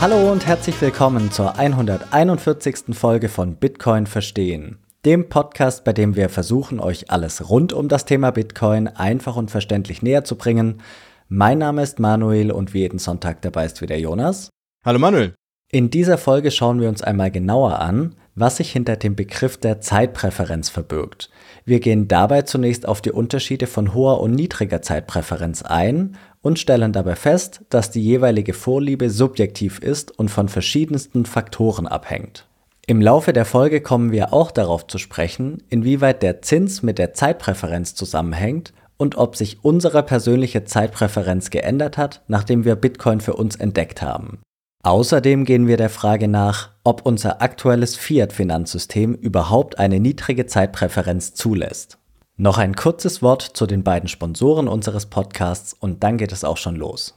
Hallo 0.00 0.30
und 0.30 0.46
herzlich 0.46 0.80
willkommen 0.80 1.32
zur 1.32 1.58
141. 1.58 2.94
Folge 2.96 3.28
von 3.28 3.56
Bitcoin 3.56 4.06
Verstehen, 4.06 4.78
dem 5.04 5.28
Podcast, 5.28 5.82
bei 5.82 5.92
dem 5.92 6.14
wir 6.14 6.28
versuchen, 6.28 6.78
euch 6.78 7.10
alles 7.10 7.50
rund 7.50 7.72
um 7.72 7.88
das 7.88 8.04
Thema 8.04 8.30
Bitcoin 8.30 8.86
einfach 8.86 9.34
und 9.34 9.50
verständlich 9.50 10.00
näher 10.00 10.22
zu 10.22 10.36
bringen. 10.36 10.82
Mein 11.26 11.58
Name 11.58 11.82
ist 11.82 11.98
Manuel 11.98 12.52
und 12.52 12.74
wie 12.74 12.78
jeden 12.78 13.00
Sonntag 13.00 13.42
dabei 13.42 13.66
ist 13.66 13.82
wieder 13.82 13.96
Jonas. 13.96 14.50
Hallo 14.84 15.00
Manuel. 15.00 15.34
In 15.72 15.90
dieser 15.90 16.16
Folge 16.16 16.52
schauen 16.52 16.80
wir 16.80 16.88
uns 16.88 17.02
einmal 17.02 17.32
genauer 17.32 17.80
an, 17.80 18.14
was 18.36 18.58
sich 18.58 18.70
hinter 18.70 18.96
dem 18.96 19.16
Begriff 19.16 19.56
der 19.56 19.80
Zeitpräferenz 19.80 20.70
verbirgt. 20.70 21.28
Wir 21.64 21.80
gehen 21.80 22.06
dabei 22.06 22.42
zunächst 22.42 22.86
auf 22.86 23.02
die 23.02 23.10
Unterschiede 23.10 23.66
von 23.66 23.94
hoher 23.94 24.20
und 24.20 24.30
niedriger 24.30 24.80
Zeitpräferenz 24.80 25.62
ein 25.62 26.16
und 26.42 26.58
stellen 26.58 26.92
dabei 26.92 27.16
fest, 27.16 27.62
dass 27.70 27.90
die 27.90 28.02
jeweilige 28.02 28.54
Vorliebe 28.54 29.10
subjektiv 29.10 29.78
ist 29.78 30.16
und 30.18 30.30
von 30.30 30.48
verschiedensten 30.48 31.26
Faktoren 31.26 31.86
abhängt. 31.86 32.46
Im 32.86 33.02
Laufe 33.02 33.32
der 33.32 33.44
Folge 33.44 33.82
kommen 33.82 34.12
wir 34.12 34.32
auch 34.32 34.50
darauf 34.50 34.86
zu 34.86 34.96
sprechen, 34.96 35.62
inwieweit 35.68 36.22
der 36.22 36.40
Zins 36.40 36.82
mit 36.82 36.98
der 36.98 37.12
Zeitpräferenz 37.12 37.94
zusammenhängt 37.94 38.72
und 38.96 39.18
ob 39.18 39.36
sich 39.36 39.62
unsere 39.62 40.02
persönliche 40.02 40.64
Zeitpräferenz 40.64 41.50
geändert 41.50 41.98
hat, 41.98 42.22
nachdem 42.28 42.64
wir 42.64 42.76
Bitcoin 42.76 43.20
für 43.20 43.34
uns 43.34 43.56
entdeckt 43.56 44.00
haben. 44.02 44.40
Außerdem 44.82 45.44
gehen 45.44 45.66
wir 45.66 45.76
der 45.76 45.90
Frage 45.90 46.28
nach, 46.28 46.70
ob 46.84 47.04
unser 47.04 47.42
aktuelles 47.42 47.96
Fiat-Finanzsystem 47.96 49.14
überhaupt 49.14 49.78
eine 49.78 50.00
niedrige 50.00 50.46
Zeitpräferenz 50.46 51.34
zulässt. 51.34 51.98
Noch 52.40 52.56
ein 52.58 52.76
kurzes 52.76 53.20
Wort 53.20 53.42
zu 53.42 53.66
den 53.66 53.82
beiden 53.82 54.08
Sponsoren 54.08 54.68
unseres 54.68 55.06
Podcasts 55.06 55.72
und 55.72 56.04
dann 56.04 56.18
geht 56.18 56.30
es 56.30 56.44
auch 56.44 56.56
schon 56.56 56.76
los. 56.76 57.16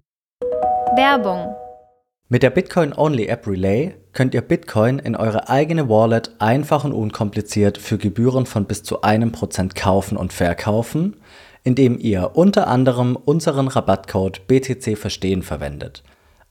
Werbung 0.95 1.55
mit 2.27 2.41
der 2.41 2.49
Bitcoin-Only 2.49 3.27
App 3.27 3.45
Relay 3.45 3.93
könnt 4.13 4.33
ihr 4.33 4.41
Bitcoin 4.41 4.97
in 4.97 5.15
eure 5.15 5.47
eigene 5.47 5.89
Wallet 5.89 6.31
einfach 6.39 6.85
und 6.85 6.93
unkompliziert 6.93 7.77
für 7.77 7.99
Gebühren 7.99 8.47
von 8.47 8.65
bis 8.65 8.81
zu 8.81 9.03
einem 9.03 9.31
Prozent 9.31 9.75
kaufen 9.75 10.17
und 10.17 10.33
verkaufen, 10.33 11.17
indem 11.63 11.99
ihr 11.99 12.31
unter 12.33 12.67
anderem 12.67 13.15
unseren 13.15 13.67
Rabattcode 13.67 14.47
BTC 14.47 14.97
Verstehen 14.97 15.43
verwendet. 15.43 16.01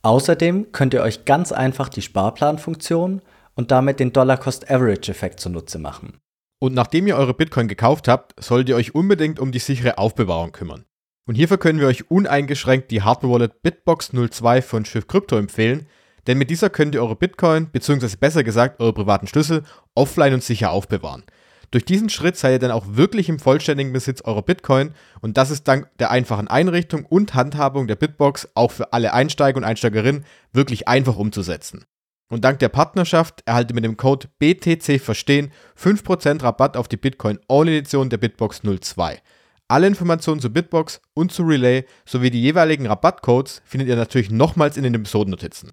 Außerdem 0.02 0.70
könnt 0.70 0.94
ihr 0.94 1.02
euch 1.02 1.24
ganz 1.24 1.50
einfach 1.50 1.88
die 1.88 2.02
Sparplanfunktion 2.02 3.20
und 3.56 3.72
damit 3.72 3.98
den 3.98 4.12
Dollar-Cost-Average-Effekt 4.12 5.40
zunutze 5.40 5.80
machen. 5.80 6.20
Und 6.62 6.74
nachdem 6.74 7.06
ihr 7.06 7.16
eure 7.16 7.32
Bitcoin 7.32 7.68
gekauft 7.68 8.06
habt, 8.06 8.42
solltet 8.42 8.68
ihr 8.68 8.76
euch 8.76 8.94
unbedingt 8.94 9.40
um 9.40 9.50
die 9.50 9.58
sichere 9.58 9.96
Aufbewahrung 9.96 10.52
kümmern. 10.52 10.84
Und 11.26 11.34
hierfür 11.34 11.56
können 11.58 11.80
wir 11.80 11.86
euch 11.86 12.10
uneingeschränkt 12.10 12.90
die 12.90 13.02
Hardware-Wallet 13.02 13.62
Bitbox 13.62 14.10
02 14.12 14.60
von 14.60 14.84
Schiff 14.84 15.06
Crypto 15.06 15.36
empfehlen, 15.36 15.86
denn 16.26 16.36
mit 16.36 16.50
dieser 16.50 16.68
könnt 16.68 16.94
ihr 16.94 17.02
eure 17.02 17.16
Bitcoin, 17.16 17.70
beziehungsweise 17.70 18.18
besser 18.18 18.44
gesagt 18.44 18.78
eure 18.78 18.92
privaten 18.92 19.26
Schlüssel, 19.26 19.64
offline 19.94 20.34
und 20.34 20.44
sicher 20.44 20.70
aufbewahren. 20.70 21.24
Durch 21.70 21.86
diesen 21.86 22.10
Schritt 22.10 22.36
seid 22.36 22.52
ihr 22.52 22.58
dann 22.58 22.72
auch 22.72 22.84
wirklich 22.90 23.28
im 23.30 23.38
vollständigen 23.38 23.92
Besitz 23.92 24.20
eurer 24.22 24.42
Bitcoin 24.42 24.92
und 25.22 25.38
das 25.38 25.50
ist 25.50 25.66
dank 25.66 25.88
der 25.98 26.10
einfachen 26.10 26.48
Einrichtung 26.48 27.06
und 27.06 27.34
Handhabung 27.34 27.86
der 27.86 27.96
Bitbox 27.96 28.48
auch 28.54 28.72
für 28.72 28.92
alle 28.92 29.14
Einsteiger 29.14 29.56
und 29.56 29.64
Einsteigerinnen 29.64 30.26
wirklich 30.52 30.88
einfach 30.88 31.16
umzusetzen. 31.16 31.84
Und 32.30 32.44
dank 32.44 32.60
der 32.60 32.68
Partnerschaft 32.68 33.42
erhaltet 33.44 33.72
ihr 33.72 33.74
mit 33.74 33.84
dem 33.84 33.96
Code 33.96 34.28
BTC 34.38 35.00
Verstehen 35.00 35.52
5% 35.76 36.44
Rabatt 36.44 36.76
auf 36.76 36.86
die 36.86 36.96
Bitcoin 36.96 37.40
All 37.48 37.68
Edition 37.68 38.08
der 38.08 38.18
Bitbox 38.18 38.62
02. 38.62 39.18
Alle 39.66 39.86
Informationen 39.88 40.40
zu 40.40 40.52
Bitbox 40.52 41.02
und 41.14 41.32
zu 41.32 41.42
Relay 41.42 41.84
sowie 42.04 42.30
die 42.30 42.40
jeweiligen 42.40 42.86
Rabattcodes 42.86 43.62
findet 43.64 43.88
ihr 43.88 43.96
natürlich 43.96 44.30
nochmals 44.30 44.76
in 44.76 44.84
den 44.84 44.94
Episodennotizen. 44.94 45.72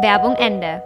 Werbung 0.00 0.34
Ende. 0.36 0.82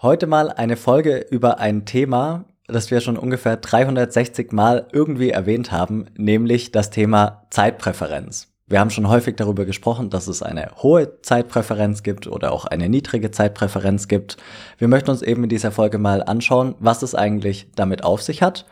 Heute 0.00 0.28
mal 0.28 0.50
eine 0.50 0.76
Folge 0.76 1.26
über 1.30 1.58
ein 1.58 1.86
Thema, 1.86 2.44
das 2.68 2.92
wir 2.92 3.00
schon 3.00 3.16
ungefähr 3.16 3.56
360 3.56 4.52
Mal 4.52 4.86
irgendwie 4.92 5.30
erwähnt 5.30 5.72
haben, 5.72 6.06
nämlich 6.16 6.70
das 6.70 6.90
Thema 6.90 7.46
Zeitpräferenz. 7.50 8.53
Wir 8.66 8.80
haben 8.80 8.90
schon 8.90 9.08
häufig 9.08 9.36
darüber 9.36 9.66
gesprochen, 9.66 10.08
dass 10.08 10.26
es 10.26 10.42
eine 10.42 10.70
hohe 10.76 11.20
Zeitpräferenz 11.20 12.02
gibt 12.02 12.26
oder 12.26 12.50
auch 12.52 12.64
eine 12.64 12.88
niedrige 12.88 13.30
Zeitpräferenz 13.30 14.08
gibt. 14.08 14.38
Wir 14.78 14.88
möchten 14.88 15.10
uns 15.10 15.20
eben 15.20 15.42
in 15.44 15.50
dieser 15.50 15.70
Folge 15.70 15.98
mal 15.98 16.22
anschauen, 16.22 16.74
was 16.78 17.02
es 17.02 17.14
eigentlich 17.14 17.70
damit 17.74 18.04
auf 18.04 18.22
sich 18.22 18.40
hat, 18.40 18.64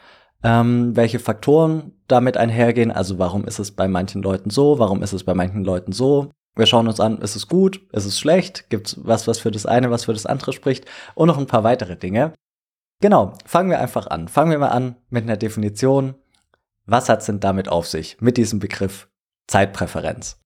ähm, 0.42 0.96
welche 0.96 1.18
Faktoren 1.18 1.92
damit 2.08 2.38
einhergehen, 2.38 2.90
also 2.90 3.18
warum 3.18 3.44
ist 3.44 3.58
es 3.58 3.72
bei 3.72 3.86
manchen 3.86 4.22
Leuten 4.22 4.48
so, 4.48 4.78
warum 4.78 5.02
ist 5.02 5.12
es 5.12 5.24
bei 5.24 5.34
manchen 5.34 5.62
Leuten 5.62 5.92
so. 5.92 6.30
Wir 6.56 6.66
schauen 6.66 6.88
uns 6.88 7.00
an, 7.00 7.18
ist 7.18 7.36
es 7.36 7.46
gut, 7.46 7.82
ist 7.92 8.06
es 8.06 8.18
schlecht, 8.18 8.70
gibt 8.70 8.88
es 8.88 9.00
was, 9.04 9.26
was 9.26 9.38
für 9.38 9.50
das 9.50 9.66
eine, 9.66 9.90
was 9.90 10.06
für 10.06 10.12
das 10.14 10.26
andere 10.26 10.54
spricht 10.54 10.86
und 11.14 11.28
noch 11.28 11.38
ein 11.38 11.46
paar 11.46 11.64
weitere 11.64 11.96
Dinge. 11.96 12.32
Genau, 13.02 13.34
fangen 13.44 13.70
wir 13.70 13.80
einfach 13.80 14.06
an. 14.06 14.28
Fangen 14.28 14.52
wir 14.52 14.58
mal 14.58 14.68
an 14.68 14.96
mit 15.10 15.24
einer 15.24 15.36
Definition. 15.36 16.14
Was 16.86 17.08
hat 17.08 17.20
es 17.20 17.26
denn 17.26 17.40
damit 17.40 17.68
auf 17.68 17.86
sich, 17.86 18.16
mit 18.20 18.36
diesem 18.36 18.58
Begriff 18.58 19.08
Zeitpräferenz? 19.48 20.38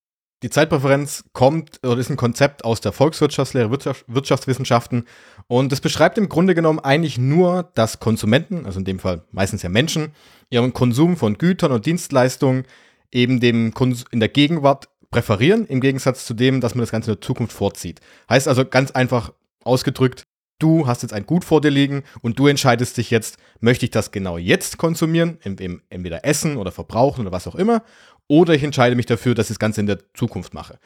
Die 0.43 0.51
Zeitpräferenz 0.51 1.25
kommt 1.33 1.81
oder 1.83 1.99
ist 1.99 2.11
ein 2.11 2.17
Konzept 2.17 2.65
aus 2.65 2.83
der 2.83 2.93
Volkswirtschaftslehre, 2.93 3.71
Wirtschaftswissenschaften 3.71 5.07
und 5.47 5.73
es 5.73 5.81
beschreibt 5.81 6.19
im 6.19 6.29
Grunde 6.29 6.55
genommen 6.55 6.79
eigentlich 6.79 7.17
nur, 7.17 7.71
dass 7.75 8.01
Konsumenten, 8.01 8.67
also 8.67 8.79
in 8.79 8.85
dem 8.85 8.99
Fall 8.99 9.23
meistens 9.33 9.63
ja 9.63 9.71
Menschen, 9.71 10.13
ihren 10.51 10.75
Konsum 10.75 11.17
von 11.17 11.39
Gütern 11.39 11.73
und 11.73 11.87
Dienstleistungen 11.87 12.65
eben 13.11 13.41
dem 13.41 13.73
Kons 13.73 14.05
in 14.11 14.21
der 14.21 14.29
Gegenwart 14.29 14.89
präferieren, 15.11 15.67
im 15.67 15.81
Gegensatz 15.81 16.27
zu 16.27 16.35
dem, 16.35 16.61
dass 16.61 16.75
man 16.75 16.83
das 16.83 16.91
Ganze 16.91 17.13
in 17.13 17.17
der 17.17 17.23
Zukunft 17.23 17.55
vorzieht. 17.55 18.01
Heißt 18.29 18.47
also 18.47 18.67
ganz 18.67 18.91
einfach 18.91 19.33
ausgedrückt, 19.65 20.25
du 20.59 20.87
hast 20.87 21.03
jetzt 21.03 21.13
ein 21.13 21.27
Gut 21.27 21.45
vor 21.45 21.61
dir 21.61 21.71
liegen 21.71 22.03
und 22.21 22.39
du 22.39 22.47
entscheidest 22.47 22.99
dich 22.99 23.11
jetzt, 23.11 23.39
möchte 23.61 23.87
ich 23.87 23.91
das 23.91 24.11
genau 24.11 24.37
jetzt 24.37 24.79
konsumieren, 24.79 25.39
entweder 25.43 26.25
essen 26.25 26.57
oder 26.57 26.73
verbrauchen 26.73 27.23
oder 27.23 27.33
was 27.33 27.47
auch 27.47 27.55
immer, 27.55 27.83
oder 28.29 28.55
ich 28.55 28.63
entscheide 28.63 28.97
mich 28.97 29.07
dafür, 29.07 29.35
dass 29.35 29.47
ich 29.47 29.55
das 29.55 29.59
Ganze 29.59 29.81
in 29.81 29.87
der 29.87 29.99
Zukunft 30.15 30.55
mache. 30.55 30.79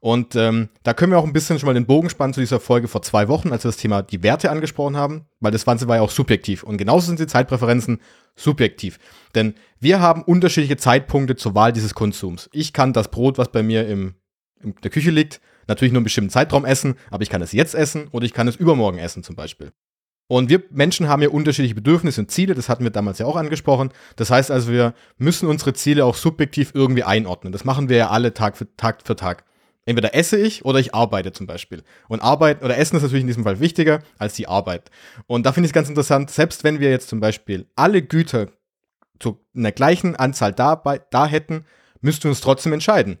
Und 0.00 0.36
ähm, 0.36 0.68
da 0.82 0.94
können 0.94 1.12
wir 1.12 1.18
auch 1.18 1.24
ein 1.24 1.32
bisschen 1.32 1.58
schon 1.58 1.66
mal 1.66 1.74
den 1.74 1.86
Bogen 1.86 2.10
spannen 2.10 2.34
zu 2.34 2.40
dieser 2.40 2.60
Folge 2.60 2.86
vor 2.86 3.02
zwei 3.02 3.28
Wochen, 3.28 3.52
als 3.52 3.64
wir 3.64 3.70
das 3.70 3.78
Thema 3.78 4.02
die 4.02 4.22
Werte 4.22 4.50
angesprochen 4.50 4.96
haben, 4.96 5.26
weil 5.40 5.52
das 5.52 5.64
Ganze 5.64 5.88
war 5.88 5.96
ja 5.96 6.02
auch 6.02 6.10
subjektiv. 6.10 6.62
Und 6.62 6.76
genauso 6.76 7.06
sind 7.06 7.18
die 7.18 7.26
Zeitpräferenzen 7.26 8.00
subjektiv. 8.34 8.98
Denn 9.34 9.54
wir 9.80 10.00
haben 10.00 10.22
unterschiedliche 10.22 10.76
Zeitpunkte 10.76 11.36
zur 11.36 11.54
Wahl 11.54 11.72
dieses 11.72 11.94
Konsums. 11.94 12.48
Ich 12.52 12.72
kann 12.72 12.92
das 12.92 13.10
Brot, 13.10 13.38
was 13.38 13.50
bei 13.50 13.62
mir 13.62 13.88
im, 13.88 14.14
in 14.62 14.74
der 14.82 14.90
Küche 14.90 15.10
liegt, 15.10 15.40
natürlich 15.66 15.92
nur 15.92 16.00
einen 16.00 16.04
bestimmten 16.04 16.30
Zeitraum 16.30 16.64
essen, 16.64 16.96
aber 17.10 17.22
ich 17.22 17.30
kann 17.30 17.42
es 17.42 17.52
jetzt 17.52 17.74
essen 17.74 18.08
oder 18.12 18.26
ich 18.26 18.32
kann 18.32 18.48
es 18.48 18.56
übermorgen 18.56 18.98
essen 18.98 19.22
zum 19.22 19.34
Beispiel. 19.34 19.72
Und 20.28 20.50
wir 20.50 20.64
Menschen 20.70 21.08
haben 21.08 21.22
ja 21.22 21.28
unterschiedliche 21.28 21.74
Bedürfnisse 21.74 22.20
und 22.20 22.30
Ziele, 22.30 22.54
das 22.54 22.68
hatten 22.68 22.82
wir 22.82 22.90
damals 22.90 23.18
ja 23.18 23.26
auch 23.26 23.36
angesprochen. 23.36 23.90
Das 24.16 24.30
heißt 24.30 24.50
also, 24.50 24.72
wir 24.72 24.94
müssen 25.18 25.48
unsere 25.48 25.72
Ziele 25.72 26.04
auch 26.04 26.16
subjektiv 26.16 26.72
irgendwie 26.74 27.04
einordnen. 27.04 27.52
Das 27.52 27.64
machen 27.64 27.88
wir 27.88 27.96
ja 27.96 28.10
alle 28.10 28.34
Tag 28.34 28.56
für 28.56 28.66
Tag. 28.76 29.02
Für 29.04 29.14
Tag. 29.14 29.44
Entweder 29.84 30.16
esse 30.16 30.36
ich 30.36 30.64
oder 30.64 30.80
ich 30.80 30.94
arbeite 30.94 31.30
zum 31.30 31.46
Beispiel. 31.46 31.84
Und 32.08 32.20
Arbeit 32.20 32.64
oder 32.64 32.76
Essen 32.76 32.96
ist 32.96 33.02
natürlich 33.02 33.22
in 33.22 33.28
diesem 33.28 33.44
Fall 33.44 33.60
wichtiger 33.60 34.00
als 34.18 34.34
die 34.34 34.48
Arbeit. 34.48 34.90
Und 35.28 35.46
da 35.46 35.52
finde 35.52 35.66
ich 35.66 35.70
es 35.70 35.74
ganz 35.74 35.88
interessant, 35.88 36.30
selbst 36.30 36.64
wenn 36.64 36.80
wir 36.80 36.90
jetzt 36.90 37.08
zum 37.08 37.20
Beispiel 37.20 37.66
alle 37.76 38.02
Güter 38.02 38.48
zu 39.20 39.38
einer 39.56 39.70
gleichen 39.70 40.16
Anzahl 40.16 40.52
da, 40.52 40.74
bei, 40.74 41.00
da 41.10 41.26
hätten, 41.26 41.64
müssten 42.00 42.24
wir 42.24 42.30
uns 42.30 42.40
trotzdem 42.40 42.72
entscheiden. 42.72 43.18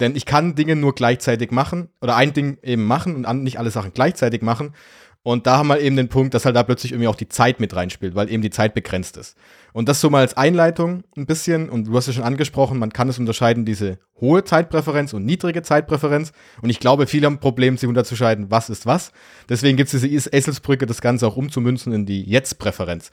Denn 0.00 0.16
ich 0.16 0.26
kann 0.26 0.56
Dinge 0.56 0.74
nur 0.74 0.94
gleichzeitig 0.94 1.52
machen 1.52 1.88
oder 2.00 2.16
ein 2.16 2.32
Ding 2.32 2.58
eben 2.62 2.84
machen 2.84 3.24
und 3.24 3.42
nicht 3.42 3.58
alle 3.58 3.70
Sachen 3.70 3.92
gleichzeitig 3.92 4.42
machen. 4.42 4.74
Und 5.22 5.46
da 5.46 5.58
haben 5.58 5.68
wir 5.68 5.80
eben 5.80 5.96
den 5.96 6.08
Punkt, 6.08 6.32
dass 6.32 6.44
halt 6.44 6.56
da 6.56 6.62
plötzlich 6.62 6.92
irgendwie 6.92 7.08
auch 7.08 7.16
die 7.16 7.28
Zeit 7.28 7.60
mit 7.60 7.74
reinspielt, 7.74 8.14
weil 8.14 8.30
eben 8.30 8.42
die 8.42 8.50
Zeit 8.50 8.72
begrenzt 8.72 9.16
ist. 9.16 9.36
Und 9.72 9.88
das 9.88 10.00
so 10.00 10.08
mal 10.10 10.20
als 10.20 10.36
Einleitung 10.36 11.04
ein 11.16 11.26
bisschen. 11.26 11.68
Und 11.68 11.88
du 11.88 11.96
hast 11.96 12.06
ja 12.06 12.12
schon 12.12 12.24
angesprochen, 12.24 12.78
man 12.78 12.92
kann 12.92 13.08
es 13.08 13.18
unterscheiden, 13.18 13.64
diese 13.64 13.98
hohe 14.20 14.44
Zeitpräferenz 14.44 15.12
und 15.12 15.26
niedrige 15.26 15.62
Zeitpräferenz. 15.62 16.32
Und 16.62 16.70
ich 16.70 16.80
glaube, 16.80 17.06
viele 17.06 17.26
haben 17.26 17.34
ein 17.34 17.40
Problem, 17.40 17.76
sich 17.76 17.88
unterzuscheiden, 17.88 18.50
was 18.50 18.70
ist 18.70 18.86
was. 18.86 19.12
Deswegen 19.48 19.76
gibt 19.76 19.92
es 19.92 20.00
diese 20.00 20.08
Eselsbrücke, 20.08 20.86
das 20.86 21.00
Ganze 21.00 21.26
auch 21.26 21.36
umzumünzen 21.36 21.92
in 21.92 22.06
die 22.06 22.22
Jetzt-Präferenz. 22.22 23.10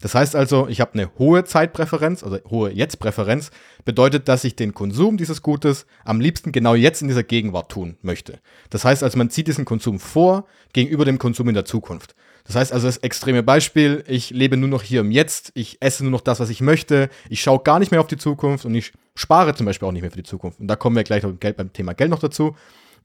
Das 0.00 0.14
heißt 0.14 0.36
also, 0.36 0.68
ich 0.68 0.80
habe 0.80 0.94
eine 0.94 1.10
hohe 1.18 1.44
Zeitpräferenz, 1.44 2.22
also 2.22 2.38
hohe 2.48 2.70
Jetzt-Präferenz, 2.70 3.50
bedeutet, 3.84 4.28
dass 4.28 4.44
ich 4.44 4.56
den 4.56 4.74
Konsum 4.74 5.16
dieses 5.16 5.42
Gutes 5.42 5.86
am 6.04 6.20
liebsten 6.20 6.52
genau 6.52 6.74
jetzt 6.74 7.02
in 7.02 7.08
dieser 7.08 7.24
Gegenwart 7.24 7.70
tun 7.70 7.96
möchte. 8.02 8.38
Das 8.70 8.84
heißt 8.84 9.02
also, 9.02 9.18
man 9.18 9.30
zieht 9.30 9.48
diesen 9.48 9.64
Konsum 9.64 9.98
vor 9.98 10.46
gegenüber 10.72 11.04
dem 11.04 11.18
Konsum 11.18 11.48
in 11.48 11.54
der 11.54 11.64
Zukunft. 11.64 12.14
Das 12.44 12.56
heißt 12.56 12.72
also, 12.72 12.86
das 12.86 12.98
extreme 12.98 13.42
Beispiel, 13.42 14.04
ich 14.06 14.30
lebe 14.30 14.56
nur 14.56 14.70
noch 14.70 14.82
hier 14.82 15.02
im 15.02 15.10
Jetzt, 15.10 15.52
ich 15.54 15.78
esse 15.80 16.02
nur 16.02 16.12
noch 16.12 16.22
das, 16.22 16.40
was 16.40 16.48
ich 16.48 16.60
möchte, 16.60 17.10
ich 17.28 17.42
schaue 17.42 17.60
gar 17.62 17.78
nicht 17.78 17.90
mehr 17.90 18.00
auf 18.00 18.06
die 18.06 18.16
Zukunft 18.16 18.64
und 18.64 18.74
ich 18.74 18.92
spare 19.14 19.54
zum 19.54 19.66
Beispiel 19.66 19.86
auch 19.86 19.92
nicht 19.92 20.02
mehr 20.02 20.10
für 20.10 20.16
die 20.16 20.22
Zukunft. 20.22 20.60
Und 20.60 20.68
da 20.68 20.76
kommen 20.76 20.96
wir 20.96 21.04
gleich 21.04 21.24
beim 21.24 21.72
Thema 21.72 21.92
Geld 21.92 22.10
noch 22.10 22.20
dazu. 22.20 22.56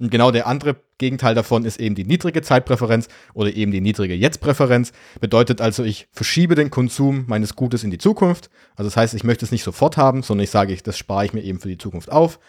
Und 0.03 0.09
genau 0.09 0.31
der 0.31 0.47
andere 0.47 0.75
Gegenteil 0.97 1.33
davon 1.33 1.63
ist 1.63 1.79
eben 1.79 1.95
die 1.95 2.03
niedrige 2.03 2.41
Zeitpräferenz 2.41 3.07
oder 3.33 3.53
eben 3.53 3.71
die 3.71 3.79
niedrige 3.79 4.13
Jetzt-Präferenz. 4.13 4.91
Bedeutet 5.21 5.61
also, 5.61 5.85
ich 5.85 6.09
verschiebe 6.11 6.55
den 6.55 6.69
Konsum 6.69 7.23
meines 7.27 7.55
Gutes 7.55 7.85
in 7.85 7.89
die 7.89 7.97
Zukunft. 7.97 8.49
Also 8.75 8.89
das 8.89 8.97
heißt, 8.97 9.13
ich 9.13 9.23
möchte 9.23 9.45
es 9.45 9.53
nicht 9.53 9.63
sofort 9.63 9.95
haben, 9.95 10.21
sondern 10.21 10.43
ich 10.43 10.49
sage, 10.49 10.75
das 10.83 10.97
spare 10.97 11.23
ich 11.23 11.31
mir 11.31 11.41
eben 11.41 11.57
für 11.61 11.69
die 11.69 11.77
Zukunft 11.77 12.11
auf. 12.11 12.41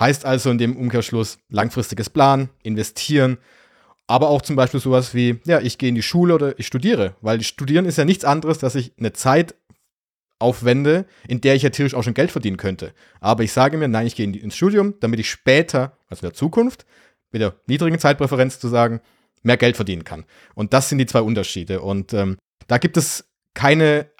Heißt 0.00 0.24
also 0.24 0.50
in 0.50 0.58
dem 0.58 0.76
Umkehrschluss 0.76 1.38
langfristiges 1.48 2.10
Planen, 2.10 2.48
investieren, 2.64 3.38
aber 4.08 4.28
auch 4.28 4.42
zum 4.42 4.56
Beispiel 4.56 4.80
sowas 4.80 5.14
wie, 5.14 5.38
ja, 5.46 5.60
ich 5.60 5.78
gehe 5.78 5.90
in 5.90 5.94
die 5.94 6.02
Schule 6.02 6.34
oder 6.34 6.58
ich 6.58 6.66
studiere, 6.66 7.14
weil 7.20 7.40
Studieren 7.42 7.84
ist 7.84 7.98
ja 7.98 8.04
nichts 8.04 8.24
anderes, 8.24 8.58
dass 8.58 8.74
ich 8.74 8.94
eine 8.98 9.12
Zeit 9.12 9.54
aufwende, 10.38 11.06
in 11.28 11.40
der 11.40 11.54
ich 11.54 11.62
ja 11.62 11.70
theoretisch 11.70 11.96
auch 11.96 12.02
schon 12.02 12.14
Geld 12.14 12.30
verdienen 12.30 12.56
könnte. 12.56 12.92
Aber 13.20 13.42
ich 13.42 13.52
sage 13.52 13.76
mir, 13.76 13.88
nein, 13.88 14.06
ich 14.06 14.16
gehe 14.16 14.26
ins 14.26 14.56
Studium, 14.56 14.94
damit 15.00 15.20
ich 15.20 15.30
später, 15.30 15.96
also 16.08 16.26
in 16.26 16.30
der 16.30 16.34
Zukunft, 16.34 16.86
mit 17.32 17.42
der 17.42 17.54
niedrigen 17.66 17.98
Zeitpräferenz 17.98 18.58
zu 18.60 18.68
sagen, 18.68 19.00
mehr 19.42 19.56
Geld 19.56 19.76
verdienen 19.76 20.04
kann. 20.04 20.24
Und 20.54 20.72
das 20.72 20.88
sind 20.88 20.98
die 20.98 21.06
zwei 21.06 21.20
Unterschiede. 21.20 21.80
Und 21.80 22.12
ähm, 22.12 22.36
da 22.66 22.78
gibt 22.78 22.96
es 22.96 23.28
keine 23.54 24.10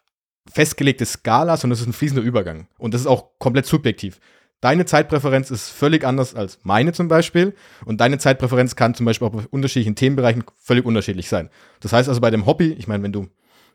festgelegte 0.50 1.04
Skala, 1.04 1.56
sondern 1.56 1.74
es 1.74 1.80
ist 1.80 1.88
ein 1.88 1.92
fließender 1.92 2.22
Übergang. 2.22 2.68
Und 2.78 2.94
das 2.94 3.02
ist 3.02 3.06
auch 3.06 3.38
komplett 3.38 3.66
subjektiv. 3.66 4.20
Deine 4.60 4.86
Zeitpräferenz 4.86 5.50
ist 5.50 5.68
völlig 5.68 6.04
anders 6.04 6.34
als 6.34 6.60
meine 6.62 6.92
zum 6.92 7.08
Beispiel. 7.08 7.54
Und 7.84 8.00
deine 8.00 8.18
Zeitpräferenz 8.18 8.74
kann 8.74 8.94
zum 8.94 9.04
Beispiel 9.04 9.28
auch 9.28 9.32
bei 9.32 9.44
unterschiedlichen 9.50 9.96
Themenbereichen 9.96 10.44
völlig 10.56 10.84
unterschiedlich 10.84 11.28
sein. 11.28 11.50
Das 11.80 11.92
heißt 11.92 12.08
also 12.08 12.20
bei 12.20 12.30
dem 12.30 12.46
Hobby, 12.46 12.72
ich 12.72 12.88
meine, 12.88 13.02
wenn 13.02 13.12
du, 13.12 13.28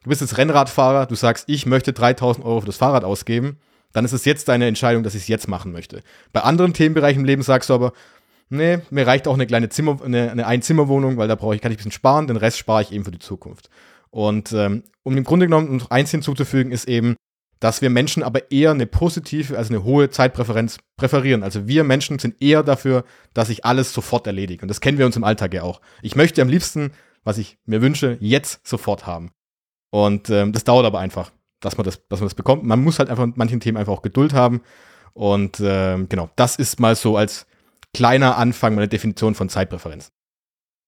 du 0.04 0.10
bist 0.10 0.22
jetzt 0.22 0.38
Rennradfahrer, 0.38 1.06
du 1.06 1.16
sagst, 1.16 1.46
ich 1.48 1.66
möchte 1.66 1.94
3000 1.94 2.46
Euro 2.46 2.62
für 2.62 2.68
das 2.68 2.78
Fahrrad 2.78 3.04
ausgeben, 3.04 3.58
dann 3.94 4.06
ist 4.06 4.14
es 4.14 4.26
jetzt 4.26 4.48
deine 4.48 4.68
Entscheidung, 4.68 5.04
dass 5.04 5.16
ich 5.16 5.24
es 5.24 5.28
jetzt 5.28 5.48
machen 5.48 5.72
möchte. 5.72 6.02
Bei 6.34 6.42
anderen 6.42 6.74
Themenbereichen 6.74 7.22
im 7.22 7.26
Leben 7.26 7.42
sagst 7.42 7.70
du 7.70 7.74
aber, 7.74 7.94
nee, 8.50 8.80
mir 8.90 9.06
reicht 9.06 9.28
auch 9.28 9.34
eine 9.34 9.48
kleine 9.48 9.70
Zimmer, 9.70 10.00
eine, 10.04 10.32
eine 10.32 10.48
Einzimmerwohnung, 10.48 11.18
weil 11.18 11.28
da 11.28 11.36
brauche 11.36 11.56
ich, 11.56 11.62
kann 11.62 11.72
ich 11.72 11.76
ein 11.76 11.80
bisschen 11.80 11.92
sparen, 11.92 12.28
den 12.28 12.38
Rest 12.38 12.58
spare 12.58 12.82
ich 12.82 12.92
eben 12.92 13.06
für 13.06 13.12
die 13.12 13.20
Zukunft. 13.20 13.70
Und 14.10 14.52
ähm, 14.54 14.84
um 15.04 15.18
im 15.18 15.24
Grunde 15.24 15.48
genommen 15.48 15.78
noch 15.78 15.90
eins 15.90 16.12
hinzuzufügen, 16.12 16.72
ist 16.72 16.88
eben, 16.88 17.16
dass 17.60 17.82
wir 17.82 17.90
Menschen 17.90 18.24
aber 18.24 18.52
eher 18.52 18.72
eine 18.72 18.88
positive, 18.88 19.58
also 19.58 19.74
eine 19.74 19.84
hohe 19.84 20.10
Zeitpräferenz 20.10 20.80
präferieren. 20.98 21.44
Also 21.44 21.68
wir 21.68 21.84
Menschen 21.84 22.20
sind 22.20 22.42
eher 22.42 22.64
dafür, 22.64 23.06
dass 23.34 23.50
ich 23.50 23.66
alles 23.66 23.94
sofort 23.94 24.28
erledige. 24.28 24.64
Und 24.64 24.68
das 24.68 24.82
kennen 24.82 24.98
wir 24.98 25.06
uns 25.06 25.16
im 25.16 25.24
Alltag 25.24 25.54
ja 25.54 25.64
auch. 25.64 25.80
Ich 26.02 26.16
möchte 26.16 26.42
am 26.42 26.50
liebsten, 26.50 26.92
was 27.24 27.38
ich 27.38 27.58
mir 27.66 27.82
wünsche, 27.82 28.18
jetzt 28.20 28.68
sofort 28.68 29.06
haben. 29.06 29.32
Und 29.92 30.30
ähm, 30.30 30.54
das 30.54 30.64
dauert 30.64 30.86
aber 30.86 31.00
einfach, 31.00 31.32
dass 31.60 31.78
man 31.78 31.86
das, 31.86 32.02
dass 32.08 32.20
man 32.20 32.28
das 32.28 32.36
bekommt. 32.36 32.64
Man 32.64 32.84
muss 32.84 32.98
halt 32.98 33.10
einfach 33.10 33.26
in 33.26 33.34
manchen 33.36 33.60
Themen 33.60 33.78
einfach 33.78 33.94
auch 33.94 34.02
Geduld 34.02 34.34
haben. 34.34 34.62
Und 35.14 35.62
ähm, 35.64 36.08
genau, 36.10 36.30
das 36.36 36.56
ist 36.56 36.80
mal 36.80 36.96
so 36.96 37.18
als 37.18 37.46
kleiner 37.94 38.38
Anfang 38.38 38.76
meine 38.76 38.88
Definition 38.88 39.36
von 39.36 39.50
Zeitpräferenz. 39.50 40.12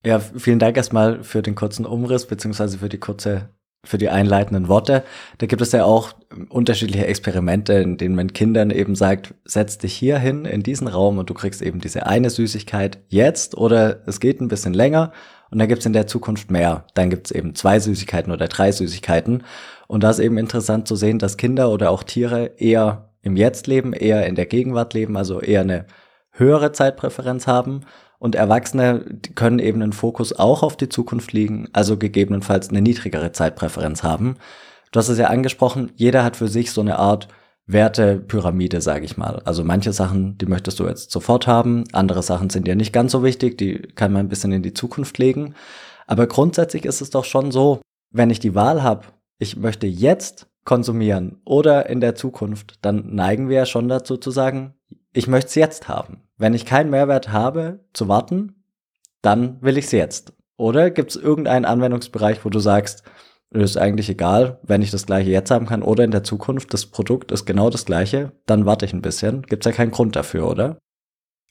Ja, 0.05 0.19
vielen 0.19 0.59
Dank 0.59 0.75
erstmal 0.75 1.23
für 1.23 1.41
den 1.41 1.55
kurzen 1.55 1.85
Umriss, 1.85 2.25
beziehungsweise 2.25 2.79
für 2.79 2.89
die 2.89 2.97
kurze, 2.97 3.49
für 3.85 3.97
die 3.97 4.09
einleitenden 4.09 4.67
Worte. 4.67 5.03
Da 5.37 5.45
gibt 5.45 5.61
es 5.61 5.71
ja 5.71 5.85
auch 5.85 6.13
unterschiedliche 6.49 7.07
Experimente, 7.07 7.73
in 7.73 7.97
denen 7.97 8.15
man 8.15 8.33
Kindern 8.33 8.69
eben 8.69 8.95
sagt, 8.95 9.33
setz 9.45 9.77
dich 9.77 9.93
hier 9.93 10.19
hin 10.19 10.45
in 10.45 10.63
diesen 10.63 10.87
Raum 10.87 11.17
und 11.19 11.29
du 11.29 11.33
kriegst 11.33 11.61
eben 11.61 11.79
diese 11.79 12.05
eine 12.05 12.29
Süßigkeit 12.29 12.99
jetzt 13.09 13.55
oder 13.55 14.05
es 14.05 14.19
geht 14.19 14.41
ein 14.41 14.49
bisschen 14.49 14.73
länger 14.73 15.13
und 15.53 15.59
dann 15.59 15.67
gibt's 15.67 15.85
in 15.85 15.93
der 15.93 16.07
Zukunft 16.07 16.49
mehr. 16.49 16.85
Dann 16.95 17.11
gibt's 17.11 17.29
eben 17.29 17.53
zwei 17.53 17.79
Süßigkeiten 17.79 18.33
oder 18.33 18.47
drei 18.47 18.71
Süßigkeiten. 18.71 19.43
Und 19.85 20.03
da 20.03 20.09
ist 20.09 20.17
eben 20.17 20.39
interessant 20.39 20.87
zu 20.87 20.95
sehen, 20.95 21.19
dass 21.19 21.37
Kinder 21.37 21.69
oder 21.69 21.91
auch 21.91 22.01
Tiere 22.01 22.53
eher 22.57 23.11
im 23.21 23.37
Jetzt 23.37 23.67
leben, 23.67 23.93
eher 23.93 24.25
in 24.25 24.33
der 24.33 24.47
Gegenwart 24.47 24.95
leben, 24.95 25.15
also 25.15 25.41
eher 25.41 25.61
eine 25.61 25.85
höhere 26.31 26.71
Zeitpräferenz 26.71 27.45
haben 27.45 27.81
und 28.17 28.33
Erwachsene 28.33 29.05
können 29.35 29.59
eben 29.59 29.83
einen 29.83 29.93
Fokus 29.93 30.33
auch 30.33 30.63
auf 30.63 30.75
die 30.75 30.89
Zukunft 30.89 31.33
liegen, 31.33 31.69
also 31.71 31.97
gegebenenfalls 31.97 32.69
eine 32.69 32.81
niedrigere 32.81 33.31
Zeitpräferenz 33.31 34.01
haben. 34.01 34.37
Du 34.91 34.97
hast 34.97 35.09
es 35.09 35.19
ja 35.19 35.27
angesprochen, 35.27 35.91
jeder 35.97 36.23
hat 36.23 36.35
für 36.35 36.47
sich 36.47 36.71
so 36.71 36.81
eine 36.81 36.97
Art 36.97 37.27
Wertepyramide, 37.65 38.81
sage 38.81 39.05
ich 39.05 39.17
mal. 39.17 39.41
Also 39.45 39.63
manche 39.63 39.93
Sachen, 39.93 40.37
die 40.37 40.45
möchtest 40.45 40.79
du 40.79 40.87
jetzt 40.87 41.11
sofort 41.11 41.47
haben, 41.47 41.85
andere 41.93 42.21
Sachen 42.21 42.49
sind 42.49 42.67
dir 42.67 42.75
nicht 42.75 42.93
ganz 42.93 43.11
so 43.11 43.23
wichtig, 43.23 43.57
die 43.57 43.79
kann 43.95 44.11
man 44.11 44.25
ein 44.25 44.29
bisschen 44.29 44.51
in 44.51 44.63
die 44.63 44.73
Zukunft 44.73 45.17
legen. 45.17 45.55
Aber 46.05 46.27
grundsätzlich 46.27 46.85
ist 46.85 47.01
es 47.01 47.09
doch 47.09 47.25
schon 47.25 47.51
so, 47.51 47.81
wenn 48.11 48.29
ich 48.29 48.39
die 48.39 48.55
Wahl 48.55 48.83
habe, 48.83 49.07
ich 49.39 49.55
möchte 49.57 49.87
jetzt 49.87 50.47
konsumieren 50.65 51.41
oder 51.45 51.89
in 51.89 52.01
der 52.01 52.15
Zukunft, 52.15 52.79
dann 52.81 53.15
neigen 53.15 53.49
wir 53.49 53.57
ja 53.57 53.65
schon 53.65 53.87
dazu 53.87 54.17
zu 54.17 54.31
sagen, 54.31 54.73
ich 55.13 55.27
möchte 55.27 55.47
es 55.47 55.55
jetzt 55.55 55.87
haben. 55.87 56.23
Wenn 56.37 56.53
ich 56.53 56.65
keinen 56.65 56.89
Mehrwert 56.89 57.29
habe, 57.29 57.79
zu 57.93 58.07
warten, 58.07 58.63
dann 59.21 59.61
will 59.61 59.77
ich 59.77 59.85
es 59.85 59.91
jetzt. 59.91 60.33
Oder 60.57 60.91
gibt 60.91 61.11
es 61.11 61.15
irgendeinen 61.15 61.65
Anwendungsbereich, 61.65 62.43
wo 62.43 62.49
du 62.49 62.59
sagst, 62.59 63.03
ist 63.61 63.77
eigentlich 63.77 64.09
egal, 64.09 64.59
wenn 64.63 64.81
ich 64.81 64.91
das 64.91 65.05
gleiche 65.05 65.29
jetzt 65.29 65.51
haben 65.51 65.65
kann 65.65 65.83
oder 65.83 66.03
in 66.03 66.11
der 66.11 66.23
Zukunft, 66.23 66.73
das 66.73 66.85
Produkt 66.85 67.31
ist 67.31 67.45
genau 67.45 67.69
das 67.69 67.85
gleiche, 67.85 68.31
dann 68.45 68.65
warte 68.65 68.85
ich 68.85 68.93
ein 68.93 69.01
bisschen. 69.01 69.43
Gibt 69.43 69.65
es 69.65 69.71
ja 69.71 69.75
keinen 69.75 69.91
Grund 69.91 70.15
dafür, 70.15 70.49
oder? 70.49 70.77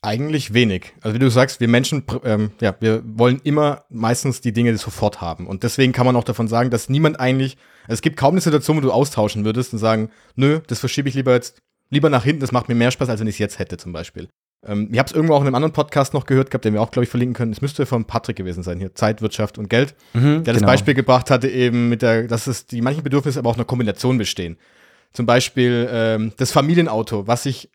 Eigentlich 0.04 0.52
wenig. 0.52 0.94
Also 1.00 1.14
wie 1.14 1.20
du 1.20 1.30
sagst, 1.30 1.60
wir 1.60 1.68
Menschen, 1.68 2.04
ähm, 2.24 2.50
ja, 2.60 2.74
wir 2.80 3.02
wollen 3.04 3.40
immer 3.44 3.84
meistens 3.88 4.40
die 4.40 4.52
Dinge 4.52 4.76
sofort 4.76 5.20
haben. 5.20 5.46
Und 5.46 5.62
deswegen 5.62 5.92
kann 5.92 6.06
man 6.06 6.16
auch 6.16 6.24
davon 6.24 6.48
sagen, 6.48 6.70
dass 6.70 6.88
niemand 6.88 7.20
eigentlich, 7.20 7.56
also 7.84 7.94
es 7.94 8.02
gibt 8.02 8.16
kaum 8.16 8.32
eine 8.32 8.40
Situation, 8.40 8.78
wo 8.78 8.80
du 8.80 8.90
austauschen 8.90 9.44
würdest 9.44 9.72
und 9.72 9.78
sagen, 9.78 10.10
nö, 10.34 10.60
das 10.66 10.80
verschiebe 10.80 11.08
ich 11.08 11.14
lieber 11.14 11.32
jetzt 11.32 11.62
lieber 11.92 12.10
nach 12.10 12.24
hinten, 12.24 12.40
das 12.40 12.52
macht 12.52 12.68
mir 12.68 12.74
mehr 12.74 12.90
Spaß, 12.90 13.10
als 13.10 13.20
wenn 13.20 13.28
ich 13.28 13.36
es 13.36 13.38
jetzt 13.38 13.58
hätte 13.58 13.76
zum 13.76 13.92
Beispiel. 13.92 14.28
Ähm, 14.66 14.88
ich 14.92 14.98
habe 14.98 15.06
es 15.08 15.12
irgendwo 15.12 15.34
auch 15.34 15.40
in 15.40 15.46
einem 15.46 15.54
anderen 15.54 15.72
Podcast 15.72 16.14
noch 16.14 16.26
gehört 16.26 16.50
gehabt, 16.50 16.64
den 16.64 16.74
wir 16.74 16.82
auch, 16.82 16.90
glaube 16.90 17.04
ich, 17.04 17.10
verlinken 17.10 17.34
können. 17.34 17.52
Es 17.52 17.62
müsste 17.62 17.86
von 17.86 18.04
Patrick 18.04 18.36
gewesen 18.36 18.62
sein, 18.62 18.78
hier 18.78 18.94
Zeit, 18.94 19.22
Wirtschaft 19.22 19.58
und 19.58 19.68
Geld, 19.68 19.94
mhm, 20.12 20.44
der 20.44 20.54
das 20.54 20.60
genau. 20.60 20.72
Beispiel 20.72 20.94
gebracht 20.94 21.30
hatte, 21.30 21.48
eben 21.48 21.88
mit 21.88 22.02
der, 22.02 22.28
dass 22.28 22.46
es 22.46 22.66
die 22.66 22.80
manchen 22.80 23.02
Bedürfnisse 23.02 23.38
aber 23.38 23.50
auch 23.50 23.56
einer 23.56 23.64
Kombination 23.64 24.18
bestehen. 24.18 24.56
Zum 25.12 25.26
Beispiel 25.26 25.88
ähm, 25.90 26.32
das 26.36 26.52
Familienauto, 26.52 27.26
was 27.26 27.44
ich 27.46 27.70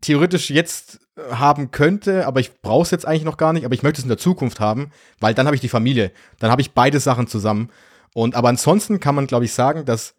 theoretisch 0.00 0.50
jetzt 0.50 1.00
äh, 1.16 1.34
haben 1.34 1.70
könnte, 1.70 2.26
aber 2.26 2.40
ich 2.40 2.60
brauche 2.62 2.82
es 2.82 2.90
jetzt 2.90 3.06
eigentlich 3.06 3.24
noch 3.24 3.36
gar 3.36 3.52
nicht, 3.52 3.64
aber 3.64 3.74
ich 3.74 3.82
möchte 3.82 4.00
es 4.00 4.04
in 4.04 4.08
der 4.08 4.18
Zukunft 4.18 4.60
haben, 4.60 4.90
weil 5.20 5.34
dann 5.34 5.46
habe 5.46 5.54
ich 5.54 5.60
die 5.60 5.68
Familie, 5.68 6.10
dann 6.38 6.50
habe 6.50 6.62
ich 6.62 6.72
beide 6.72 7.00
Sachen 7.00 7.26
zusammen. 7.26 7.70
Und 8.14 8.34
aber 8.34 8.48
ansonsten 8.48 8.98
kann 8.98 9.14
man, 9.14 9.26
glaube 9.26 9.44
ich, 9.44 9.52
sagen, 9.52 9.84
dass 9.84 10.14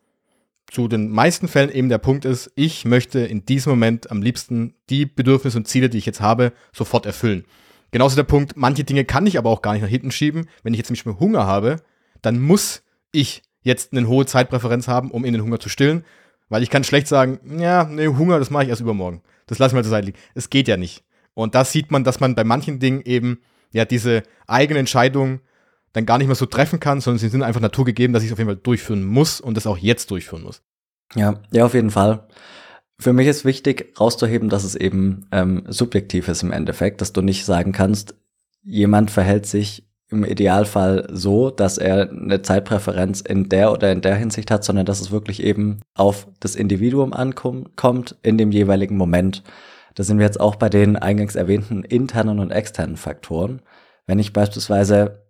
zu 0.71 0.87
den 0.87 1.09
meisten 1.09 1.49
Fällen 1.49 1.69
eben 1.69 1.89
der 1.89 1.97
Punkt 1.97 2.23
ist, 2.23 2.49
ich 2.55 2.85
möchte 2.85 3.19
in 3.19 3.45
diesem 3.45 3.71
Moment 3.71 4.09
am 4.09 4.21
liebsten 4.21 4.73
die 4.89 5.05
Bedürfnisse 5.05 5.57
und 5.57 5.67
Ziele, 5.67 5.89
die 5.89 5.97
ich 5.97 6.05
jetzt 6.05 6.21
habe, 6.21 6.53
sofort 6.71 7.05
erfüllen. 7.05 7.43
Genauso 7.91 8.15
der 8.15 8.23
Punkt, 8.23 8.53
manche 8.55 8.85
Dinge 8.85 9.03
kann 9.03 9.27
ich 9.27 9.37
aber 9.37 9.49
auch 9.49 9.61
gar 9.61 9.73
nicht 9.73 9.81
nach 9.81 9.89
hinten 9.89 10.11
schieben. 10.11 10.47
Wenn 10.63 10.73
ich 10.73 10.77
jetzt 10.77 10.89
nämlich 10.89 11.19
Hunger 11.19 11.45
habe, 11.45 11.75
dann 12.21 12.39
muss 12.39 12.83
ich 13.11 13.43
jetzt 13.63 13.91
eine 13.91 14.07
hohe 14.07 14.25
Zeitpräferenz 14.25 14.87
haben, 14.87 15.11
um 15.11 15.25
in 15.25 15.33
den 15.33 15.43
Hunger 15.43 15.59
zu 15.59 15.67
stillen. 15.67 16.05
Weil 16.47 16.63
ich 16.63 16.69
kann 16.69 16.85
schlecht 16.85 17.07
sagen, 17.07 17.59
ja, 17.59 17.83
nee, 17.83 18.07
Hunger, 18.07 18.39
das 18.39 18.49
mache 18.49 18.63
ich 18.63 18.69
erst 18.69 18.81
übermorgen. 18.81 19.21
Das 19.47 19.59
lasse 19.59 19.73
ich 19.73 19.75
mal 19.75 19.83
zur 19.83 19.91
Seite 19.91 20.05
liegen. 20.05 20.19
Es 20.35 20.49
geht 20.49 20.69
ja 20.69 20.77
nicht. 20.77 21.03
Und 21.33 21.53
da 21.53 21.65
sieht 21.65 21.91
man, 21.91 22.05
dass 22.05 22.21
man 22.21 22.33
bei 22.33 22.45
manchen 22.45 22.79
Dingen 22.79 23.01
eben 23.01 23.41
ja 23.73 23.83
diese 23.83 24.23
eigene 24.47 24.79
Entscheidung 24.79 25.41
dann 25.93 26.05
gar 26.05 26.17
nicht 26.17 26.27
mehr 26.27 26.35
so 26.35 26.45
treffen 26.45 26.79
kann, 26.79 27.01
sondern 27.01 27.19
sie 27.19 27.29
sind 27.29 27.43
einfach 27.43 27.61
naturgegeben, 27.61 28.13
dass 28.13 28.23
ich 28.23 28.29
es 28.29 28.33
auf 28.33 28.39
jeden 28.39 28.49
Fall 28.49 28.57
durchführen 28.57 29.03
muss 29.03 29.41
und 29.41 29.57
das 29.57 29.67
auch 29.67 29.77
jetzt 29.77 30.11
durchführen 30.11 30.43
muss. 30.43 30.61
Ja, 31.15 31.35
ja, 31.51 31.65
auf 31.65 31.73
jeden 31.73 31.91
Fall. 31.91 32.27
Für 32.99 33.13
mich 33.13 33.27
ist 33.27 33.45
wichtig 33.45 33.93
rauszuheben, 33.99 34.49
dass 34.49 34.63
es 34.63 34.75
eben 34.75 35.25
ähm, 35.31 35.63
subjektiv 35.67 36.27
ist 36.27 36.43
im 36.43 36.51
Endeffekt, 36.51 37.01
dass 37.01 37.13
du 37.13 37.21
nicht 37.21 37.45
sagen 37.45 37.71
kannst, 37.71 38.15
jemand 38.63 39.09
verhält 39.11 39.45
sich 39.45 39.87
im 40.11 40.25
Idealfall 40.25 41.07
so, 41.11 41.49
dass 41.49 41.77
er 41.77 42.11
eine 42.11 42.41
Zeitpräferenz 42.41 43.21
in 43.21 43.49
der 43.49 43.71
oder 43.71 43.91
in 43.91 44.01
der 44.01 44.15
Hinsicht 44.15 44.51
hat, 44.51 44.63
sondern 44.63 44.85
dass 44.85 45.01
es 45.01 45.09
wirklich 45.09 45.41
eben 45.41 45.79
auf 45.95 46.27
das 46.39 46.55
Individuum 46.55 47.13
ankommt 47.13 48.17
in 48.21 48.37
dem 48.37 48.51
jeweiligen 48.51 48.97
Moment. 48.97 49.41
Da 49.95 50.03
sind 50.03 50.19
wir 50.19 50.25
jetzt 50.25 50.39
auch 50.39 50.55
bei 50.55 50.69
den 50.69 50.95
eingangs 50.95 51.35
erwähnten 51.35 51.83
internen 51.83 52.39
und 52.39 52.51
externen 52.51 52.97
Faktoren. 52.97 53.61
Wenn 54.05 54.19
ich 54.19 54.33
beispielsweise 54.33 55.20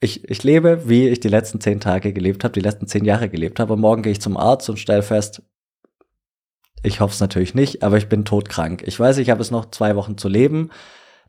ich, 0.00 0.28
ich 0.28 0.42
lebe, 0.42 0.88
wie 0.88 1.08
ich 1.08 1.20
die 1.20 1.28
letzten 1.28 1.60
zehn 1.60 1.80
Tage 1.80 2.12
gelebt 2.12 2.44
habe, 2.44 2.52
die 2.52 2.60
letzten 2.60 2.86
zehn 2.86 3.04
Jahre 3.04 3.28
gelebt 3.28 3.58
habe. 3.58 3.72
Und 3.72 3.80
morgen 3.80 4.02
gehe 4.02 4.12
ich 4.12 4.20
zum 4.20 4.36
Arzt 4.36 4.68
und 4.70 4.78
stelle 4.78 5.02
fest, 5.02 5.42
ich 6.82 7.00
hoffe 7.00 7.12
es 7.12 7.20
natürlich 7.20 7.54
nicht, 7.54 7.82
aber 7.82 7.96
ich 7.96 8.08
bin 8.08 8.24
todkrank. 8.24 8.84
Ich 8.86 8.98
weiß, 8.98 9.18
ich 9.18 9.30
habe 9.30 9.42
es 9.42 9.50
noch 9.50 9.70
zwei 9.70 9.96
Wochen 9.96 10.16
zu 10.16 10.28
leben. 10.28 10.70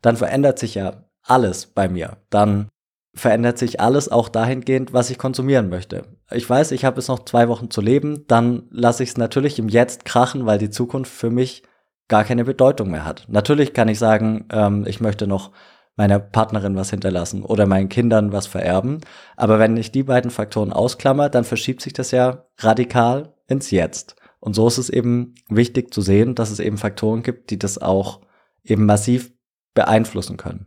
Dann 0.00 0.16
verändert 0.16 0.58
sich 0.58 0.76
ja 0.76 1.04
alles 1.22 1.66
bei 1.66 1.88
mir. 1.88 2.18
Dann 2.30 2.68
verändert 3.14 3.58
sich 3.58 3.80
alles 3.80 4.08
auch 4.08 4.28
dahingehend, 4.28 4.92
was 4.92 5.10
ich 5.10 5.18
konsumieren 5.18 5.68
möchte. 5.68 6.04
Ich 6.30 6.48
weiß, 6.48 6.70
ich 6.70 6.84
habe 6.84 7.00
es 7.00 7.08
noch 7.08 7.24
zwei 7.24 7.48
Wochen 7.48 7.70
zu 7.70 7.80
leben, 7.80 8.24
dann 8.28 8.68
lasse 8.70 9.02
ich 9.02 9.10
es 9.10 9.16
natürlich 9.16 9.58
im 9.58 9.68
Jetzt 9.68 10.04
krachen, 10.04 10.46
weil 10.46 10.58
die 10.58 10.70
Zukunft 10.70 11.12
für 11.12 11.30
mich 11.30 11.64
gar 12.06 12.22
keine 12.22 12.44
Bedeutung 12.44 12.90
mehr 12.90 13.04
hat. 13.04 13.26
Natürlich 13.28 13.72
kann 13.72 13.88
ich 13.88 13.98
sagen, 13.98 14.46
ähm, 14.52 14.84
ich 14.86 15.00
möchte 15.00 15.26
noch 15.26 15.50
meiner 15.96 16.18
Partnerin 16.18 16.76
was 16.76 16.90
hinterlassen 16.90 17.42
oder 17.42 17.66
meinen 17.66 17.88
Kindern 17.88 18.32
was 18.32 18.46
vererben. 18.46 19.00
Aber 19.36 19.58
wenn 19.58 19.76
ich 19.76 19.92
die 19.92 20.02
beiden 20.02 20.30
Faktoren 20.30 20.72
ausklammer, 20.72 21.28
dann 21.28 21.44
verschiebt 21.44 21.82
sich 21.82 21.92
das 21.92 22.10
ja 22.10 22.46
radikal 22.58 23.34
ins 23.48 23.70
Jetzt. 23.70 24.16
Und 24.38 24.54
so 24.54 24.66
ist 24.66 24.78
es 24.78 24.88
eben 24.88 25.34
wichtig 25.48 25.92
zu 25.92 26.00
sehen, 26.00 26.34
dass 26.34 26.50
es 26.50 26.60
eben 26.60 26.78
Faktoren 26.78 27.22
gibt, 27.22 27.50
die 27.50 27.58
das 27.58 27.76
auch 27.78 28.20
eben 28.64 28.86
massiv 28.86 29.32
beeinflussen 29.74 30.36
können. 30.36 30.66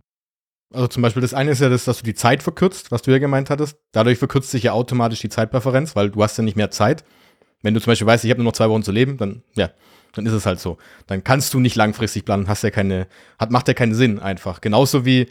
Also 0.73 0.87
zum 0.87 1.03
Beispiel 1.03 1.21
das 1.21 1.33
eine 1.33 1.51
ist 1.51 1.61
ja 1.61 1.69
das, 1.69 1.85
dass 1.85 1.99
du 1.99 2.03
die 2.03 2.15
Zeit 2.15 2.41
verkürzt, 2.41 2.91
was 2.91 3.03
du 3.03 3.11
ja 3.11 3.19
gemeint 3.19 3.49
hattest. 3.49 3.77
Dadurch 3.91 4.17
verkürzt 4.17 4.51
sich 4.51 4.63
ja 4.63 4.73
automatisch 4.73 5.21
die 5.21 5.29
Zeitpräferenz, 5.29 5.95
weil 5.95 6.09
du 6.09 6.23
hast 6.23 6.37
ja 6.37 6.43
nicht 6.43 6.57
mehr 6.57 6.71
Zeit. 6.71 7.03
Wenn 7.61 7.73
du 7.73 7.79
zum 7.79 7.91
Beispiel 7.91 8.07
weißt, 8.07 8.25
ich 8.25 8.31
habe 8.31 8.41
nur 8.41 8.51
noch 8.51 8.57
zwei 8.57 8.69
Wochen 8.69 8.83
zu 8.83 8.91
leben, 8.91 9.17
dann 9.17 9.43
ja, 9.55 9.69
Dann 10.13 10.25
ist 10.25 10.33
es 10.33 10.45
halt 10.45 10.59
so. 10.59 10.77
Dann 11.07 11.23
kannst 11.23 11.53
du 11.53 11.59
nicht 11.59 11.75
langfristig 11.75 12.25
planen, 12.25 12.47
hast 12.47 12.63
ja 12.63 12.71
keine, 12.71 13.07
hat, 13.39 13.51
macht 13.51 13.67
ja 13.67 13.73
keinen 13.73 13.95
Sinn 13.95 14.19
einfach. 14.19 14.61
Genauso 14.61 15.05
wie 15.05 15.27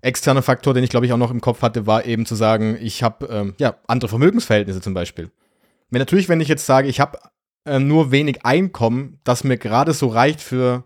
externer 0.00 0.42
Faktor, 0.42 0.74
den 0.74 0.84
ich 0.84 0.90
glaube 0.90 1.06
ich 1.06 1.12
auch 1.12 1.18
noch 1.18 1.30
im 1.30 1.40
Kopf 1.40 1.62
hatte, 1.62 1.86
war 1.86 2.04
eben 2.04 2.26
zu 2.26 2.34
sagen, 2.34 2.76
ich 2.80 3.02
habe 3.02 3.26
ähm, 3.26 3.54
ja 3.58 3.76
andere 3.86 4.08
Vermögensverhältnisse 4.08 4.80
zum 4.80 4.94
Beispiel. 4.94 5.30
Wenn 5.90 6.00
natürlich, 6.00 6.28
wenn 6.28 6.40
ich 6.40 6.48
jetzt 6.48 6.66
sage, 6.66 6.88
ich 6.88 6.98
habe 6.98 7.18
äh, 7.64 7.78
nur 7.78 8.10
wenig 8.10 8.44
Einkommen, 8.44 9.20
das 9.24 9.44
mir 9.44 9.58
gerade 9.58 9.92
so 9.92 10.08
reicht 10.08 10.40
für 10.40 10.84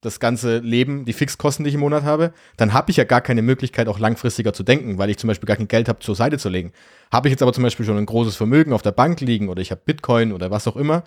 das 0.00 0.20
ganze 0.20 0.58
Leben, 0.58 1.04
die 1.06 1.12
Fixkosten, 1.12 1.64
die 1.64 1.70
ich 1.70 1.74
im 1.74 1.80
Monat 1.80 2.04
habe, 2.04 2.32
dann 2.56 2.74
habe 2.74 2.90
ich 2.90 2.98
ja 2.98 3.04
gar 3.04 3.20
keine 3.20 3.42
Möglichkeit, 3.42 3.88
auch 3.88 3.98
langfristiger 3.98 4.52
zu 4.52 4.62
denken, 4.62 4.98
weil 4.98 5.10
ich 5.10 5.18
zum 5.18 5.28
Beispiel 5.28 5.46
gar 5.46 5.56
kein 5.56 5.68
Geld 5.68 5.88
habe, 5.88 6.00
zur 6.00 6.14
Seite 6.14 6.38
zu 6.38 6.48
legen. 6.48 6.72
Habe 7.10 7.28
ich 7.28 7.32
jetzt 7.32 7.42
aber 7.42 7.52
zum 7.52 7.64
Beispiel 7.64 7.86
schon 7.86 7.96
ein 7.96 8.06
großes 8.06 8.36
Vermögen 8.36 8.72
auf 8.72 8.82
der 8.82 8.92
Bank 8.92 9.20
liegen 9.20 9.48
oder 9.48 9.62
ich 9.62 9.70
habe 9.70 9.80
Bitcoin 9.84 10.32
oder 10.32 10.50
was 10.50 10.68
auch 10.68 10.76
immer, 10.76 11.04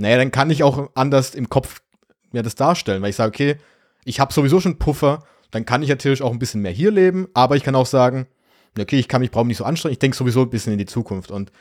naja, 0.00 0.16
dann 0.16 0.30
kann 0.30 0.50
ich 0.50 0.62
auch 0.62 0.90
anders 0.94 1.34
im 1.34 1.50
Kopf 1.50 1.82
mir 2.32 2.42
das 2.42 2.54
darstellen, 2.54 3.02
weil 3.02 3.10
ich 3.10 3.16
sage, 3.16 3.28
okay, 3.28 3.56
ich 4.04 4.18
habe 4.18 4.32
sowieso 4.32 4.58
schon 4.60 4.78
Puffer, 4.78 5.24
dann 5.50 5.66
kann 5.66 5.82
ich 5.82 5.90
natürlich 5.90 6.22
auch 6.22 6.32
ein 6.32 6.38
bisschen 6.38 6.62
mehr 6.62 6.72
hier 6.72 6.90
leben, 6.90 7.28
aber 7.34 7.56
ich 7.56 7.62
kann 7.62 7.74
auch 7.74 7.86
sagen, 7.86 8.26
okay, 8.78 8.98
ich 8.98 9.08
kann 9.08 9.20
mich 9.20 9.30
brauche 9.30 9.46
nicht 9.46 9.58
so 9.58 9.64
anstrengen, 9.64 9.92
ich 9.92 9.98
denke 9.98 10.16
sowieso 10.16 10.42
ein 10.42 10.50
bisschen 10.50 10.72
in 10.72 10.78
die 10.78 10.86
Zukunft 10.86 11.30
und 11.30 11.52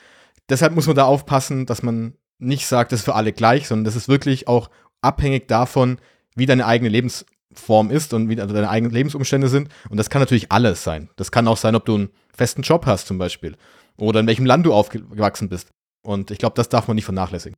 deshalb 0.47 0.73
muss 0.73 0.87
man 0.87 0.95
da 0.95 1.03
aufpassen, 1.03 1.65
dass 1.65 1.83
man 1.83 2.13
nicht 2.37 2.65
sagt, 2.65 2.93
das 2.93 3.01
ist 3.01 3.05
für 3.05 3.15
alle 3.15 3.33
gleich, 3.33 3.67
sondern 3.67 3.83
das 3.83 3.97
ist 3.97 4.07
wirklich 4.07 4.47
auch 4.47 4.69
abhängig 5.01 5.49
davon, 5.49 5.97
wie 6.35 6.45
deine 6.45 6.65
eigene 6.65 6.89
Lebensform 6.89 7.91
ist 7.91 8.13
und 8.13 8.29
wie 8.29 8.39
also 8.39 8.53
deine 8.53 8.69
eigenen 8.69 8.93
Lebensumstände 8.93 9.49
sind. 9.49 9.67
Und 9.89 9.97
das 9.97 10.09
kann 10.09 10.21
natürlich 10.21 10.49
alles 10.49 10.83
sein. 10.85 11.09
Das 11.17 11.31
kann 11.31 11.47
auch 11.49 11.57
sein, 11.57 11.75
ob 11.75 11.85
du 11.85 11.95
einen 11.95 12.09
festen 12.33 12.61
Job 12.61 12.85
hast 12.85 13.07
zum 13.07 13.17
Beispiel 13.17 13.57
oder 13.97 14.21
in 14.21 14.27
welchem 14.27 14.45
Land 14.45 14.65
du 14.65 14.73
aufgewachsen 14.73 15.49
bist. 15.49 15.71
Und 16.01 16.31
ich 16.31 16.37
glaube, 16.37 16.55
das 16.55 16.69
darf 16.69 16.87
man 16.87 16.95
nicht 16.95 17.03
vernachlässigen. 17.03 17.57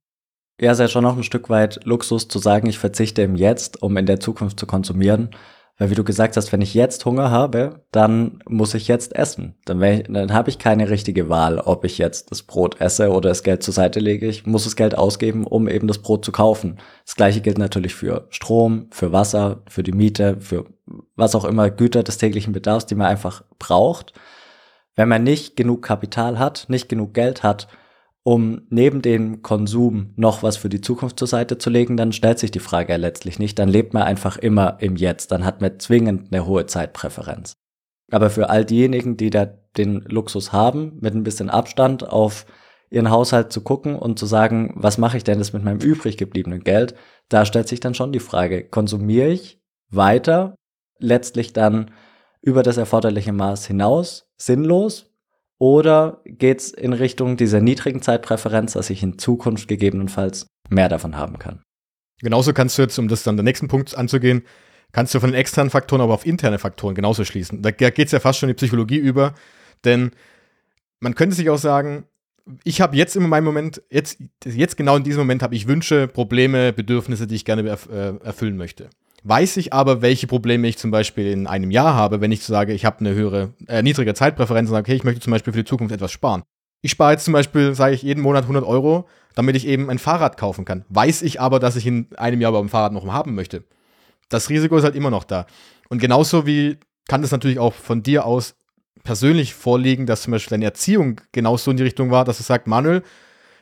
Ja, 0.61 0.69
es 0.69 0.77
ist 0.77 0.81
ja 0.81 0.87
schon 0.89 1.03
noch 1.03 1.17
ein 1.17 1.23
Stück 1.23 1.49
weit 1.49 1.79
Luxus 1.85 2.27
zu 2.27 2.37
sagen, 2.37 2.67
ich 2.69 2.77
verzichte 2.77 3.23
im 3.23 3.35
Jetzt, 3.35 3.81
um 3.81 3.97
in 3.97 4.05
der 4.05 4.19
Zukunft 4.19 4.59
zu 4.59 4.67
konsumieren. 4.67 5.31
Weil 5.79 5.89
wie 5.89 5.95
du 5.95 6.03
gesagt 6.03 6.37
hast, 6.37 6.51
wenn 6.51 6.61
ich 6.61 6.75
jetzt 6.75 7.03
Hunger 7.03 7.31
habe, 7.31 7.83
dann 7.91 8.43
muss 8.47 8.75
ich 8.75 8.87
jetzt 8.87 9.15
essen. 9.15 9.55
Dann, 9.65 9.79
dann 9.79 10.31
habe 10.31 10.51
ich 10.51 10.59
keine 10.59 10.91
richtige 10.91 11.29
Wahl, 11.29 11.57
ob 11.57 11.83
ich 11.83 11.97
jetzt 11.97 12.29
das 12.29 12.43
Brot 12.43 12.79
esse 12.79 13.09
oder 13.09 13.29
das 13.29 13.41
Geld 13.41 13.63
zur 13.63 13.73
Seite 13.73 13.99
lege. 13.99 14.27
Ich 14.27 14.45
muss 14.45 14.65
das 14.65 14.75
Geld 14.75 14.95
ausgeben, 14.95 15.47
um 15.47 15.67
eben 15.67 15.87
das 15.87 15.97
Brot 15.97 16.23
zu 16.23 16.31
kaufen. 16.31 16.77
Das 17.07 17.15
gleiche 17.15 17.41
gilt 17.41 17.57
natürlich 17.57 17.95
für 17.95 18.27
Strom, 18.29 18.85
für 18.91 19.11
Wasser, 19.11 19.63
für 19.67 19.81
die 19.81 19.93
Miete, 19.93 20.37
für 20.41 20.65
was 21.15 21.33
auch 21.33 21.45
immer 21.45 21.71
Güter 21.71 22.03
des 22.03 22.19
täglichen 22.19 22.53
Bedarfs, 22.53 22.85
die 22.85 22.93
man 22.93 23.07
einfach 23.07 23.43
braucht. 23.57 24.13
Wenn 24.95 25.09
man 25.09 25.23
nicht 25.23 25.55
genug 25.55 25.81
Kapital 25.81 26.37
hat, 26.37 26.65
nicht 26.67 26.87
genug 26.87 27.15
Geld 27.15 27.41
hat, 27.41 27.67
um 28.23 28.61
neben 28.69 29.01
dem 29.01 29.41
Konsum 29.41 30.13
noch 30.15 30.43
was 30.43 30.57
für 30.57 30.69
die 30.69 30.81
Zukunft 30.81 31.17
zur 31.17 31.27
Seite 31.27 31.57
zu 31.57 31.69
legen, 31.69 31.97
dann 31.97 32.13
stellt 32.13 32.39
sich 32.39 32.51
die 32.51 32.59
Frage 32.59 32.93
ja 32.93 32.97
letztlich 32.97 33.39
nicht. 33.39 33.57
Dann 33.57 33.69
lebt 33.69 33.93
man 33.93 34.03
einfach 34.03 34.37
immer 34.37 34.77
im 34.79 34.95
Jetzt. 34.95 35.31
Dann 35.31 35.43
hat 35.43 35.61
man 35.61 35.79
zwingend 35.79 36.31
eine 36.31 36.45
hohe 36.45 36.67
Zeitpräferenz. 36.67 37.53
Aber 38.11 38.29
für 38.29 38.49
all 38.49 38.65
diejenigen, 38.65 39.17
die 39.17 39.29
da 39.29 39.45
den 39.45 40.01
Luxus 40.01 40.51
haben, 40.51 40.97
mit 41.01 41.15
ein 41.15 41.23
bisschen 41.23 41.49
Abstand 41.49 42.07
auf 42.07 42.45
ihren 42.89 43.09
Haushalt 43.09 43.53
zu 43.53 43.61
gucken 43.61 43.95
und 43.95 44.19
zu 44.19 44.25
sagen, 44.25 44.73
was 44.75 44.97
mache 44.97 45.17
ich 45.17 45.23
denn 45.23 45.39
jetzt 45.39 45.53
mit 45.53 45.63
meinem 45.63 45.79
übrig 45.79 46.17
gebliebenen 46.17 46.63
Geld, 46.63 46.93
da 47.29 47.45
stellt 47.45 47.69
sich 47.69 47.79
dann 47.79 47.95
schon 47.95 48.11
die 48.11 48.19
Frage, 48.19 48.65
konsumiere 48.67 49.29
ich 49.29 49.61
weiter, 49.89 50.55
letztlich 50.99 51.53
dann 51.53 51.91
über 52.41 52.63
das 52.63 52.75
erforderliche 52.75 53.31
Maß 53.31 53.65
hinaus, 53.65 54.29
sinnlos, 54.37 55.10
oder 55.61 56.21
geht's 56.25 56.71
in 56.71 56.91
Richtung 56.91 57.37
dieser 57.37 57.61
niedrigen 57.61 58.01
Zeitpräferenz, 58.01 58.73
dass 58.73 58.89
ich 58.89 59.03
in 59.03 59.19
Zukunft 59.19 59.67
gegebenenfalls 59.67 60.47
mehr 60.69 60.89
davon 60.89 61.17
haben 61.17 61.37
kann? 61.37 61.61
Genauso 62.19 62.51
kannst 62.51 62.79
du 62.79 62.81
jetzt, 62.81 62.97
um 62.97 63.07
das 63.07 63.21
dann 63.21 63.37
den 63.37 63.45
nächsten 63.45 63.67
Punkt 63.67 63.95
anzugehen, 63.95 64.41
kannst 64.91 65.13
du 65.13 65.19
von 65.19 65.29
den 65.29 65.39
externen 65.39 65.69
Faktoren 65.69 66.01
aber 66.01 66.15
auf 66.15 66.25
interne 66.25 66.57
Faktoren 66.57 66.95
genauso 66.95 67.25
schließen. 67.25 67.61
Da 67.61 67.69
geht's 67.69 68.11
ja 68.11 68.19
fast 68.19 68.39
schon 68.39 68.49
in 68.49 68.55
die 68.55 68.57
Psychologie 68.57 68.97
über, 68.97 69.35
denn 69.85 70.09
man 70.99 71.13
könnte 71.13 71.35
sich 71.35 71.51
auch 71.51 71.59
sagen, 71.59 72.05
ich 72.63 72.81
habe 72.81 72.97
jetzt 72.97 73.15
in 73.15 73.29
meinem 73.29 73.45
Moment, 73.45 73.83
jetzt, 73.91 74.17
jetzt 74.43 74.77
genau 74.77 74.95
in 74.95 75.03
diesem 75.03 75.21
Moment 75.21 75.43
habe 75.43 75.53
ich 75.53 75.67
Wünsche, 75.67 76.07
Probleme, 76.07 76.73
Bedürfnisse, 76.73 77.27
die 77.27 77.35
ich 77.35 77.45
gerne 77.45 77.69
äh, 77.69 78.25
erfüllen 78.25 78.57
möchte. 78.57 78.89
Weiß 79.23 79.57
ich 79.57 79.71
aber, 79.71 80.01
welche 80.01 80.25
Probleme 80.25 80.67
ich 80.67 80.77
zum 80.77 80.89
Beispiel 80.89 81.27
in 81.27 81.45
einem 81.45 81.69
Jahr 81.69 81.93
habe, 81.93 82.21
wenn 82.21 82.31
ich 82.31 82.43
sage, 82.43 82.73
ich 82.73 82.85
habe 82.85 83.01
eine 83.01 83.13
höhere, 83.13 83.53
äh, 83.67 83.83
niedrige 83.83 84.13
Zeitpräferenz 84.15 84.69
und 84.69 84.73
sage, 84.73 84.85
okay, 84.85 84.95
ich 84.95 85.03
möchte 85.03 85.21
zum 85.21 85.31
Beispiel 85.31 85.53
für 85.53 85.59
die 85.59 85.69
Zukunft 85.69 85.93
etwas 85.93 86.11
sparen. 86.11 86.41
Ich 86.81 86.91
spare 86.91 87.11
jetzt 87.11 87.25
zum 87.25 87.33
Beispiel, 87.33 87.75
sage 87.75 87.93
ich, 87.93 88.01
jeden 88.01 88.21
Monat 88.21 88.43
100 88.43 88.65
Euro, 88.65 89.07
damit 89.35 89.55
ich 89.55 89.67
eben 89.67 89.89
ein 89.91 89.99
Fahrrad 89.99 90.37
kaufen 90.37 90.65
kann. 90.65 90.85
Weiß 90.89 91.21
ich 91.21 91.39
aber, 91.39 91.59
dass 91.59 91.75
ich 91.75 91.85
in 91.85 92.07
einem 92.17 92.41
Jahr 92.41 92.51
beim 92.51 92.69
Fahrrad 92.69 92.93
noch 92.93 93.05
haben 93.05 93.35
möchte. 93.35 93.63
Das 94.29 94.49
Risiko 94.49 94.77
ist 94.77 94.83
halt 94.83 94.95
immer 94.95 95.11
noch 95.11 95.23
da. 95.23 95.45
Und 95.89 95.99
genauso 95.99 96.47
wie 96.47 96.77
kann 97.07 97.23
es 97.23 97.31
natürlich 97.31 97.59
auch 97.59 97.73
von 97.73 98.01
dir 98.01 98.25
aus 98.25 98.55
persönlich 99.03 99.53
vorliegen, 99.53 100.05
dass 100.07 100.23
zum 100.23 100.31
Beispiel 100.31 100.55
deine 100.55 100.65
Erziehung 100.65 101.21
genauso 101.31 101.69
in 101.69 101.77
die 101.77 101.83
Richtung 101.83 102.09
war, 102.09 102.25
dass 102.25 102.37
du 102.37 102.43
sagst, 102.43 102.67
Manuel, 102.67 103.03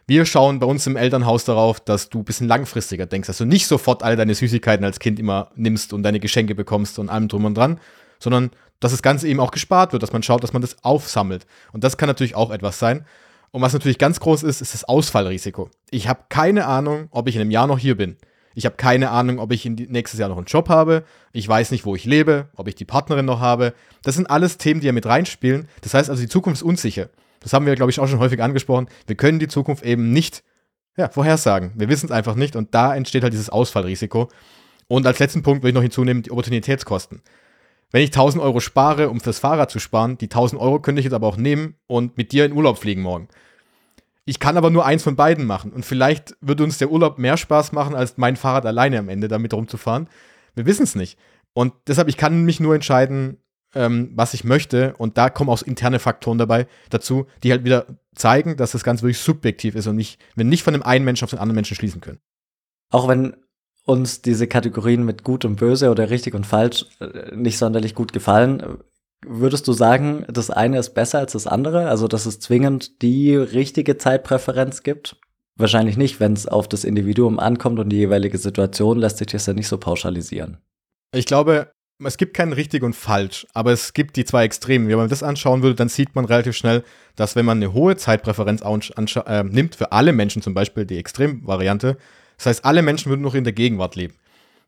wir 0.09 0.25
schauen 0.25 0.59
bei 0.59 0.65
uns 0.65 0.87
im 0.87 0.97
Elternhaus 0.97 1.45
darauf, 1.45 1.79
dass 1.79 2.09
du 2.09 2.19
ein 2.19 2.25
bisschen 2.25 2.47
langfristiger 2.47 3.05
denkst, 3.05 3.27
dass 3.27 3.37
du 3.37 3.45
nicht 3.45 3.67
sofort 3.67 4.03
all 4.03 4.15
deine 4.15 4.33
Süßigkeiten 4.33 4.83
als 4.83 4.99
Kind 4.99 5.19
immer 5.19 5.51
nimmst 5.55 5.93
und 5.93 6.03
deine 6.03 6.19
Geschenke 6.19 6.55
bekommst 6.55 6.97
und 6.97 7.09
allem 7.09 7.27
drum 7.27 7.45
und 7.45 7.55
dran, 7.55 7.79
sondern 8.19 8.49
dass 8.79 8.91
das 8.91 9.03
Ganze 9.03 9.27
eben 9.27 9.39
auch 9.39 9.51
gespart 9.51 9.93
wird, 9.93 10.01
dass 10.01 10.11
man 10.11 10.23
schaut, 10.23 10.43
dass 10.43 10.51
man 10.51 10.63
das 10.63 10.83
aufsammelt. 10.83 11.45
Und 11.73 11.83
das 11.83 11.97
kann 11.97 12.07
natürlich 12.07 12.35
auch 12.35 12.49
etwas 12.49 12.79
sein. 12.79 13.05
Und 13.51 13.61
was 13.61 13.73
natürlich 13.73 13.97
ganz 13.97 14.19
groß 14.19 14.43
ist, 14.43 14.61
ist 14.61 14.73
das 14.73 14.83
Ausfallrisiko. 14.83 15.69
Ich 15.91 16.07
habe 16.07 16.21
keine 16.29 16.65
Ahnung, 16.65 17.07
ob 17.11 17.27
ich 17.27 17.35
in 17.35 17.41
einem 17.41 17.51
Jahr 17.51 17.67
noch 17.67 17.79
hier 17.79 17.95
bin. 17.95 18.17
Ich 18.55 18.65
habe 18.65 18.77
keine 18.77 19.11
Ahnung, 19.11 19.39
ob 19.39 19.51
ich 19.51 19.65
nächstes 19.65 20.19
Jahr 20.19 20.29
noch 20.29 20.37
einen 20.37 20.45
Job 20.45 20.69
habe. 20.69 21.03
Ich 21.33 21.47
weiß 21.47 21.71
nicht, 21.71 21.85
wo 21.85 21.95
ich 21.95 22.05
lebe, 22.05 22.49
ob 22.55 22.67
ich 22.67 22.75
die 22.75 22.85
Partnerin 22.85 23.25
noch 23.25 23.39
habe. 23.39 23.73
Das 24.03 24.15
sind 24.15 24.29
alles 24.29 24.57
Themen, 24.57 24.81
die 24.81 24.87
ja 24.87 24.93
mit 24.93 25.05
reinspielen. 25.05 25.67
Das 25.81 25.93
heißt 25.93 26.09
also, 26.09 26.21
die 26.21 26.29
Zukunft 26.29 26.61
ist 26.61 26.67
unsicher. 26.67 27.09
Das 27.39 27.53
haben 27.53 27.65
wir, 27.65 27.75
glaube 27.75 27.91
ich, 27.91 27.99
auch 27.99 28.07
schon 28.07 28.19
häufig 28.19 28.41
angesprochen. 28.41 28.87
Wir 29.07 29.15
können 29.15 29.39
die 29.39 29.47
Zukunft 29.47 29.83
eben 29.83 30.11
nicht 30.11 30.43
ja, 30.97 31.09
vorhersagen. 31.09 31.71
Wir 31.75 31.89
wissen 31.89 32.07
es 32.07 32.11
einfach 32.11 32.35
nicht 32.35 32.55
und 32.55 32.75
da 32.75 32.95
entsteht 32.95 33.23
halt 33.23 33.33
dieses 33.33 33.49
Ausfallrisiko. 33.49 34.29
Und 34.87 35.05
als 35.05 35.19
letzten 35.19 35.43
Punkt 35.43 35.61
würde 35.61 35.69
ich 35.69 35.75
noch 35.75 35.81
hinzunehmen, 35.81 36.23
die 36.23 36.31
Opportunitätskosten. 36.31 37.21
Wenn 37.91 38.03
ich 38.03 38.09
1000 38.09 38.43
Euro 38.43 38.59
spare, 38.59 39.09
um 39.09 39.19
fürs 39.19 39.39
Fahrrad 39.39 39.71
zu 39.71 39.79
sparen, 39.79 40.17
die 40.17 40.25
1000 40.25 40.61
Euro 40.61 40.79
könnte 40.79 40.99
ich 40.99 41.05
jetzt 41.05 41.13
aber 41.13 41.27
auch 41.27 41.37
nehmen 41.37 41.75
und 41.87 42.17
mit 42.17 42.31
dir 42.31 42.45
in 42.45 42.53
Urlaub 42.53 42.77
fliegen 42.77 43.01
morgen. 43.01 43.29
Ich 44.25 44.39
kann 44.39 44.57
aber 44.57 44.69
nur 44.69 44.85
eins 44.85 45.01
von 45.01 45.15
beiden 45.15 45.45
machen 45.45 45.71
und 45.71 45.85
vielleicht 45.85 46.35
würde 46.41 46.63
uns 46.63 46.77
der 46.77 46.91
Urlaub 46.91 47.17
mehr 47.17 47.37
Spaß 47.37 47.71
machen, 47.71 47.95
als 47.95 48.17
mein 48.17 48.35
Fahrrad 48.35 48.65
alleine 48.65 48.99
am 48.99 49.09
Ende 49.09 49.27
damit 49.27 49.53
rumzufahren. 49.53 50.07
Wir 50.53 50.67
wissen 50.67 50.83
es 50.83 50.93
nicht. 50.93 51.17
Und 51.53 51.73
deshalb, 51.87 52.09
ich 52.09 52.17
kann 52.17 52.43
mich 52.43 52.59
nur 52.59 52.75
entscheiden, 52.75 53.37
ähm, 53.75 54.11
was 54.15 54.33
ich 54.33 54.43
möchte. 54.43 54.95
Und 54.97 55.17
da 55.17 55.29
kommen 55.29 55.49
auch 55.49 55.61
interne 55.61 55.99
Faktoren 55.99 56.37
dabei 56.37 56.67
dazu, 56.89 57.27
die 57.43 57.51
halt 57.51 57.63
wieder 57.63 57.85
zeigen, 58.15 58.57
dass 58.57 58.71
das 58.71 58.83
Ganze 58.83 59.03
wirklich 59.03 59.19
subjektiv 59.19 59.75
ist 59.75 59.87
und 59.87 59.95
nicht, 59.95 60.19
wir 60.35 60.45
nicht 60.45 60.63
von 60.63 60.73
dem 60.73 60.83
einen 60.83 61.05
Menschen 61.05 61.23
auf 61.25 61.29
den 61.29 61.39
anderen 61.39 61.55
Menschen 61.55 61.75
schließen 61.75 62.01
können. 62.01 62.19
Auch 62.91 63.07
wenn 63.07 63.35
uns 63.85 64.21
diese 64.21 64.47
Kategorien 64.47 65.03
mit 65.03 65.23
gut 65.23 65.45
und 65.45 65.55
böse 65.55 65.89
oder 65.89 66.09
richtig 66.09 66.35
und 66.35 66.45
falsch 66.45 66.85
äh, 66.99 67.35
nicht 67.35 67.57
sonderlich 67.57 67.95
gut 67.95 68.13
gefallen, 68.13 68.79
würdest 69.25 69.67
du 69.67 69.73
sagen, 69.73 70.25
das 70.27 70.49
eine 70.49 70.79
ist 70.79 70.93
besser 70.93 71.19
als 71.19 71.33
das 71.33 71.47
andere? 71.47 71.89
Also, 71.89 72.07
dass 72.07 72.25
es 72.25 72.39
zwingend 72.39 73.01
die 73.01 73.35
richtige 73.35 73.97
Zeitpräferenz 73.97 74.83
gibt? 74.83 75.17
Wahrscheinlich 75.55 75.97
nicht, 75.97 76.19
wenn 76.19 76.33
es 76.33 76.47
auf 76.47 76.69
das 76.69 76.85
Individuum 76.85 77.39
ankommt 77.39 77.79
und 77.79 77.89
die 77.89 77.97
jeweilige 77.97 78.37
Situation, 78.37 78.97
lässt 78.97 79.17
sich 79.17 79.27
das 79.27 79.45
ja 79.45 79.53
nicht 79.53 79.67
so 79.67 79.77
pauschalisieren. 79.77 80.57
Ich 81.13 81.25
glaube, 81.25 81.71
es 82.07 82.17
gibt 82.17 82.33
kein 82.33 82.53
richtig 82.53 82.83
und 82.83 82.95
falsch, 82.95 83.45
aber 83.53 83.71
es 83.71 83.93
gibt 83.93 84.15
die 84.15 84.23
zwei 84.23 84.45
Extremen. 84.45 84.87
Wenn 84.87 84.97
man 84.97 85.09
das 85.09 85.23
anschauen 85.23 85.61
würde, 85.61 85.75
dann 85.75 85.89
sieht 85.89 86.15
man 86.15 86.25
relativ 86.25 86.55
schnell, 86.55 86.83
dass 87.15 87.35
wenn 87.35 87.45
man 87.45 87.57
eine 87.57 87.73
hohe 87.73 87.97
Zeitpräferenz 87.97 88.61
äh, 88.61 89.43
nimmt, 89.43 89.75
für 89.75 89.91
alle 89.91 90.13
Menschen 90.13 90.41
zum 90.41 90.53
Beispiel 90.53 90.85
die 90.85 90.97
Extremvariante, 90.97 91.97
das 92.37 92.45
heißt, 92.45 92.65
alle 92.65 92.81
Menschen 92.81 93.09
würden 93.09 93.21
noch 93.21 93.35
in 93.35 93.43
der 93.43 93.53
Gegenwart 93.53 93.97
leben. 93.97 94.15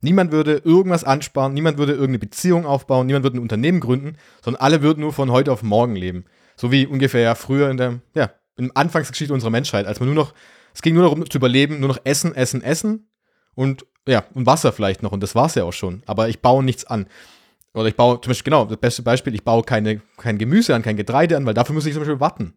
Niemand 0.02 0.32
würde 0.32 0.62
irgendwas 0.66 1.04
ansparen, 1.04 1.54
niemand 1.54 1.78
würde 1.78 1.94
irgendeine 1.94 2.20
Beziehung 2.20 2.66
aufbauen, 2.66 3.08
niemand 3.08 3.24
würde 3.24 3.38
ein 3.38 3.42
Unternehmen 3.42 3.80
gründen, 3.80 4.18
sondern 4.44 4.62
alle 4.62 4.82
würden 4.82 5.00
nur 5.00 5.14
von 5.14 5.32
heute 5.32 5.52
auf 5.54 5.64
morgen 5.64 5.96
leben. 5.96 6.26
So 6.58 6.72
wie 6.72 6.86
ungefähr 6.86 7.22
ja 7.22 7.36
früher 7.36 7.70
in 7.70 7.78
der, 7.78 8.02
ja, 8.14 8.32
in 8.58 8.66
der 8.66 8.78
Anfangsgeschichte 8.78 9.34
unserer 9.34 9.52
Menschheit, 9.52 9.86
als 9.86 10.00
man 10.00 10.08
nur 10.08 10.16
noch, 10.16 10.34
es 10.74 10.82
ging 10.82 10.96
nur 10.96 11.04
darum 11.04 11.30
zu 11.30 11.38
überleben, 11.38 11.80
nur 11.80 11.90
noch 11.90 12.02
essen, 12.04 12.36
essen, 12.36 12.62
essen 12.62 13.08
und 13.56 13.86
ja, 14.08 14.24
und 14.34 14.46
Wasser 14.46 14.72
vielleicht 14.72 15.04
noch 15.04 15.12
und 15.12 15.22
das 15.22 15.36
war 15.36 15.46
es 15.46 15.56
ja 15.56 15.64
auch 15.64 15.74
schon. 15.74 16.04
Aber 16.06 16.30
ich 16.30 16.42
baue 16.42 16.64
nichts 16.64 16.86
an. 16.86 17.08
Oder 17.74 17.88
ich 17.88 17.96
baue, 17.96 18.20
zum 18.20 18.32
Beispiel, 18.32 18.52
genau, 18.52 18.66
das 18.66 18.78
beste 18.78 19.02
Beispiel, 19.02 19.34
ich 19.34 19.44
baue 19.44 19.64
keine, 19.64 20.02
kein 20.18 20.38
Gemüse 20.38 20.76
an, 20.76 20.82
kein 20.82 20.98
Getreide 20.98 21.38
an, 21.38 21.46
weil 21.46 21.54
dafür 21.54 21.74
muss 21.74 21.86
ich 21.86 21.94
zum 21.94 22.02
Beispiel 22.02 22.20
warten. 22.20 22.54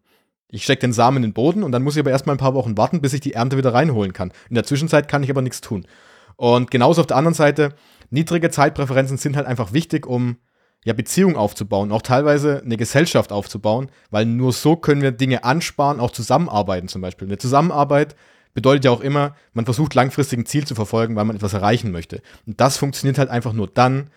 Ich 0.49 0.63
stecke 0.63 0.81
den 0.81 0.93
Samen 0.93 1.17
in 1.17 1.23
den 1.23 1.33
Boden 1.33 1.63
und 1.63 1.71
dann 1.71 1.83
muss 1.83 1.95
ich 1.95 2.01
aber 2.01 2.11
erstmal 2.11 2.35
ein 2.35 2.39
paar 2.39 2.53
Wochen 2.53 2.77
warten, 2.77 3.01
bis 3.01 3.13
ich 3.13 3.21
die 3.21 3.33
Ernte 3.33 3.57
wieder 3.57 3.73
reinholen 3.73 4.13
kann. 4.13 4.31
In 4.49 4.55
der 4.55 4.65
Zwischenzeit 4.65 5.07
kann 5.07 5.23
ich 5.23 5.29
aber 5.29 5.41
nichts 5.41 5.61
tun. 5.61 5.87
Und 6.35 6.69
genauso 6.69 7.01
auf 7.01 7.07
der 7.07 7.17
anderen 7.17 7.33
Seite, 7.33 7.73
niedrige 8.09 8.49
Zeitpräferenzen 8.49 9.17
sind 9.17 9.37
halt 9.37 9.47
einfach 9.47 9.73
wichtig, 9.73 10.05
um 10.05 10.37
ja, 10.83 10.93
Beziehungen 10.93 11.35
aufzubauen, 11.35 11.91
auch 11.91 12.03
teilweise 12.03 12.61
eine 12.63 12.77
Gesellschaft 12.77 13.31
aufzubauen, 13.31 13.89
weil 14.11 14.25
nur 14.25 14.53
so 14.53 14.75
können 14.75 15.01
wir 15.01 15.11
Dinge 15.11 15.43
ansparen, 15.43 15.99
auch 15.99 16.11
zusammenarbeiten 16.11 16.87
zum 16.87 17.01
Beispiel. 17.01 17.27
Eine 17.27 17.39
Zusammenarbeit 17.39 18.15
bedeutet 18.55 18.85
ja 18.85 18.91
auch 18.91 19.01
immer, 19.01 19.35
man 19.53 19.65
versucht 19.65 19.93
langfristig 19.93 20.39
ein 20.39 20.45
Ziel 20.47 20.65
zu 20.65 20.73
verfolgen, 20.73 21.15
weil 21.15 21.25
man 21.25 21.35
etwas 21.35 21.53
erreichen 21.53 21.91
möchte. 21.91 22.21
Und 22.47 22.59
das 22.59 22.77
funktioniert 22.77 23.19
halt 23.19 23.29
einfach 23.29 23.53
nur 23.53 23.67
dann, 23.67 24.09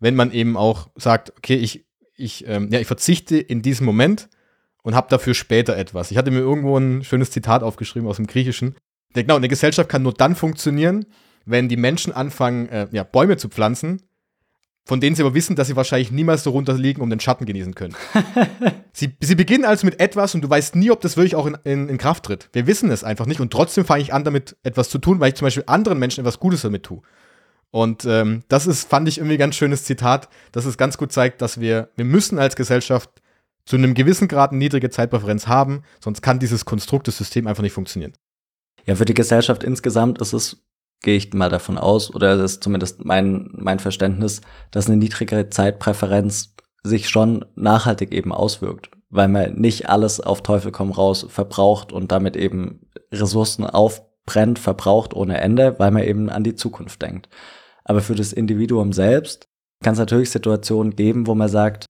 wenn 0.00 0.16
man 0.16 0.32
eben 0.32 0.56
auch 0.56 0.90
sagt, 0.96 1.32
okay, 1.36 1.54
ich, 1.54 1.86
ich, 2.16 2.48
ähm, 2.48 2.68
ja, 2.72 2.80
ich 2.80 2.86
verzichte 2.88 3.36
in 3.36 3.62
diesem 3.62 3.86
Moment 3.86 4.28
und 4.82 4.94
habe 4.94 5.06
dafür 5.10 5.34
später 5.34 5.76
etwas. 5.76 6.10
Ich 6.10 6.16
hatte 6.16 6.30
mir 6.30 6.40
irgendwo 6.40 6.76
ein 6.76 7.04
schönes 7.04 7.30
Zitat 7.30 7.62
aufgeschrieben 7.62 8.08
aus 8.08 8.16
dem 8.16 8.26
Griechischen. 8.26 8.74
Genau, 9.12 9.36
eine 9.36 9.48
Gesellschaft 9.48 9.88
kann 9.88 10.02
nur 10.02 10.14
dann 10.14 10.34
funktionieren, 10.34 11.06
wenn 11.44 11.68
die 11.68 11.76
Menschen 11.76 12.12
anfangen, 12.12 12.68
äh, 12.70 12.88
ja, 12.90 13.04
Bäume 13.04 13.36
zu 13.36 13.48
pflanzen, 13.48 14.02
von 14.84 15.00
denen 15.00 15.16
sie 15.16 15.22
aber 15.22 15.34
wissen, 15.34 15.56
dass 15.56 15.68
sie 15.68 15.76
wahrscheinlich 15.76 16.10
niemals 16.10 16.44
so 16.44 16.50
runterliegen 16.50 17.02
und 17.02 17.10
den 17.10 17.20
Schatten 17.20 17.46
genießen 17.46 17.74
können. 17.74 17.94
sie, 18.92 19.16
sie 19.20 19.34
beginnen 19.34 19.64
also 19.64 19.86
mit 19.86 19.98
etwas 19.98 20.34
und 20.34 20.42
du 20.42 20.50
weißt 20.50 20.76
nie, 20.76 20.90
ob 20.90 21.00
das 21.00 21.16
wirklich 21.16 21.36
auch 21.36 21.46
in, 21.46 21.56
in, 21.64 21.88
in 21.88 21.98
Kraft 21.98 22.24
tritt. 22.24 22.50
Wir 22.52 22.66
wissen 22.66 22.90
es 22.90 23.02
einfach 23.02 23.26
nicht 23.26 23.40
und 23.40 23.52
trotzdem 23.52 23.84
fange 23.84 24.02
ich 24.02 24.12
an, 24.12 24.24
damit 24.24 24.56
etwas 24.62 24.90
zu 24.90 24.98
tun, 24.98 25.20
weil 25.20 25.28
ich 25.28 25.36
zum 25.36 25.46
Beispiel 25.46 25.64
anderen 25.66 25.98
Menschen 25.98 26.20
etwas 26.20 26.38
Gutes 26.38 26.62
damit 26.62 26.82
tue. 26.82 27.00
Und 27.70 28.04
ähm, 28.04 28.44
das 28.48 28.66
ist, 28.66 28.88
fand 28.88 29.08
ich 29.08 29.18
irgendwie 29.18 29.34
ein 29.34 29.38
ganz 29.38 29.56
schönes 29.56 29.84
Zitat, 29.84 30.28
dass 30.52 30.64
es 30.64 30.76
ganz 30.76 30.96
gut 30.98 31.12
zeigt, 31.12 31.42
dass 31.42 31.58
wir, 31.58 31.88
wir 31.96 32.04
müssen 32.04 32.38
als 32.38 32.54
Gesellschaft 32.54 33.10
zu 33.64 33.76
einem 33.76 33.94
gewissen 33.94 34.28
Grad 34.28 34.50
eine 34.50 34.58
niedrige 34.58 34.90
Zeitpräferenz 34.90 35.46
haben, 35.46 35.82
sonst 35.98 36.20
kann 36.20 36.38
dieses 36.38 36.66
Konstrukt, 36.66 37.08
das 37.08 37.16
System 37.16 37.46
einfach 37.46 37.62
nicht 37.62 37.72
funktionieren. 37.72 38.12
Ja, 38.86 38.94
für 38.94 39.06
die 39.06 39.14
Gesellschaft 39.14 39.64
insgesamt 39.64 40.20
ist 40.20 40.34
es 40.34 40.62
gehe 41.04 41.16
ich 41.16 41.32
mal 41.32 41.50
davon 41.50 41.78
aus, 41.78 42.12
oder 42.12 42.36
das 42.36 42.54
ist 42.54 42.64
zumindest 42.64 43.04
mein, 43.04 43.50
mein 43.52 43.78
Verständnis, 43.78 44.40
dass 44.72 44.86
eine 44.88 44.96
niedrigere 44.96 45.50
Zeitpräferenz 45.50 46.56
sich 46.82 47.08
schon 47.08 47.44
nachhaltig 47.54 48.12
eben 48.12 48.32
auswirkt, 48.32 48.90
weil 49.10 49.28
man 49.28 49.54
nicht 49.54 49.88
alles 49.88 50.20
auf 50.20 50.42
Teufel 50.42 50.72
komm 50.72 50.90
raus 50.90 51.26
verbraucht 51.28 51.92
und 51.92 52.10
damit 52.10 52.36
eben 52.36 52.86
Ressourcen 53.12 53.64
aufbrennt, 53.64 54.58
verbraucht 54.58 55.14
ohne 55.14 55.40
Ende, 55.40 55.78
weil 55.78 55.90
man 55.90 56.02
eben 56.02 56.30
an 56.30 56.42
die 56.42 56.56
Zukunft 56.56 57.00
denkt. 57.02 57.28
Aber 57.84 58.00
für 58.00 58.14
das 58.14 58.32
Individuum 58.32 58.92
selbst 58.92 59.46
kann 59.82 59.92
es 59.92 59.98
natürlich 59.98 60.30
Situationen 60.30 60.96
geben, 60.96 61.26
wo 61.26 61.34
man 61.34 61.48
sagt, 61.48 61.86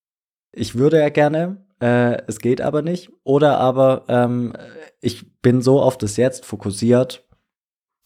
ich 0.53 0.75
würde 0.75 0.99
ja 0.99 1.09
gerne, 1.09 1.65
äh, 1.81 2.23
es 2.27 2.39
geht 2.39 2.61
aber 2.61 2.83
nicht. 2.83 3.11
Oder 3.25 3.59
aber 3.59 4.05
ähm, 4.09 4.55
ich 5.01 5.41
bin 5.41 5.63
so 5.63 5.81
auf 5.81 5.99
das 5.99 6.17
Jetzt 6.17 6.45
fokussiert, 6.45 7.24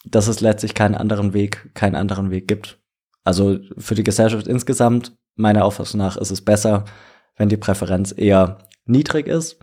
dass 0.04 0.28
es 0.28 0.40
letztlich 0.40 0.74
keinen 0.74 0.94
anderen 0.94 1.34
Weg, 1.34 1.70
keinen 1.74 1.94
anderen 1.94 2.30
Weg 2.30 2.48
gibt. 2.48 2.78
Also 3.24 3.58
für 3.76 3.94
die 3.94 4.04
Gesellschaft 4.04 4.46
insgesamt, 4.46 5.16
meiner 5.36 5.64
Auffassung 5.64 5.98
nach, 5.98 6.16
ist 6.16 6.30
es 6.30 6.42
besser, 6.42 6.84
wenn 7.36 7.48
die 7.48 7.56
Präferenz 7.56 8.14
eher 8.16 8.58
niedrig 8.86 9.26
ist. 9.26 9.58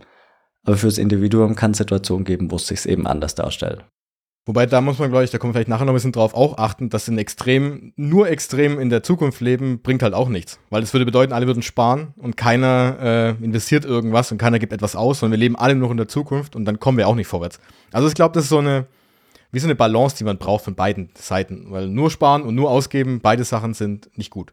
Aber 0.64 0.76
fürs 0.76 0.98
Individuum 0.98 1.54
kann 1.54 1.72
es 1.72 1.78
Situationen 1.78 2.24
geben, 2.24 2.50
wo 2.50 2.56
es 2.56 2.66
sich 2.66 2.86
eben 2.86 3.06
anders 3.06 3.34
darstellt. 3.34 3.84
Wobei 4.48 4.66
da 4.66 4.80
muss 4.80 5.00
man, 5.00 5.10
glaube 5.10 5.24
ich, 5.24 5.32
da 5.32 5.38
kommen 5.38 5.50
wir 5.50 5.54
vielleicht 5.54 5.68
nachher 5.68 5.84
noch 5.84 5.92
ein 5.92 5.96
bisschen 5.96 6.12
drauf 6.12 6.32
auch 6.32 6.56
achten, 6.58 6.88
dass 6.88 7.08
ein 7.08 7.18
Extrem, 7.18 7.92
nur 7.96 8.28
extrem 8.28 8.78
in 8.78 8.90
der 8.90 9.02
Zukunft 9.02 9.40
leben, 9.40 9.82
bringt 9.82 10.04
halt 10.04 10.14
auch 10.14 10.28
nichts. 10.28 10.60
Weil 10.70 10.82
das 10.82 10.94
würde 10.94 11.04
bedeuten, 11.04 11.32
alle 11.32 11.48
würden 11.48 11.62
sparen 11.62 12.14
und 12.16 12.36
keiner 12.36 12.96
äh, 13.00 13.44
investiert 13.44 13.84
irgendwas 13.84 14.30
und 14.30 14.38
keiner 14.38 14.60
gibt 14.60 14.72
etwas 14.72 14.94
aus, 14.94 15.18
sondern 15.18 15.32
wir 15.32 15.44
leben 15.44 15.56
alle 15.56 15.74
nur 15.74 15.90
in 15.90 15.96
der 15.96 16.06
Zukunft 16.06 16.54
und 16.54 16.64
dann 16.64 16.78
kommen 16.78 16.96
wir 16.96 17.08
auch 17.08 17.16
nicht 17.16 17.26
vorwärts. 17.26 17.58
Also 17.90 18.06
ich 18.06 18.14
glaube, 18.14 18.34
das 18.34 18.44
ist 18.44 18.50
so 18.50 18.58
eine, 18.58 18.86
wie 19.52 19.58
so 19.58 19.66
eine 19.66 19.74
Balance, 19.74 20.16
die 20.16 20.24
man 20.24 20.38
braucht 20.38 20.64
von 20.64 20.74
beiden 20.74 21.10
Seiten. 21.14 21.70
Weil 21.70 21.88
nur 21.88 22.10
sparen 22.10 22.42
und 22.42 22.54
nur 22.54 22.70
ausgeben, 22.70 23.20
beide 23.20 23.44
Sachen 23.44 23.74
sind 23.74 24.10
nicht 24.16 24.30
gut. 24.30 24.52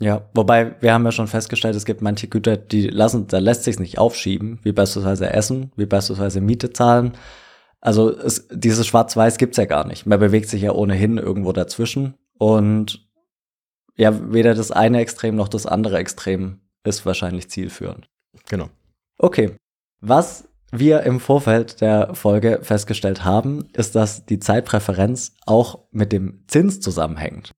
Ja, 0.00 0.28
wobei 0.32 0.80
wir 0.80 0.94
haben 0.94 1.04
ja 1.04 1.12
schon 1.12 1.26
festgestellt, 1.26 1.74
es 1.74 1.84
gibt 1.84 2.02
manche 2.02 2.28
Güter, 2.28 2.56
die 2.56 2.86
lassen, 2.86 3.26
da 3.26 3.38
lässt 3.38 3.64
sich 3.64 3.80
nicht 3.80 3.98
aufschieben, 3.98 4.60
wie 4.62 4.72
beispielsweise 4.72 5.30
Essen, 5.30 5.72
wie 5.76 5.86
beispielsweise 5.86 6.40
Miete 6.40 6.72
zahlen. 6.72 7.14
Also 7.80 8.10
es, 8.10 8.46
dieses 8.50 8.86
Schwarz-Weiß 8.86 9.38
gibt's 9.38 9.56
ja 9.56 9.64
gar 9.64 9.86
nicht. 9.86 10.06
Man 10.06 10.20
bewegt 10.20 10.48
sich 10.48 10.62
ja 10.62 10.72
ohnehin 10.72 11.18
irgendwo 11.18 11.52
dazwischen 11.52 12.14
und 12.38 13.08
ja, 13.96 14.32
weder 14.32 14.54
das 14.54 14.70
eine 14.70 15.00
Extrem 15.00 15.34
noch 15.34 15.48
das 15.48 15.66
andere 15.66 15.98
Extrem 15.98 16.60
ist 16.84 17.04
wahrscheinlich 17.04 17.50
zielführend. 17.50 18.08
Genau. 18.48 18.68
Okay. 19.18 19.56
Was 20.00 20.47
wir 20.70 21.02
im 21.02 21.20
Vorfeld 21.20 21.80
der 21.80 22.14
Folge 22.14 22.60
festgestellt 22.62 23.24
haben, 23.24 23.68
ist, 23.72 23.94
dass 23.94 24.26
die 24.26 24.38
Zeitpräferenz 24.38 25.34
auch 25.46 25.86
mit 25.90 26.12
dem 26.12 26.44
Zins 26.46 26.80
zusammenhängt. 26.80 27.52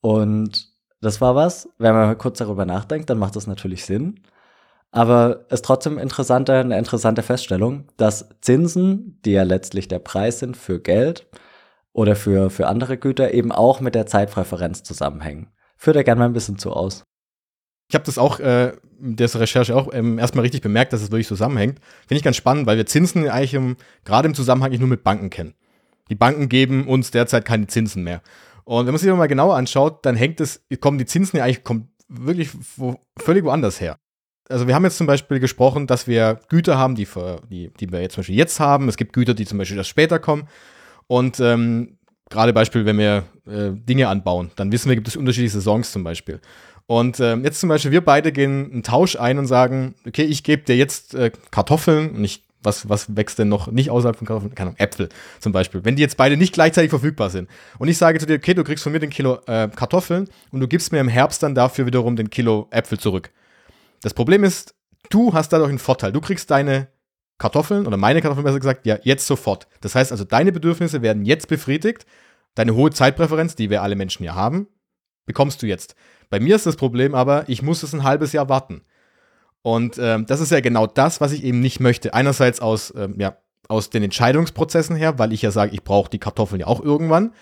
Und 0.00 0.72
das 1.00 1.20
war 1.20 1.34
was, 1.34 1.68
wenn 1.78 1.94
man 1.94 2.16
kurz 2.18 2.38
darüber 2.38 2.64
nachdenkt, 2.64 3.10
dann 3.10 3.18
macht 3.18 3.36
das 3.36 3.46
natürlich 3.46 3.84
Sinn. 3.84 4.20
Aber 4.92 5.46
es 5.48 5.54
ist 5.54 5.64
trotzdem 5.64 5.98
interessante, 5.98 6.54
eine 6.54 6.78
interessante 6.78 7.22
Feststellung, 7.22 7.88
dass 7.96 8.28
Zinsen, 8.40 9.20
die 9.24 9.32
ja 9.32 9.42
letztlich 9.42 9.88
der 9.88 9.98
Preis 9.98 10.38
sind 10.38 10.56
für 10.56 10.80
Geld 10.80 11.26
oder 11.92 12.14
für, 12.14 12.50
für 12.50 12.68
andere 12.68 12.98
Güter, 12.98 13.32
eben 13.32 13.52
auch 13.52 13.80
mit 13.80 13.94
der 13.94 14.06
Zeitpräferenz 14.06 14.82
zusammenhängen. 14.82 15.50
Führt 15.76 15.96
er 15.96 16.04
gerne 16.04 16.20
mal 16.20 16.26
ein 16.26 16.34
bisschen 16.34 16.58
zu 16.58 16.72
aus. 16.72 17.04
Ich 17.92 17.94
habe 17.94 18.06
das 18.06 18.16
auch, 18.16 18.40
äh, 18.40 18.72
der 18.98 19.34
Recherche 19.34 19.76
auch 19.76 19.92
ähm, 19.92 20.18
erstmal 20.18 20.44
richtig 20.44 20.62
bemerkt, 20.62 20.94
dass 20.94 21.02
es 21.02 21.10
wirklich 21.10 21.26
zusammenhängt. 21.26 21.78
Finde 22.08 22.16
ich 22.16 22.22
ganz 22.22 22.36
spannend, 22.36 22.66
weil 22.66 22.78
wir 22.78 22.86
Zinsen 22.86 23.28
eigentlich 23.28 23.52
im, 23.52 23.76
gerade 24.06 24.26
im 24.28 24.34
Zusammenhang 24.34 24.72
nur 24.78 24.88
mit 24.88 25.04
Banken 25.04 25.28
kennen. 25.28 25.52
Die 26.08 26.14
Banken 26.14 26.48
geben 26.48 26.88
uns 26.88 27.10
derzeit 27.10 27.44
keine 27.44 27.66
Zinsen 27.66 28.02
mehr. 28.02 28.22
Und 28.64 28.86
wenn 28.86 28.94
man 28.94 28.98
sich 28.98 29.10
das 29.10 29.18
mal 29.18 29.26
genauer 29.26 29.56
anschaut, 29.56 30.06
dann 30.06 30.16
hängt 30.16 30.40
es, 30.40 30.64
kommen 30.80 30.96
die 30.96 31.04
Zinsen 31.04 31.36
ja 31.36 31.44
eigentlich 31.44 31.64
kommen 31.64 31.90
wirklich 32.08 32.48
wo, 32.78 32.98
völlig 33.18 33.44
woanders 33.44 33.78
her. 33.78 33.98
Also 34.48 34.66
wir 34.66 34.74
haben 34.74 34.84
jetzt 34.84 34.96
zum 34.96 35.06
Beispiel 35.06 35.38
gesprochen, 35.38 35.86
dass 35.86 36.06
wir 36.06 36.40
Güter 36.48 36.78
haben, 36.78 36.94
die, 36.94 37.04
für, 37.04 37.42
die, 37.50 37.74
die 37.78 37.92
wir 37.92 38.00
jetzt 38.00 38.14
zum 38.14 38.22
Beispiel 38.22 38.36
jetzt 38.36 38.58
haben. 38.58 38.88
Es 38.88 38.96
gibt 38.96 39.12
Güter, 39.12 39.34
die 39.34 39.44
zum 39.44 39.58
Beispiel 39.58 39.76
erst 39.76 39.90
später 39.90 40.18
kommen. 40.18 40.48
Und 41.08 41.40
ähm, 41.40 41.98
gerade 42.30 42.54
Beispiel, 42.54 42.86
wenn 42.86 42.96
wir 42.96 43.24
äh, 43.46 43.72
Dinge 43.72 44.08
anbauen, 44.08 44.50
dann 44.56 44.72
wissen 44.72 44.88
wir, 44.88 44.96
gibt 44.96 45.08
es 45.08 45.16
unterschiedliche 45.16 45.56
Saisons 45.56 45.92
zum 45.92 46.04
Beispiel. 46.04 46.40
Und 46.92 47.20
äh, 47.20 47.36
jetzt 47.36 47.58
zum 47.58 47.70
Beispiel, 47.70 47.90
wir 47.90 48.04
beide 48.04 48.32
gehen 48.32 48.70
einen 48.70 48.82
Tausch 48.82 49.16
ein 49.16 49.38
und 49.38 49.46
sagen, 49.46 49.94
okay, 50.06 50.24
ich 50.24 50.44
gebe 50.44 50.64
dir 50.64 50.76
jetzt 50.76 51.14
äh, 51.14 51.32
Kartoffeln 51.50 52.10
und 52.10 52.22
ich, 52.22 52.44
was, 52.62 52.86
was 52.86 53.16
wächst 53.16 53.38
denn 53.38 53.48
noch 53.48 53.68
nicht 53.68 53.88
außerhalb 53.88 54.14
von 54.14 54.26
Kartoffeln? 54.26 54.54
Keine 54.54 54.68
Ahnung, 54.68 54.78
Äpfel 54.78 55.08
zum 55.40 55.52
Beispiel. 55.52 55.82
Wenn 55.86 55.96
die 55.96 56.02
jetzt 56.02 56.18
beide 56.18 56.36
nicht 56.36 56.52
gleichzeitig 56.52 56.90
verfügbar 56.90 57.30
sind. 57.30 57.48
Und 57.78 57.88
ich 57.88 57.96
sage 57.96 58.18
zu 58.18 58.26
dir, 58.26 58.34
okay, 58.34 58.52
du 58.52 58.62
kriegst 58.62 58.82
von 58.84 58.92
mir 58.92 58.98
den 58.98 59.08
Kilo 59.08 59.38
äh, 59.46 59.70
Kartoffeln 59.74 60.28
und 60.50 60.60
du 60.60 60.68
gibst 60.68 60.92
mir 60.92 61.00
im 61.00 61.08
Herbst 61.08 61.42
dann 61.42 61.54
dafür 61.54 61.86
wiederum 61.86 62.14
den 62.14 62.28
Kilo 62.28 62.68
Äpfel 62.70 62.98
zurück. 62.98 63.30
Das 64.02 64.12
Problem 64.12 64.44
ist, 64.44 64.74
du 65.08 65.32
hast 65.32 65.48
dadurch 65.48 65.70
einen 65.70 65.78
Vorteil. 65.78 66.12
Du 66.12 66.20
kriegst 66.20 66.50
deine 66.50 66.88
Kartoffeln 67.38 67.86
oder 67.86 67.96
meine 67.96 68.20
Kartoffeln 68.20 68.44
besser 68.44 68.60
gesagt, 68.60 68.84
ja, 68.84 68.98
jetzt 69.02 69.26
sofort. 69.26 69.66
Das 69.80 69.94
heißt 69.94 70.12
also, 70.12 70.24
deine 70.24 70.52
Bedürfnisse 70.52 71.00
werden 71.00 71.24
jetzt 71.24 71.48
befriedigt. 71.48 72.04
Deine 72.54 72.74
hohe 72.74 72.90
Zeitpräferenz, 72.90 73.54
die 73.54 73.70
wir 73.70 73.80
alle 73.80 73.96
Menschen 73.96 74.24
ja 74.24 74.34
haben, 74.34 74.66
bekommst 75.24 75.62
du 75.62 75.66
jetzt. 75.66 75.96
Bei 76.32 76.40
mir 76.40 76.56
ist 76.56 76.64
das 76.64 76.76
Problem 76.76 77.14
aber, 77.14 77.46
ich 77.48 77.60
muss 77.60 77.82
es 77.82 77.92
ein 77.92 78.04
halbes 78.04 78.32
Jahr 78.32 78.48
warten. 78.48 78.80
Und 79.60 79.98
ähm, 79.98 80.24
das 80.24 80.40
ist 80.40 80.50
ja 80.50 80.60
genau 80.60 80.86
das, 80.86 81.20
was 81.20 81.30
ich 81.32 81.44
eben 81.44 81.60
nicht 81.60 81.78
möchte. 81.78 82.14
Einerseits 82.14 82.58
aus, 82.58 82.90
ähm, 82.96 83.16
ja, 83.18 83.36
aus 83.68 83.90
den 83.90 84.02
Entscheidungsprozessen 84.02 84.96
her, 84.96 85.18
weil 85.18 85.34
ich 85.34 85.42
ja 85.42 85.50
sage, 85.50 85.74
ich 85.74 85.84
brauche 85.84 86.08
die 86.08 86.18
Kartoffeln 86.18 86.60
ja 86.60 86.68
auch 86.68 86.80
irgendwann. 86.80 87.34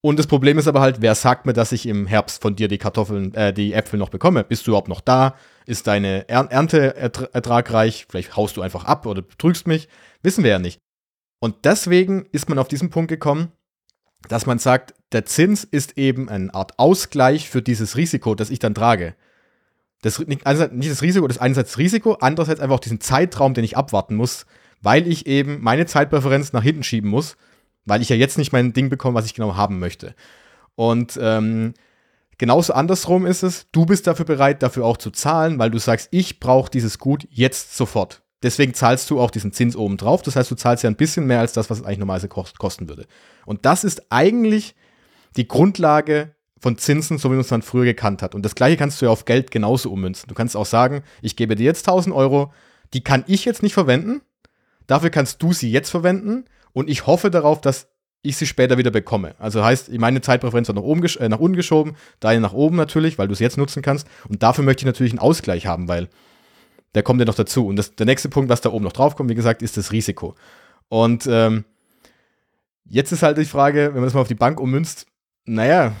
Und 0.00 0.18
das 0.18 0.26
Problem 0.26 0.58
ist 0.58 0.66
aber 0.66 0.80
halt, 0.80 1.02
wer 1.02 1.14
sagt 1.14 1.46
mir, 1.46 1.52
dass 1.52 1.70
ich 1.70 1.86
im 1.86 2.08
Herbst 2.08 2.42
von 2.42 2.56
dir 2.56 2.66
die 2.66 2.78
Kartoffeln, 2.78 3.32
äh, 3.34 3.52
die 3.52 3.72
Äpfel 3.72 3.96
noch 3.96 4.08
bekomme? 4.08 4.42
Bist 4.42 4.66
du 4.66 4.72
überhaupt 4.72 4.88
noch 4.88 5.00
da? 5.00 5.36
Ist 5.64 5.86
deine 5.86 6.28
er 6.28 6.50
Ernte 6.50 6.96
ertragreich? 6.96 8.06
Vielleicht 8.10 8.34
haust 8.34 8.56
du 8.56 8.62
einfach 8.62 8.86
ab 8.86 9.06
oder 9.06 9.22
betrügst 9.22 9.68
mich? 9.68 9.88
Wissen 10.24 10.42
wir 10.42 10.50
ja 10.50 10.58
nicht. 10.58 10.80
Und 11.38 11.64
deswegen 11.64 12.26
ist 12.32 12.48
man 12.48 12.58
auf 12.58 12.66
diesen 12.66 12.90
Punkt 12.90 13.08
gekommen, 13.08 13.52
dass 14.28 14.46
man 14.46 14.58
sagt, 14.58 14.94
der 15.12 15.24
Zins 15.24 15.64
ist 15.64 15.98
eben 15.98 16.28
eine 16.28 16.52
Art 16.54 16.78
Ausgleich 16.78 17.48
für 17.48 17.62
dieses 17.62 17.96
Risiko, 17.96 18.34
das 18.34 18.50
ich 18.50 18.58
dann 18.58 18.74
trage. 18.74 19.14
Das, 20.02 20.18
nicht, 20.18 20.44
nicht 20.44 20.90
das 20.90 21.02
Risiko, 21.02 21.26
das 21.26 21.38
einerseits 21.38 21.78
Risiko, 21.78 22.14
andererseits 22.20 22.60
einfach 22.60 22.76
auch 22.76 22.80
diesen 22.80 23.00
Zeitraum, 23.00 23.54
den 23.54 23.64
ich 23.64 23.76
abwarten 23.76 24.14
muss, 24.14 24.46
weil 24.82 25.06
ich 25.06 25.26
eben 25.26 25.62
meine 25.62 25.86
Zeitpräferenz 25.86 26.52
nach 26.52 26.62
hinten 26.62 26.82
schieben 26.82 27.10
muss, 27.10 27.36
weil 27.84 28.02
ich 28.02 28.08
ja 28.08 28.16
jetzt 28.16 28.38
nicht 28.38 28.52
mein 28.52 28.72
Ding 28.72 28.88
bekomme, 28.88 29.14
was 29.14 29.26
ich 29.26 29.34
genau 29.34 29.56
haben 29.56 29.78
möchte. 29.78 30.14
Und 30.74 31.18
ähm, 31.20 31.74
genauso 32.36 32.74
andersrum 32.74 33.26
ist 33.26 33.42
es, 33.42 33.66
du 33.72 33.86
bist 33.86 34.06
dafür 34.06 34.26
bereit, 34.26 34.62
dafür 34.62 34.84
auch 34.84 34.96
zu 34.96 35.10
zahlen, 35.10 35.58
weil 35.58 35.70
du 35.70 35.78
sagst, 35.78 36.08
ich 36.10 36.40
brauche 36.40 36.70
dieses 36.70 36.98
Gut 36.98 37.26
jetzt 37.30 37.76
sofort. 37.76 38.22
Deswegen 38.42 38.74
zahlst 38.74 39.10
du 39.10 39.20
auch 39.20 39.30
diesen 39.30 39.52
Zins 39.52 39.76
oben 39.76 39.96
drauf. 39.96 40.22
Das 40.22 40.36
heißt, 40.36 40.50
du 40.50 40.54
zahlst 40.54 40.84
ja 40.84 40.90
ein 40.90 40.96
bisschen 40.96 41.26
mehr 41.26 41.40
als 41.40 41.52
das, 41.52 41.70
was 41.70 41.78
es 41.78 41.84
eigentlich 41.84 41.98
normalerweise 41.98 42.28
kosten 42.28 42.88
würde. 42.88 43.06
Und 43.46 43.64
das 43.64 43.82
ist 43.82 44.06
eigentlich 44.10 44.74
die 45.36 45.48
Grundlage 45.48 46.34
von 46.58 46.78
Zinsen, 46.78 47.18
so 47.18 47.28
wie 47.30 47.34
man 47.34 47.40
es 47.40 47.48
dann 47.48 47.62
früher 47.62 47.84
gekannt 47.84 48.22
hat. 48.22 48.34
Und 48.34 48.42
das 48.42 48.54
gleiche 48.54 48.76
kannst 48.76 49.00
du 49.00 49.06
ja 49.06 49.12
auf 49.12 49.24
Geld 49.24 49.50
genauso 49.50 49.90
ummünzen. 49.90 50.28
Du 50.28 50.34
kannst 50.34 50.56
auch 50.56 50.66
sagen, 50.66 51.02
ich 51.22 51.36
gebe 51.36 51.54
dir 51.54 51.64
jetzt 51.64 51.86
1000 51.88 52.14
Euro, 52.14 52.52
die 52.92 53.02
kann 53.02 53.24
ich 53.26 53.44
jetzt 53.44 53.62
nicht 53.62 53.74
verwenden. 53.74 54.20
Dafür 54.86 55.10
kannst 55.10 55.42
du 55.42 55.52
sie 55.52 55.70
jetzt 55.70 55.90
verwenden. 55.90 56.44
Und 56.72 56.90
ich 56.90 57.06
hoffe 57.06 57.30
darauf, 57.30 57.60
dass 57.60 57.88
ich 58.22 58.36
sie 58.36 58.46
später 58.46 58.78
wieder 58.78 58.90
bekomme. 58.90 59.34
Also 59.38 59.64
heißt, 59.64 59.92
meine 59.98 60.20
Zeitpräferenz 60.20 60.68
wird 60.68 60.76
nach, 60.76 60.84
oben, 60.84 61.04
äh, 61.04 61.28
nach 61.28 61.38
unten 61.38 61.56
geschoben, 61.56 61.96
deine 62.20 62.40
nach 62.40 62.52
oben 62.52 62.76
natürlich, 62.76 63.18
weil 63.18 63.28
du 63.28 63.32
es 63.32 63.38
jetzt 63.38 63.56
nutzen 63.56 63.82
kannst. 63.82 64.06
Und 64.28 64.42
dafür 64.42 64.64
möchte 64.64 64.82
ich 64.82 64.86
natürlich 64.86 65.12
einen 65.12 65.20
Ausgleich 65.20 65.66
haben, 65.66 65.88
weil 65.88 66.08
der 66.96 67.04
kommt 67.04 67.20
ja 67.20 67.26
noch 67.26 67.36
dazu. 67.36 67.68
Und 67.68 67.76
das, 67.76 67.94
der 67.94 68.06
nächste 68.06 68.28
Punkt, 68.28 68.50
was 68.50 68.60
da 68.60 68.70
oben 68.70 68.84
noch 68.84 68.92
drauf 68.92 69.14
kommt, 69.14 69.30
wie 69.30 69.36
gesagt, 69.36 69.62
ist 69.62 69.76
das 69.76 69.92
Risiko. 69.92 70.34
Und 70.88 71.28
ähm, 71.30 71.64
Jetzt 72.88 73.12
ist 73.12 73.22
halt 73.22 73.36
die 73.38 73.44
Frage, 73.44 73.88
wenn 73.88 73.94
man 73.96 74.04
das 74.04 74.14
mal 74.14 74.20
auf 74.20 74.28
die 74.28 74.34
Bank 74.34 74.60
ummünzt, 74.60 75.06
naja, 75.44 75.92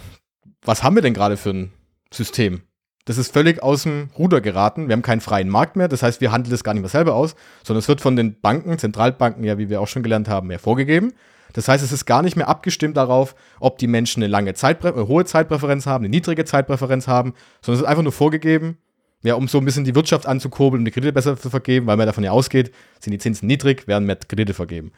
was 0.62 0.82
haben 0.82 0.94
wir 0.94 1.02
denn 1.02 1.14
gerade 1.14 1.36
für 1.36 1.50
ein 1.50 1.72
System? 2.12 2.62
Das 3.04 3.18
ist 3.18 3.32
völlig 3.32 3.62
aus 3.62 3.84
dem 3.84 4.10
Ruder 4.18 4.40
geraten. 4.40 4.88
Wir 4.88 4.92
haben 4.92 5.02
keinen 5.02 5.20
freien 5.20 5.48
Markt 5.48 5.76
mehr. 5.76 5.88
Das 5.88 6.02
heißt, 6.02 6.20
wir 6.20 6.32
handeln 6.32 6.50
das 6.50 6.64
gar 6.64 6.74
nicht 6.74 6.82
mehr 6.82 6.90
selber 6.90 7.14
aus, 7.14 7.36
sondern 7.64 7.80
es 7.80 7.88
wird 7.88 8.00
von 8.00 8.16
den 8.16 8.40
Banken, 8.40 8.78
Zentralbanken, 8.78 9.44
ja, 9.44 9.58
wie 9.58 9.68
wir 9.68 9.80
auch 9.80 9.88
schon 9.88 10.02
gelernt 10.02 10.28
haben, 10.28 10.48
mehr 10.48 10.58
vorgegeben. 10.58 11.12
Das 11.52 11.68
heißt, 11.68 11.82
es 11.82 11.92
ist 11.92 12.06
gar 12.06 12.22
nicht 12.22 12.36
mehr 12.36 12.48
abgestimmt 12.48 12.96
darauf, 12.96 13.34
ob 13.60 13.78
die 13.78 13.86
Menschen 13.86 14.22
eine 14.22 14.30
lange 14.30 14.54
Zeitprä 14.54 14.92
eine 14.92 15.08
hohe 15.08 15.24
Zeitpräferenz 15.24 15.86
haben, 15.86 16.04
eine 16.04 16.10
niedrige 16.10 16.44
Zeitpräferenz 16.44 17.08
haben, 17.08 17.34
sondern 17.62 17.78
es 17.78 17.82
ist 17.82 17.88
einfach 17.88 18.02
nur 18.02 18.12
vorgegeben, 18.12 18.78
ja, 19.22 19.34
um 19.34 19.48
so 19.48 19.58
ein 19.58 19.64
bisschen 19.64 19.84
die 19.84 19.94
Wirtschaft 19.94 20.26
anzukurbeln, 20.26 20.80
um 20.80 20.84
die 20.84 20.90
Kredite 20.90 21.12
besser 21.12 21.36
zu 21.36 21.50
vergeben, 21.50 21.86
weil 21.86 21.96
man 21.96 22.06
davon 22.06 22.24
ja 22.24 22.30
ausgeht, 22.30 22.72
sind 23.00 23.12
die 23.12 23.18
Zinsen 23.18 23.46
niedrig, 23.46 23.88
werden 23.88 24.04
mehr 24.04 24.16
Kredite 24.16 24.54
vergeben. 24.54 24.92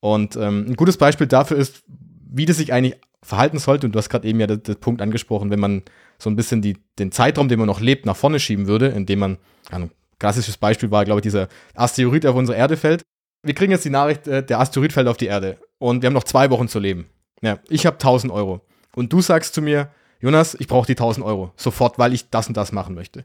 Und 0.00 0.36
ähm, 0.36 0.66
ein 0.68 0.76
gutes 0.76 0.96
Beispiel 0.96 1.26
dafür 1.26 1.56
ist, 1.56 1.82
wie 1.86 2.46
das 2.46 2.56
sich 2.56 2.72
eigentlich 2.72 2.96
verhalten 3.22 3.58
sollte. 3.58 3.86
Und 3.86 3.94
du 3.94 3.98
hast 3.98 4.08
gerade 4.08 4.28
eben 4.28 4.40
ja 4.40 4.46
den, 4.46 4.62
den, 4.62 4.76
Punkt 4.76 5.00
angesprochen, 5.02 5.50
wenn 5.50 5.60
man 5.60 5.82
so 6.18 6.30
ein 6.30 6.36
bisschen 6.36 6.62
die, 6.62 6.76
den 6.98 7.10
Zeitraum, 7.10 7.48
den 7.48 7.58
man 7.58 7.66
noch 7.66 7.80
lebt, 7.80 8.06
nach 8.06 8.16
vorne 8.16 8.38
schieben 8.38 8.66
würde, 8.66 8.88
indem 8.88 9.18
man, 9.18 9.38
ein 9.70 9.90
klassisches 10.18 10.56
Beispiel 10.56 10.90
war, 10.90 11.04
glaube 11.04 11.20
ich, 11.20 11.22
dieser 11.22 11.48
Asteroid, 11.74 12.24
der 12.24 12.30
auf 12.30 12.36
unsere 12.36 12.56
Erde 12.56 12.76
fällt. 12.76 13.02
Wir 13.42 13.54
kriegen 13.54 13.72
jetzt 13.72 13.84
die 13.84 13.90
Nachricht, 13.90 14.26
äh, 14.26 14.44
der 14.44 14.60
Asteroid 14.60 14.92
fällt 14.92 15.08
auf 15.08 15.16
die 15.16 15.26
Erde 15.26 15.58
und 15.78 16.02
wir 16.02 16.06
haben 16.06 16.14
noch 16.14 16.24
zwei 16.24 16.50
Wochen 16.50 16.68
zu 16.68 16.78
leben. 16.78 17.06
Ja, 17.42 17.58
ich 17.68 17.84
habe 17.84 17.96
1000 17.96 18.32
Euro. 18.32 18.62
Und 18.94 19.12
du 19.12 19.20
sagst 19.20 19.54
zu 19.54 19.60
mir, 19.60 19.90
Jonas, 20.20 20.54
ich 20.54 20.68
brauche 20.68 20.86
die 20.86 20.92
1000 20.92 21.26
Euro 21.26 21.52
sofort, 21.56 21.98
weil 21.98 22.14
ich 22.14 22.30
das 22.30 22.48
und 22.48 22.56
das 22.56 22.72
machen 22.72 22.94
möchte. 22.94 23.22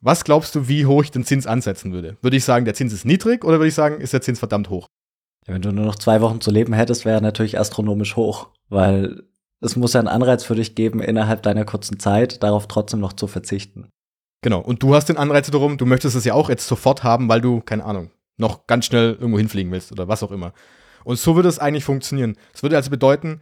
Was 0.00 0.24
glaubst 0.24 0.54
du, 0.54 0.68
wie 0.68 0.86
hoch 0.86 1.02
ich 1.02 1.10
den 1.10 1.24
Zins 1.24 1.46
ansetzen 1.46 1.92
würde? 1.92 2.16
Würde 2.22 2.36
ich 2.36 2.44
sagen, 2.44 2.64
der 2.64 2.74
Zins 2.74 2.92
ist 2.92 3.04
niedrig 3.04 3.44
oder 3.44 3.58
würde 3.58 3.68
ich 3.68 3.74
sagen, 3.74 4.00
ist 4.00 4.12
der 4.12 4.20
Zins 4.20 4.38
verdammt 4.38 4.70
hoch? 4.70 4.88
wenn 5.48 5.62
du 5.62 5.72
nur 5.72 5.86
noch 5.86 5.96
zwei 5.96 6.20
Wochen 6.20 6.40
zu 6.42 6.50
leben 6.50 6.74
hättest, 6.74 7.06
wäre 7.06 7.22
natürlich 7.22 7.58
astronomisch 7.58 8.16
hoch, 8.16 8.48
weil 8.68 9.22
es 9.60 9.76
muss 9.76 9.94
ja 9.94 10.00
einen 10.00 10.08
Anreiz 10.08 10.44
für 10.44 10.54
dich 10.54 10.74
geben, 10.74 11.00
innerhalb 11.00 11.42
deiner 11.42 11.64
kurzen 11.64 11.98
Zeit 11.98 12.42
darauf 12.42 12.68
trotzdem 12.68 13.00
noch 13.00 13.14
zu 13.14 13.26
verzichten. 13.26 13.88
Genau, 14.42 14.60
und 14.60 14.82
du 14.82 14.94
hast 14.94 15.06
den 15.06 15.16
Anreiz 15.16 15.50
darum, 15.50 15.78
du 15.78 15.86
möchtest 15.86 16.14
es 16.14 16.24
ja 16.24 16.34
auch 16.34 16.48
jetzt 16.48 16.68
sofort 16.68 17.02
haben, 17.02 17.28
weil 17.28 17.40
du, 17.40 17.60
keine 17.60 17.84
Ahnung, 17.84 18.10
noch 18.36 18.66
ganz 18.66 18.84
schnell 18.84 19.14
irgendwo 19.14 19.38
hinfliegen 19.38 19.72
willst 19.72 19.90
oder 19.90 20.06
was 20.06 20.22
auch 20.22 20.30
immer. 20.30 20.52
Und 21.02 21.18
so 21.18 21.34
würde 21.34 21.48
es 21.48 21.58
eigentlich 21.58 21.84
funktionieren. 21.84 22.36
Es 22.52 22.62
würde 22.62 22.76
also 22.76 22.90
bedeuten, 22.90 23.40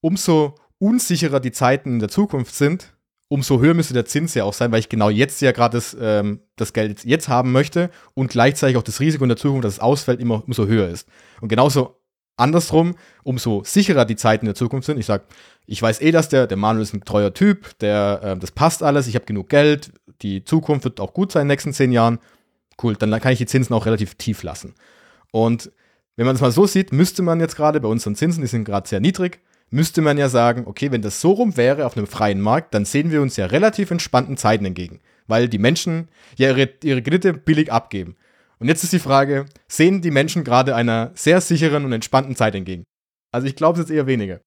umso 0.00 0.54
unsicherer 0.78 1.38
die 1.38 1.52
Zeiten 1.52 1.90
in 1.90 1.98
der 2.00 2.08
Zukunft 2.08 2.54
sind, 2.54 2.94
umso 3.32 3.60
höher 3.60 3.72
müsste 3.72 3.94
der 3.94 4.04
Zins 4.04 4.34
ja 4.34 4.44
auch 4.44 4.52
sein, 4.52 4.72
weil 4.72 4.80
ich 4.80 4.90
genau 4.90 5.08
jetzt 5.08 5.40
ja 5.40 5.52
gerade 5.52 5.78
das, 5.78 5.96
ähm, 5.98 6.40
das 6.56 6.74
Geld 6.74 7.02
jetzt 7.06 7.28
haben 7.28 7.50
möchte 7.50 7.88
und 8.12 8.30
gleichzeitig 8.30 8.76
auch 8.76 8.82
das 8.82 9.00
Risiko 9.00 9.24
in 9.24 9.30
der 9.30 9.38
Zukunft, 9.38 9.64
dass 9.64 9.72
es 9.74 9.80
ausfällt, 9.80 10.20
immer 10.20 10.44
umso 10.46 10.66
höher 10.66 10.90
ist. 10.90 11.08
Und 11.40 11.48
genauso 11.48 11.96
andersrum, 12.36 12.94
umso 13.22 13.62
sicherer 13.64 14.04
die 14.04 14.16
Zeiten 14.16 14.44
in 14.44 14.48
der 14.48 14.54
Zukunft 14.54 14.84
sind. 14.84 14.98
Ich 14.98 15.06
sage, 15.06 15.24
ich 15.64 15.80
weiß 15.80 16.02
eh, 16.02 16.10
dass 16.10 16.28
der, 16.28 16.46
der 16.46 16.58
Manuel 16.58 16.82
ist 16.82 16.92
ein 16.92 17.04
treuer 17.04 17.32
Typ, 17.32 17.78
der, 17.78 18.20
äh, 18.22 18.36
das 18.38 18.50
passt 18.50 18.82
alles, 18.82 19.06
ich 19.06 19.14
habe 19.14 19.24
genug 19.24 19.48
Geld, 19.48 19.92
die 20.20 20.44
Zukunft 20.44 20.84
wird 20.84 21.00
auch 21.00 21.14
gut 21.14 21.32
sein 21.32 21.42
in 21.42 21.48
den 21.48 21.52
nächsten 21.54 21.72
zehn 21.72 21.90
Jahren. 21.90 22.18
Cool, 22.82 22.96
dann 22.96 23.18
kann 23.18 23.32
ich 23.32 23.38
die 23.38 23.46
Zinsen 23.46 23.74
auch 23.74 23.86
relativ 23.86 24.16
tief 24.16 24.42
lassen. 24.42 24.74
Und 25.30 25.72
wenn 26.16 26.26
man 26.26 26.34
es 26.34 26.42
mal 26.42 26.52
so 26.52 26.66
sieht, 26.66 26.92
müsste 26.92 27.22
man 27.22 27.40
jetzt 27.40 27.56
gerade 27.56 27.80
bei 27.80 27.88
unseren 27.88 28.14
Zinsen, 28.14 28.42
die 28.42 28.46
sind 28.48 28.64
gerade 28.64 28.86
sehr 28.86 29.00
niedrig, 29.00 29.40
müsste 29.72 30.02
man 30.02 30.18
ja 30.18 30.28
sagen, 30.28 30.64
okay, 30.66 30.92
wenn 30.92 31.02
das 31.02 31.20
so 31.20 31.32
rum 31.32 31.56
wäre 31.56 31.86
auf 31.86 31.96
einem 31.96 32.06
freien 32.06 32.40
Markt, 32.40 32.74
dann 32.74 32.84
sehen 32.84 33.10
wir 33.10 33.22
uns 33.22 33.36
ja 33.36 33.46
relativ 33.46 33.90
entspannten 33.90 34.36
Zeiten 34.36 34.64
entgegen, 34.64 35.00
weil 35.26 35.48
die 35.48 35.58
Menschen 35.58 36.08
ja 36.36 36.50
ihre, 36.50 36.68
ihre 36.84 37.02
Kredite 37.02 37.32
billig 37.32 37.72
abgeben. 37.72 38.16
Und 38.58 38.68
jetzt 38.68 38.84
ist 38.84 38.92
die 38.92 38.98
Frage, 38.98 39.46
sehen 39.66 40.02
die 40.02 40.10
Menschen 40.10 40.44
gerade 40.44 40.76
einer 40.76 41.10
sehr 41.14 41.40
sicheren 41.40 41.84
und 41.84 41.92
entspannten 41.92 42.36
Zeit 42.36 42.54
entgegen? 42.54 42.84
Also 43.32 43.46
ich 43.46 43.56
glaube 43.56 43.80
es 43.80 43.88
jetzt 43.88 43.96
eher 43.96 44.06
weniger. 44.06 44.40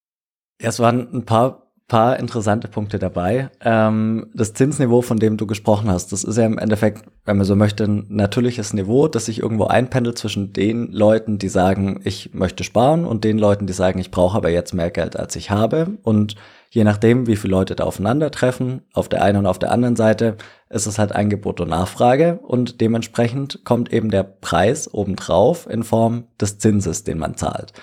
Ja, 0.61 0.69
es 0.69 0.79
waren 0.79 1.11
ein 1.13 1.25
paar 1.25 1.64
paar 1.87 2.19
interessante 2.19 2.67
Punkte 2.67 2.97
dabei. 2.97 3.51
Ähm, 3.61 4.31
das 4.33 4.53
Zinsniveau, 4.53 5.01
von 5.01 5.17
dem 5.17 5.37
du 5.37 5.45
gesprochen 5.45 5.89
hast, 5.89 6.11
das 6.11 6.23
ist 6.23 6.37
ja 6.37 6.45
im 6.45 6.57
Endeffekt, 6.57 7.05
wenn 7.25 7.37
man 7.37 7.45
so 7.45 7.55
möchte, 7.55 7.83
ein 7.83 8.07
natürliches 8.09 8.73
Niveau, 8.73 9.07
das 9.07 9.25
sich 9.25 9.39
irgendwo 9.39 9.65
einpendelt 9.65 10.17
zwischen 10.17 10.51
den 10.51 10.91
Leuten, 10.91 11.37
die 11.37 11.47
sagen, 11.47 12.01
ich 12.03 12.33
möchte 12.33 12.63
sparen 12.63 13.05
und 13.05 13.23
den 13.23 13.37
Leuten, 13.37 13.67
die 13.67 13.73
sagen, 13.73 13.99
ich 13.99 14.09
brauche 14.09 14.35
aber 14.35 14.49
jetzt 14.49 14.73
mehr 14.73 14.89
Geld, 14.89 15.15
als 15.15 15.35
ich 15.35 15.51
habe. 15.51 15.97
Und 16.01 16.35
je 16.71 16.83
nachdem, 16.83 17.27
wie 17.27 17.35
viele 17.35 17.51
Leute 17.51 17.75
da 17.75 17.83
aufeinandertreffen, 17.83 18.81
auf 18.93 19.07
der 19.07 19.21
einen 19.21 19.39
und 19.39 19.45
auf 19.45 19.59
der 19.59 19.71
anderen 19.71 19.95
Seite, 19.95 20.37
ist 20.69 20.87
es 20.87 20.97
halt 20.97 21.13
Angebot 21.13 21.61
und 21.61 21.69
Nachfrage 21.69 22.39
und 22.41 22.81
dementsprechend 22.81 23.63
kommt 23.63 23.93
eben 23.93 24.09
der 24.09 24.23
Preis 24.23 24.91
obendrauf 24.91 25.69
in 25.69 25.83
Form 25.83 26.23
des 26.41 26.57
Zinses, 26.57 27.03
den 27.03 27.19
man 27.19 27.37
zahlt. 27.37 27.73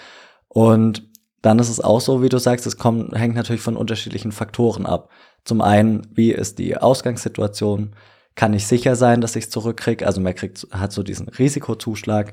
Und 0.49 1.12
dann 1.43 1.59
ist 1.59 1.69
es 1.69 1.81
auch 1.81 2.01
so, 2.01 2.23
wie 2.23 2.29
du 2.29 2.39
sagst, 2.39 2.67
es 2.67 2.79
kommt, 2.79 3.15
hängt 3.17 3.35
natürlich 3.35 3.63
von 3.63 3.77
unterschiedlichen 3.77 4.33
Faktoren 4.33 4.87
ab. 4.87 5.11
Zum 5.45 5.61
einen, 5.61 6.07
wie 6.15 6.31
ist 6.31 6.59
die 6.59 6.77
Ausgangssituation? 6.77 7.95
Kann 8.37 8.55
ich 8.55 8.67
sicher 8.67 8.95
sein, 8.97 9.21
dass 9.21 9.37
ich 9.37 9.45
es 9.45 9.51
zurückkriege? 9.51 10.07
Also 10.07 10.21
man 10.21 10.35
kriegt, 10.35 10.67
hat 10.71 10.93
so 10.93 11.03
diesen 11.03 11.29
Risikozuschlag. 11.29 12.33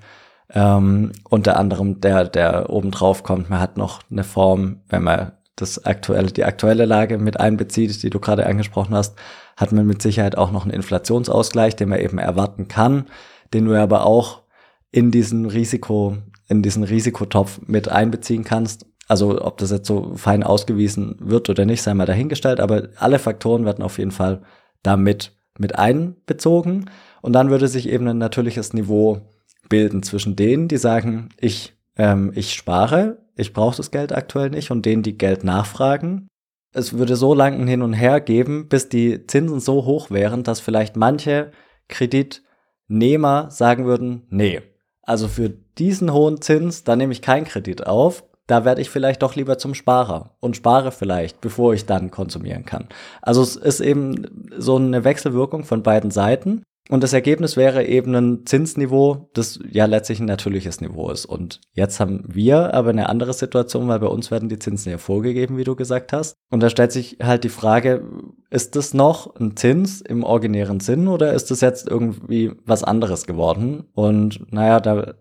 Ähm, 0.52 1.12
unter 1.28 1.58
anderem, 1.58 2.02
der, 2.02 2.26
der 2.26 2.70
obendrauf 2.70 3.24
kommt, 3.24 3.50
man 3.50 3.60
hat 3.60 3.78
noch 3.78 4.02
eine 4.12 4.24
Form, 4.24 4.82
wenn 4.90 5.04
man 5.04 5.32
das 5.56 5.86
aktuelle, 5.86 6.32
die 6.32 6.46
aktuelle 6.46 6.86
Lage 6.86 7.18
mit 7.18 7.40
einbezieht, 7.40 8.02
die 8.02 8.10
du 8.10 8.20
gerade 8.20 8.46
angesprochen 8.46 8.96
hast, 8.96 9.18
hat 9.58 9.72
man 9.72 9.86
mit 9.86 10.02
Sicherheit 10.02 10.38
auch 10.38 10.52
noch 10.52 10.64
einen 10.64 10.74
Inflationsausgleich, 10.74 11.76
den 11.76 11.90
man 11.90 12.00
eben 12.00 12.18
erwarten 12.18 12.68
kann, 12.68 13.08
den 13.54 13.66
du 13.66 13.74
aber 13.76 14.06
auch 14.06 14.44
in 14.92 15.12
diesen 15.12 15.46
Risiko, 15.46 16.18
in 16.48 16.62
diesen 16.62 16.84
Risikotopf 16.84 17.60
mit 17.66 17.90
einbeziehen 17.90 18.44
kannst 18.44 18.86
also 19.10 19.44
ob 19.44 19.58
das 19.58 19.72
jetzt 19.72 19.88
so 19.88 20.14
fein 20.16 20.44
ausgewiesen 20.44 21.16
wird 21.20 21.50
oder 21.50 21.66
nicht, 21.66 21.82
sei 21.82 21.94
mal 21.96 22.06
dahingestellt, 22.06 22.60
aber 22.60 22.90
alle 22.96 23.18
Faktoren 23.18 23.66
werden 23.66 23.84
auf 23.84 23.98
jeden 23.98 24.12
Fall 24.12 24.44
damit 24.84 25.34
mit 25.58 25.78
einbezogen. 25.78 26.90
Und 27.22 27.34
dann 27.34 27.50
würde 27.50 27.68
sich 27.68 27.90
eben 27.90 28.08
ein 28.08 28.20
natürliches 28.20 28.72
Niveau 28.74 29.22
bilden 29.68 30.04
zwischen 30.04 30.36
denen, 30.36 30.68
die 30.68 30.78
sagen, 30.78 31.30
ich, 31.40 31.74
ähm, 31.98 32.32
ich 32.36 32.54
spare, 32.54 33.18
ich 33.36 33.52
brauche 33.52 33.78
das 33.78 33.90
Geld 33.90 34.14
aktuell 34.14 34.52
nicht, 34.52 34.70
und 34.70 34.86
denen, 34.86 35.02
die 35.02 35.18
Geld 35.18 35.44
nachfragen. 35.44 36.28
Es 36.72 36.94
würde 36.94 37.16
so 37.16 37.34
lang 37.34 37.66
hin 37.66 37.82
und 37.82 37.94
her 37.94 38.22
geben, 38.22 38.68
bis 38.70 38.90
die 38.90 39.26
Zinsen 39.26 39.60
so 39.60 39.86
hoch 39.86 40.12
wären, 40.12 40.44
dass 40.44 40.60
vielleicht 40.60 40.96
manche 40.96 41.52
Kreditnehmer 41.88 43.50
sagen 43.50 43.86
würden, 43.86 44.28
nee, 44.30 44.62
also 45.02 45.28
für 45.28 45.50
diesen 45.50 46.14
hohen 46.14 46.42
Zins, 46.42 46.84
da 46.84 46.96
nehme 46.96 47.12
ich 47.12 47.24
keinen 47.24 47.46
Kredit 47.46 47.88
auf, 47.88 48.24
da 48.50 48.66
werde 48.66 48.82
ich 48.82 48.90
vielleicht 48.90 49.22
doch 49.22 49.36
lieber 49.36 49.60
zum 49.60 49.76
Sparer 49.76 50.36
und 50.40 50.56
spare 50.56 50.92
vielleicht, 50.92 51.40
bevor 51.40 51.74
ich 51.76 51.86
dann 51.86 52.10
konsumieren 52.10 52.66
kann. 52.66 52.88
Also 53.22 53.44
es 53.44 53.56
ist 53.56 53.80
eben 53.80 54.50
so 54.58 54.76
eine 54.76 55.04
Wechselwirkung 55.04 55.64
von 55.64 55.84
beiden 55.84 56.10
Seiten. 56.10 56.64
Und 56.90 57.04
das 57.04 57.14
Ergebnis 57.14 57.56
wäre 57.56 57.86
eben 57.86 58.16
ein 58.16 58.48
Zinsniveau, 58.48 59.30
das 59.36 59.60
ja 59.70 59.86
letztlich 59.86 60.20
ein 60.20 60.26
natürliches 60.26 60.82
Niveau 60.82 61.12
ist. 61.12 61.28
Und 61.28 61.62
jetzt 61.74 62.00
haben 62.00 62.24
wir 62.28 62.74
aber 62.74 62.90
eine 62.90 63.10
andere 63.10 63.34
Situation, 63.34 63.88
weil 63.88 64.00
bei 64.00 64.08
uns 64.08 64.32
werden 64.32 64.50
die 64.50 64.58
Zinsen 64.58 64.90
ja 64.90 64.98
vorgegeben, 64.98 65.58
wie 65.58 65.64
du 65.64 65.76
gesagt 65.76 66.12
hast. 66.12 66.34
Und 66.50 66.64
da 66.64 66.72
stellt 66.72 66.92
sich 66.92 67.18
halt 67.22 67.44
die 67.44 67.50
Frage, 67.50 68.10
ist 68.50 68.76
das 68.76 68.96
noch 68.96 69.36
ein 69.36 69.56
Zins 69.56 70.02
im 70.02 70.24
originären 70.24 70.80
Sinn 70.80 71.08
oder 71.08 71.34
ist 71.34 71.52
das 71.52 71.62
jetzt 71.62 71.88
irgendwie 71.88 72.54
was 72.66 72.84
anderes 72.84 73.28
geworden? 73.28 73.84
Und 73.94 74.52
naja, 74.52 74.80
da 74.80 75.14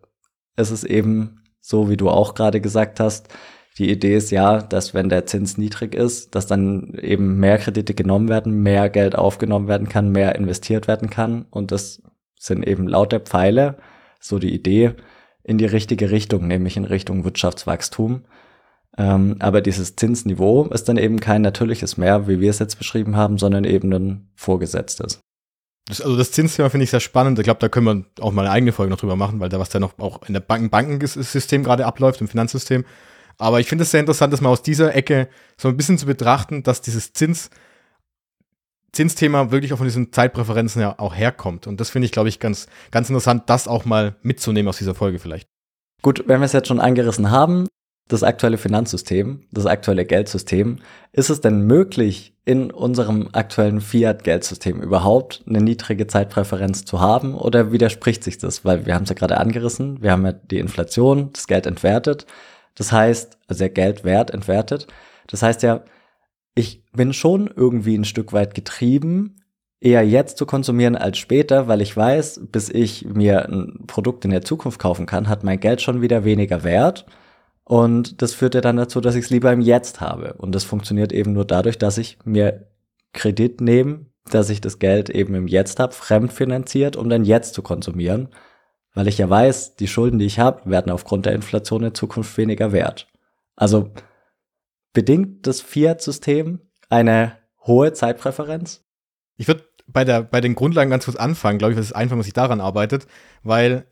ist 0.57 0.71
es 0.71 0.85
eben 0.85 1.38
so 1.69 1.91
wie 1.91 1.99
du 1.99 2.09
auch 2.09 2.35
gerade 2.35 2.63
gesagt 2.63 2.99
hast. 2.99 3.29
Die 3.77 3.91
Idee 3.91 4.17
ist 4.17 4.31
ja, 4.31 4.63
dass 4.63 4.95
wenn 4.95 5.11
der 5.11 5.27
Zins 5.27 5.59
niedrig 5.59 5.95
ist, 5.95 6.35
dass 6.35 6.47
dann 6.47 6.95
eben 6.95 7.39
mehr 7.39 7.59
Kredite 7.59 7.93
genommen 7.93 8.31
werden, 8.31 8.63
mehr 8.63 8.89
Geld 8.89 9.17
aufgenommen 9.17 9.69
werden 9.69 9.87
kann, 9.87 10.11
mehr 10.11 10.35
investiert 10.35 10.89
werden 10.89 11.11
kann. 11.11 11.45
Und 11.51 11.71
das 11.71 12.03
sind 12.41 12.67
eben 12.67 12.89
lauter 12.89 13.21
Pfeile, 13.21 13.77
so 14.19 14.39
die 14.39 14.55
Idee, 14.55 14.95
in 15.45 15.59
die 15.59 15.67
richtige 15.67 16.11
Richtung, 16.11 16.47
nämlich 16.47 16.79
in 16.79 16.87
Richtung 16.87 17.25
Wirtschaftswachstum. 17.25 18.25
Ähm, 18.97 19.37
aber 19.39 19.61
dieses 19.61 19.95
Zinsniveau 19.95 20.65
ist 20.69 20.89
dann 20.89 20.97
eben 20.97 21.21
kein 21.21 21.43
natürliches 21.43 21.99
mehr, 21.99 22.29
wie 22.29 22.41
wir 22.41 22.49
es 22.49 22.61
jetzt 22.61 22.79
beschrieben 22.79 23.15
haben, 23.15 23.37
sondern 23.37 23.65
eben 23.65 23.93
ein 23.93 24.31
vorgesetztes. 24.37 25.21
Das, 25.89 26.03
also 26.03 26.17
das 26.17 26.31
Zinsthema 26.33 26.69
finde 26.69 26.85
ich 26.85 26.91
sehr 26.91 27.01
spannend. 27.01 27.39
Ich 27.39 27.45
glaube, 27.45 27.61
da 27.61 27.69
können 27.69 27.87
wir 27.87 28.23
auch 28.23 28.33
mal 28.33 28.43
eine 28.43 28.51
eigene 28.51 28.73
Folge 28.73 28.91
noch 28.91 29.01
drüber 29.01 29.17
machen, 29.17 29.41
weil 29.41 29.49
da 29.49 29.59
was 29.59 29.71
da 29.71 29.81
noch 29.81 29.99
auch 29.99 30.23
in 30.29 30.35
der 30.35 30.41
Banken 30.41 30.69
Bankensystem 30.69 31.65
gerade 31.65 31.87
abläuft, 31.87 32.21
im 32.21 32.29
Finanzsystem. 32.29 32.85
Aber 33.39 33.61
ich 33.61 33.69
finde 33.69 33.85
es 33.85 33.91
sehr 33.91 34.01
interessant, 34.01 34.33
das 34.33 34.41
mal 34.41 34.51
aus 34.51 34.63
dieser 34.63 34.95
Ecke 34.95 35.29
so 35.57 35.69
ein 35.69 35.77
bisschen 35.77 35.97
zu 35.97 36.07
betrachten, 36.07 36.63
dass 36.63 36.83
dieses 36.83 37.15
Zins, 37.15 37.51
Zinsthema 38.93 39.51
wirklich 39.51 39.73
auch 39.73 39.79
von 39.79 39.87
diesen 39.87 40.13
Zeitpräferenzen 40.13 40.83
ja 40.83 40.99
auch 40.99 41.15
herkommt. 41.15 41.67
Und 41.67 41.81
das 41.81 41.89
finde 41.89 42.07
ich, 42.07 42.13
glaube 42.13 42.29
ich, 42.29 42.41
ganz, 42.41 42.67
ganz 42.91 43.09
interessant, 43.09 43.45
das 43.47 43.67
auch 43.67 43.85
mal 43.85 44.17
mitzunehmen 44.23 44.69
aus 44.69 44.79
dieser 44.79 44.95
Folge 44.95 45.19
vielleicht. 45.19 45.49
Gut, 46.03 46.25
wenn 46.27 46.41
wir 46.41 46.47
es 46.47 46.53
jetzt 46.53 46.69
schon 46.69 46.81
angerissen 46.81 47.31
haben, 47.31 47.67
das 48.09 48.23
aktuelle 48.23 48.59
Finanzsystem, 48.59 49.43
das 49.53 49.67
aktuelle 49.67 50.05
Geldsystem, 50.05 50.79
ist 51.13 51.31
es 51.31 51.41
denn 51.41 51.63
möglich, 51.63 52.35
in 52.45 52.71
unserem 52.71 53.29
aktuellen 53.33 53.83
Fiat-Geldsystem 53.83 54.81
überhaupt 54.81 55.45
eine 55.47 55.61
niedrige 55.61 56.07
Zeitpräferenz 56.07 56.87
zu 56.87 56.99
haben 56.99 57.35
oder 57.35 57.73
widerspricht 57.73 58.25
sich 58.25 58.39
das? 58.39 58.65
Weil 58.65 58.87
wir 58.87 58.95
haben 58.95 59.03
es 59.03 59.11
ja 59.11 59.15
gerade 59.15 59.37
angerissen, 59.37 60.03
wir 60.03 60.13
haben 60.13 60.25
ja 60.25 60.33
die 60.33 60.59
Inflation, 60.59 61.29
das 61.35 61.47
Geld 61.47 61.67
entwertet. 61.67 62.25
Das 62.75 62.91
heißt, 62.91 63.37
also 63.49 63.59
der 63.59 63.69
Geldwert 63.69 64.31
entwertet. 64.31 64.87
Das 65.27 65.43
heißt 65.43 65.63
ja, 65.63 65.85
ich 66.55 66.83
bin 66.93 67.13
schon 67.13 67.51
irgendwie 67.55 67.97
ein 67.99 68.07
Stück 68.07 68.33
weit 68.33 68.55
getrieben, 68.55 69.37
eher 69.81 70.07
jetzt 70.07 70.39
zu 70.39 70.47
konsumieren 70.47 70.97
als 70.97 71.19
später, 71.19 71.69
weil 71.69 71.83
ich 71.83 71.97
weiß, 71.97 72.41
bis 72.51 72.71
ich 72.71 73.05
mir 73.05 73.47
ein 73.47 73.85
Produkt 73.87 74.25
in 74.25 74.31
der 74.31 74.43
Zukunft 74.43 74.81
kaufen 74.81 75.05
kann, 75.05 75.29
hat 75.29 75.45
mein 75.45 75.61
Geld 75.61 75.83
schon 75.83 76.01
wieder 76.01 76.25
weniger 76.25 76.65
Wert. 76.65 77.05
Und 77.69 78.23
das 78.23 78.33
führt 78.33 78.55
ja 78.55 78.63
dann 78.63 78.79
dazu, 78.79 78.99
dass 79.03 79.15
ich 79.15 79.27
es 79.27 79.31
lieber 79.31 79.53
im 79.53 79.61
Jetzt 79.61 80.01
habe. 80.01 80.33
Und 80.39 80.55
das 80.55 80.65
funktioniert 80.65 81.13
eben 81.13 81.35
nur 81.35 81.45
dadurch, 81.45 81.77
dass 81.77 81.99
ich 81.99 82.17
mir 82.25 82.67
Kredit 83.13 83.61
nehme, 83.61 84.07
dass 84.25 84.49
ich 84.49 84.63
das 84.63 84.79
Geld 84.79 85.11
eben 85.11 85.35
im 85.35 85.47
Jetzt 85.47 85.79
habe, 85.79 85.93
fremdfinanziert, 85.93 86.97
um 86.97 87.11
dann 87.11 87.27
jetzt 87.27 87.53
zu 87.53 87.61
konsumieren. 87.61 88.31
Weil 88.95 89.07
ich 89.07 89.19
ja 89.19 89.29
weiß, 89.29 89.77
die 89.77 89.87
Schulden, 89.87 90.19
die 90.19 90.25
ich 90.25 90.39
habe, 90.39 90.71
werden 90.71 90.91
aufgrund 90.91 91.27
der 91.27 91.35
Inflation 91.35 91.85
in 91.85 91.95
Zukunft 91.95 92.39
weniger 92.39 92.73
wert. 92.73 93.07
Also 93.55 93.91
bedingt 94.95 95.47
das 95.47 95.61
Fiat-System 95.61 96.61
eine 96.89 97.33
hohe 97.67 97.93
Zeitpräferenz? 97.93 98.83
Ich 99.37 99.47
würde 99.47 99.65
bei, 99.87 100.07
bei 100.07 100.41
den 100.41 100.55
Grundlagen 100.55 100.91
ganz 100.91 101.05
kurz 101.05 101.19
anfangen, 101.19 101.59
glaube 101.59 101.73
ich, 101.73 101.79
das 101.79 101.89
ist 101.89 101.93
einfach, 101.93 102.17
was 102.17 102.25
sich 102.25 102.33
daran 102.33 102.63
arbeitet, 102.63 103.07
weil 103.43 103.85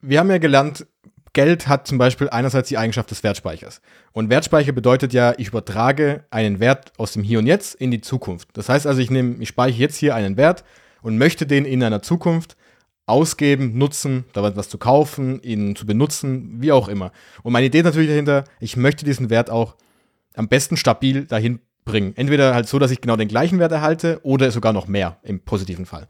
wir 0.00 0.20
haben 0.20 0.30
ja 0.30 0.38
gelernt, 0.38 0.86
Geld 1.32 1.68
hat 1.68 1.86
zum 1.86 1.98
Beispiel 1.98 2.28
einerseits 2.28 2.68
die 2.68 2.78
Eigenschaft 2.78 3.10
des 3.10 3.22
Wertspeichers. 3.22 3.80
Und 4.12 4.30
Wertspeicher 4.30 4.72
bedeutet 4.72 5.12
ja, 5.12 5.34
ich 5.38 5.48
übertrage 5.48 6.24
einen 6.30 6.58
Wert 6.58 6.92
aus 6.98 7.12
dem 7.12 7.22
Hier 7.22 7.38
und 7.38 7.46
Jetzt 7.46 7.74
in 7.76 7.90
die 7.90 8.00
Zukunft. 8.00 8.48
Das 8.54 8.68
heißt 8.68 8.86
also, 8.86 9.00
ich 9.00 9.10
nehme, 9.10 9.36
ich 9.40 9.48
speichere 9.48 9.80
jetzt 9.80 9.96
hier 9.96 10.14
einen 10.14 10.36
Wert 10.36 10.64
und 11.02 11.18
möchte 11.18 11.46
den 11.46 11.64
in 11.64 11.82
einer 11.82 12.02
Zukunft 12.02 12.56
ausgeben, 13.06 13.76
nutzen, 13.76 14.24
da 14.32 14.56
was 14.56 14.68
zu 14.68 14.78
kaufen, 14.78 15.40
ihn 15.42 15.74
zu 15.76 15.86
benutzen, 15.86 16.60
wie 16.60 16.72
auch 16.72 16.88
immer. 16.88 17.12
Und 17.42 17.52
meine 17.52 17.66
Idee 17.66 17.82
natürlich 17.82 18.08
dahinter, 18.08 18.44
ich 18.60 18.76
möchte 18.76 19.04
diesen 19.04 19.30
Wert 19.30 19.50
auch 19.50 19.76
am 20.34 20.48
besten 20.48 20.76
stabil 20.76 21.24
dahin 21.24 21.60
bringen. 21.84 22.12
Entweder 22.16 22.54
halt 22.54 22.68
so, 22.68 22.78
dass 22.78 22.90
ich 22.90 23.00
genau 23.00 23.16
den 23.16 23.28
gleichen 23.28 23.58
Wert 23.58 23.72
erhalte 23.72 24.20
oder 24.22 24.50
sogar 24.50 24.72
noch 24.72 24.86
mehr 24.86 25.18
im 25.22 25.40
positiven 25.40 25.86
Fall. 25.86 26.06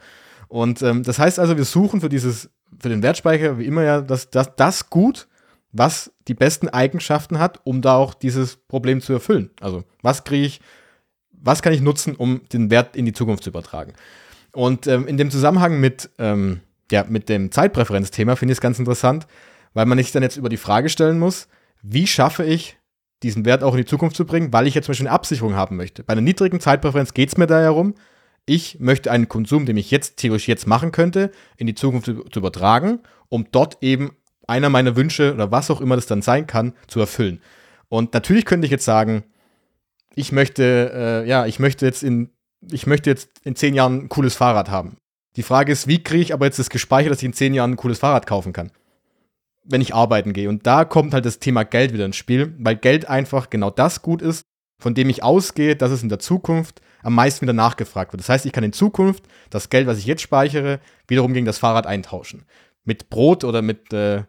Und 0.48 0.83
ähm, 0.83 1.02
das 1.02 1.18
heißt 1.18 1.38
also, 1.38 1.56
wir 1.56 1.64
suchen 1.64 2.00
für 2.00 2.09
dieses, 2.09 2.50
für 2.78 2.88
den 2.88 3.02
Wertspeicher 3.02 3.59
wie 3.59 3.66
immer 3.66 3.83
ja 3.83 4.00
das, 4.00 4.30
das, 4.30 4.54
das 4.56 4.90
gut, 4.90 5.28
was 5.72 6.12
die 6.28 6.35
besten 6.35 6.68
Eigenschaften 6.68 7.38
hat, 7.38 7.61
um 7.64 7.83
da 7.83 7.96
auch 7.96 8.14
dieses 8.14 8.56
Problem 8.56 9.00
zu 9.00 9.12
erfüllen. 9.12 9.50
Also 9.61 9.85
was 10.02 10.24
kriege 10.24 10.46
ich, 10.46 10.61
was 11.33 11.62
kann 11.62 11.72
ich 11.72 11.80
nutzen, 11.80 12.16
um 12.16 12.42
den 12.52 12.70
Wert 12.70 12.96
in 12.96 13.06
die 13.06 13.12
Zukunft 13.12 13.44
zu 13.44 13.50
übertragen. 13.50 13.92
Und 14.52 14.87
ähm, 14.87 15.06
in 15.06 15.16
dem 15.16 15.30
Zusammenhang 15.30 15.80
mit, 15.80 16.11
ähm, 16.18 16.61
ja, 16.90 17.04
mit 17.09 17.28
dem 17.28 17.52
Zeitpräferenzthema 17.52 18.37
finde 18.37 18.52
ich 18.52 18.56
es 18.56 18.62
ganz 18.62 18.78
interessant, 18.78 19.26
weil 19.74 19.87
man 19.87 19.98
sich 19.98 20.12
dann 20.12 20.22
jetzt 20.22 20.37
über 20.37 20.48
die 20.48 20.56
Frage 20.56 20.88
stellen 20.88 21.18
muss, 21.18 21.48
wie 21.83 22.06
schaffe 22.06 22.44
ich 22.44 22.76
diesen 23.22 23.44
Wert 23.44 23.62
auch 23.62 23.74
in 23.74 23.78
die 23.78 23.85
Zukunft 23.85 24.16
zu 24.16 24.24
bringen, 24.24 24.52
weil 24.52 24.66
ich 24.66 24.74
jetzt 24.74 24.87
zum 24.87 24.92
Beispiel 24.92 25.06
eine 25.06 25.14
Absicherung 25.14 25.54
haben 25.54 25.76
möchte. 25.76 26.02
Bei 26.02 26.12
einer 26.12 26.22
niedrigen 26.22 26.59
Zeitpräferenz 26.59 27.14
geht 27.14 27.28
es 27.28 27.37
mir 27.37 27.46
da 27.46 27.61
herum, 27.61 27.94
ich 28.46 28.81
möchte 28.81 29.11
einen 29.11 29.29
Konsum, 29.29 29.66
den 29.66 29.76
ich 29.76 29.90
jetzt 29.90 30.16
theoretisch 30.16 30.48
jetzt 30.48 30.66
machen 30.66 30.92
könnte, 30.92 31.31
in 31.57 31.66
die 31.66 31.74
Zukunft 31.74 32.07
zu, 32.07 32.38
übertragen, 32.38 33.00
um 33.29 33.46
dort 33.53 33.79
eben 33.83 34.16
einer 34.46 34.68
meiner 34.68 34.96
Wünsche 34.96 35.33
oder 35.33 35.50
was 35.50 35.70
auch 35.70 35.81
immer 35.81 35.96
das 35.96 36.07
dann 36.07 36.22
sein 36.22 36.46
kann, 36.46 36.72
zu 36.88 37.00
erfüllen. 37.00 37.40
Und 37.88 38.14
natürlich 38.14 38.44
könnte 38.44 38.64
ich 38.64 38.70
jetzt 38.70 38.85
sagen, 38.85 39.24
ich 40.14 40.33
möchte, 40.33 41.22
äh, 41.24 41.29
ja, 41.29 41.46
ich 41.46 41.59
möchte 41.61 41.87
jetzt 41.87 42.03
in, 42.03 42.31
ich 42.70 42.87
möchte 42.87 43.11
jetzt 43.11 43.31
in 43.44 43.55
zehn 43.55 43.74
Jahren 43.74 44.05
ein 44.05 44.09
cooles 44.09 44.35
Fahrrad 44.35 44.70
haben. 44.70 44.96
Die 45.37 45.44
Frage 45.44 45.70
ist, 45.70 45.87
wie 45.87 46.03
kriege 46.03 46.22
ich 46.22 46.35
aber 46.35 46.46
jetzt 46.46 46.59
das 46.59 46.70
gespeichert, 46.70 47.12
dass 47.12 47.18
ich 47.20 47.26
in 47.26 47.33
zehn 47.33 47.55
Jahren 47.55 47.72
ein 47.72 47.76
cooles 47.76 48.00
Fahrrad 48.00 48.26
kaufen 48.26 48.53
kann? 48.53 48.72
wenn 49.64 49.81
ich 49.81 49.94
arbeiten 49.94 50.33
gehe. 50.33 50.48
Und 50.48 50.66
da 50.66 50.85
kommt 50.85 51.14
halt 51.14 51.24
das 51.24 51.38
Thema 51.38 51.64
Geld 51.64 51.92
wieder 51.92 52.05
ins 52.05 52.16
Spiel, 52.16 52.55
weil 52.59 52.76
Geld 52.76 53.09
einfach 53.09 53.50
genau 53.50 53.70
das 53.70 54.03
gut 54.03 54.22
ist, 54.22 54.42
von 54.81 54.95
dem 54.95 55.09
ich 55.09 55.23
ausgehe, 55.23 55.77
dass 55.77 55.90
es 55.90 56.03
in 56.03 56.09
der 56.09 56.19
Zukunft 56.19 56.81
am 57.03 57.14
meisten 57.14 57.43
wieder 57.43 57.53
nachgefragt 57.53 58.12
wird. 58.12 58.21
Das 58.21 58.29
heißt, 58.29 58.47
ich 58.47 58.53
kann 58.53 58.64
in 58.64 58.73
Zukunft 58.73 59.25
das 59.51 59.71
Geld, 59.71 59.87
was 59.87 59.99
ich 59.99 60.07
jetzt 60.07 60.23
speichere, 60.23 60.81
wiederum 61.07 61.33
gegen 61.33 61.47
das 61.47 61.59
Fahrrad 61.59 61.87
eintauschen. 61.87 62.45
Mit 62.85 63.11
Brot 63.11 63.45
oder 63.45 63.62
mit, 63.62 63.93
äh, 63.93 64.23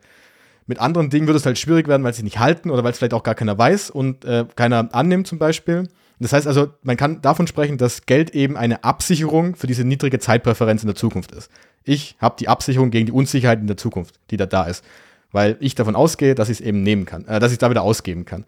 mit 0.67 0.79
anderen 0.79 1.09
Dingen 1.09 1.27
wird 1.27 1.37
es 1.37 1.45
halt 1.45 1.57
schwierig 1.57 1.87
werden, 1.87 2.03
weil 2.03 2.13
sie 2.13 2.23
nicht 2.23 2.39
halten 2.39 2.69
oder 2.69 2.83
weil 2.83 2.91
es 2.91 2.97
vielleicht 2.97 3.13
auch 3.13 3.23
gar 3.23 3.35
keiner 3.35 3.57
weiß 3.57 3.89
und 3.89 4.23
äh, 4.25 4.45
keiner 4.55 4.89
annimmt 4.93 5.27
zum 5.27 5.39
Beispiel. 5.39 5.87
Das 6.19 6.33
heißt 6.33 6.45
also, 6.45 6.67
man 6.83 6.97
kann 6.97 7.21
davon 7.21 7.47
sprechen, 7.47 7.77
dass 7.77 8.05
Geld 8.05 8.35
eben 8.35 8.55
eine 8.55 8.83
Absicherung 8.83 9.55
für 9.55 9.65
diese 9.65 9.83
niedrige 9.83 10.19
Zeitpräferenz 10.19 10.83
in 10.83 10.87
der 10.87 10.95
Zukunft 10.95 11.31
ist. 11.31 11.49
Ich 11.83 12.15
habe 12.19 12.35
die 12.39 12.47
Absicherung 12.47 12.91
gegen 12.91 13.07
die 13.07 13.11
Unsicherheit 13.11 13.59
in 13.59 13.65
der 13.65 13.77
Zukunft, 13.77 14.19
die 14.29 14.37
da 14.37 14.45
da 14.45 14.63
ist 14.65 14.83
weil 15.31 15.57
ich 15.59 15.75
davon 15.75 15.95
ausgehe, 15.95 16.35
dass 16.35 16.49
ich 16.49 16.59
es 16.59 16.65
eben 16.65 16.83
nehmen 16.83 17.05
kann, 17.05 17.25
äh, 17.25 17.39
dass 17.39 17.51
ich 17.51 17.55
es 17.55 17.59
da 17.59 17.69
wieder 17.69 17.83
ausgeben 17.83 18.25
kann. 18.25 18.45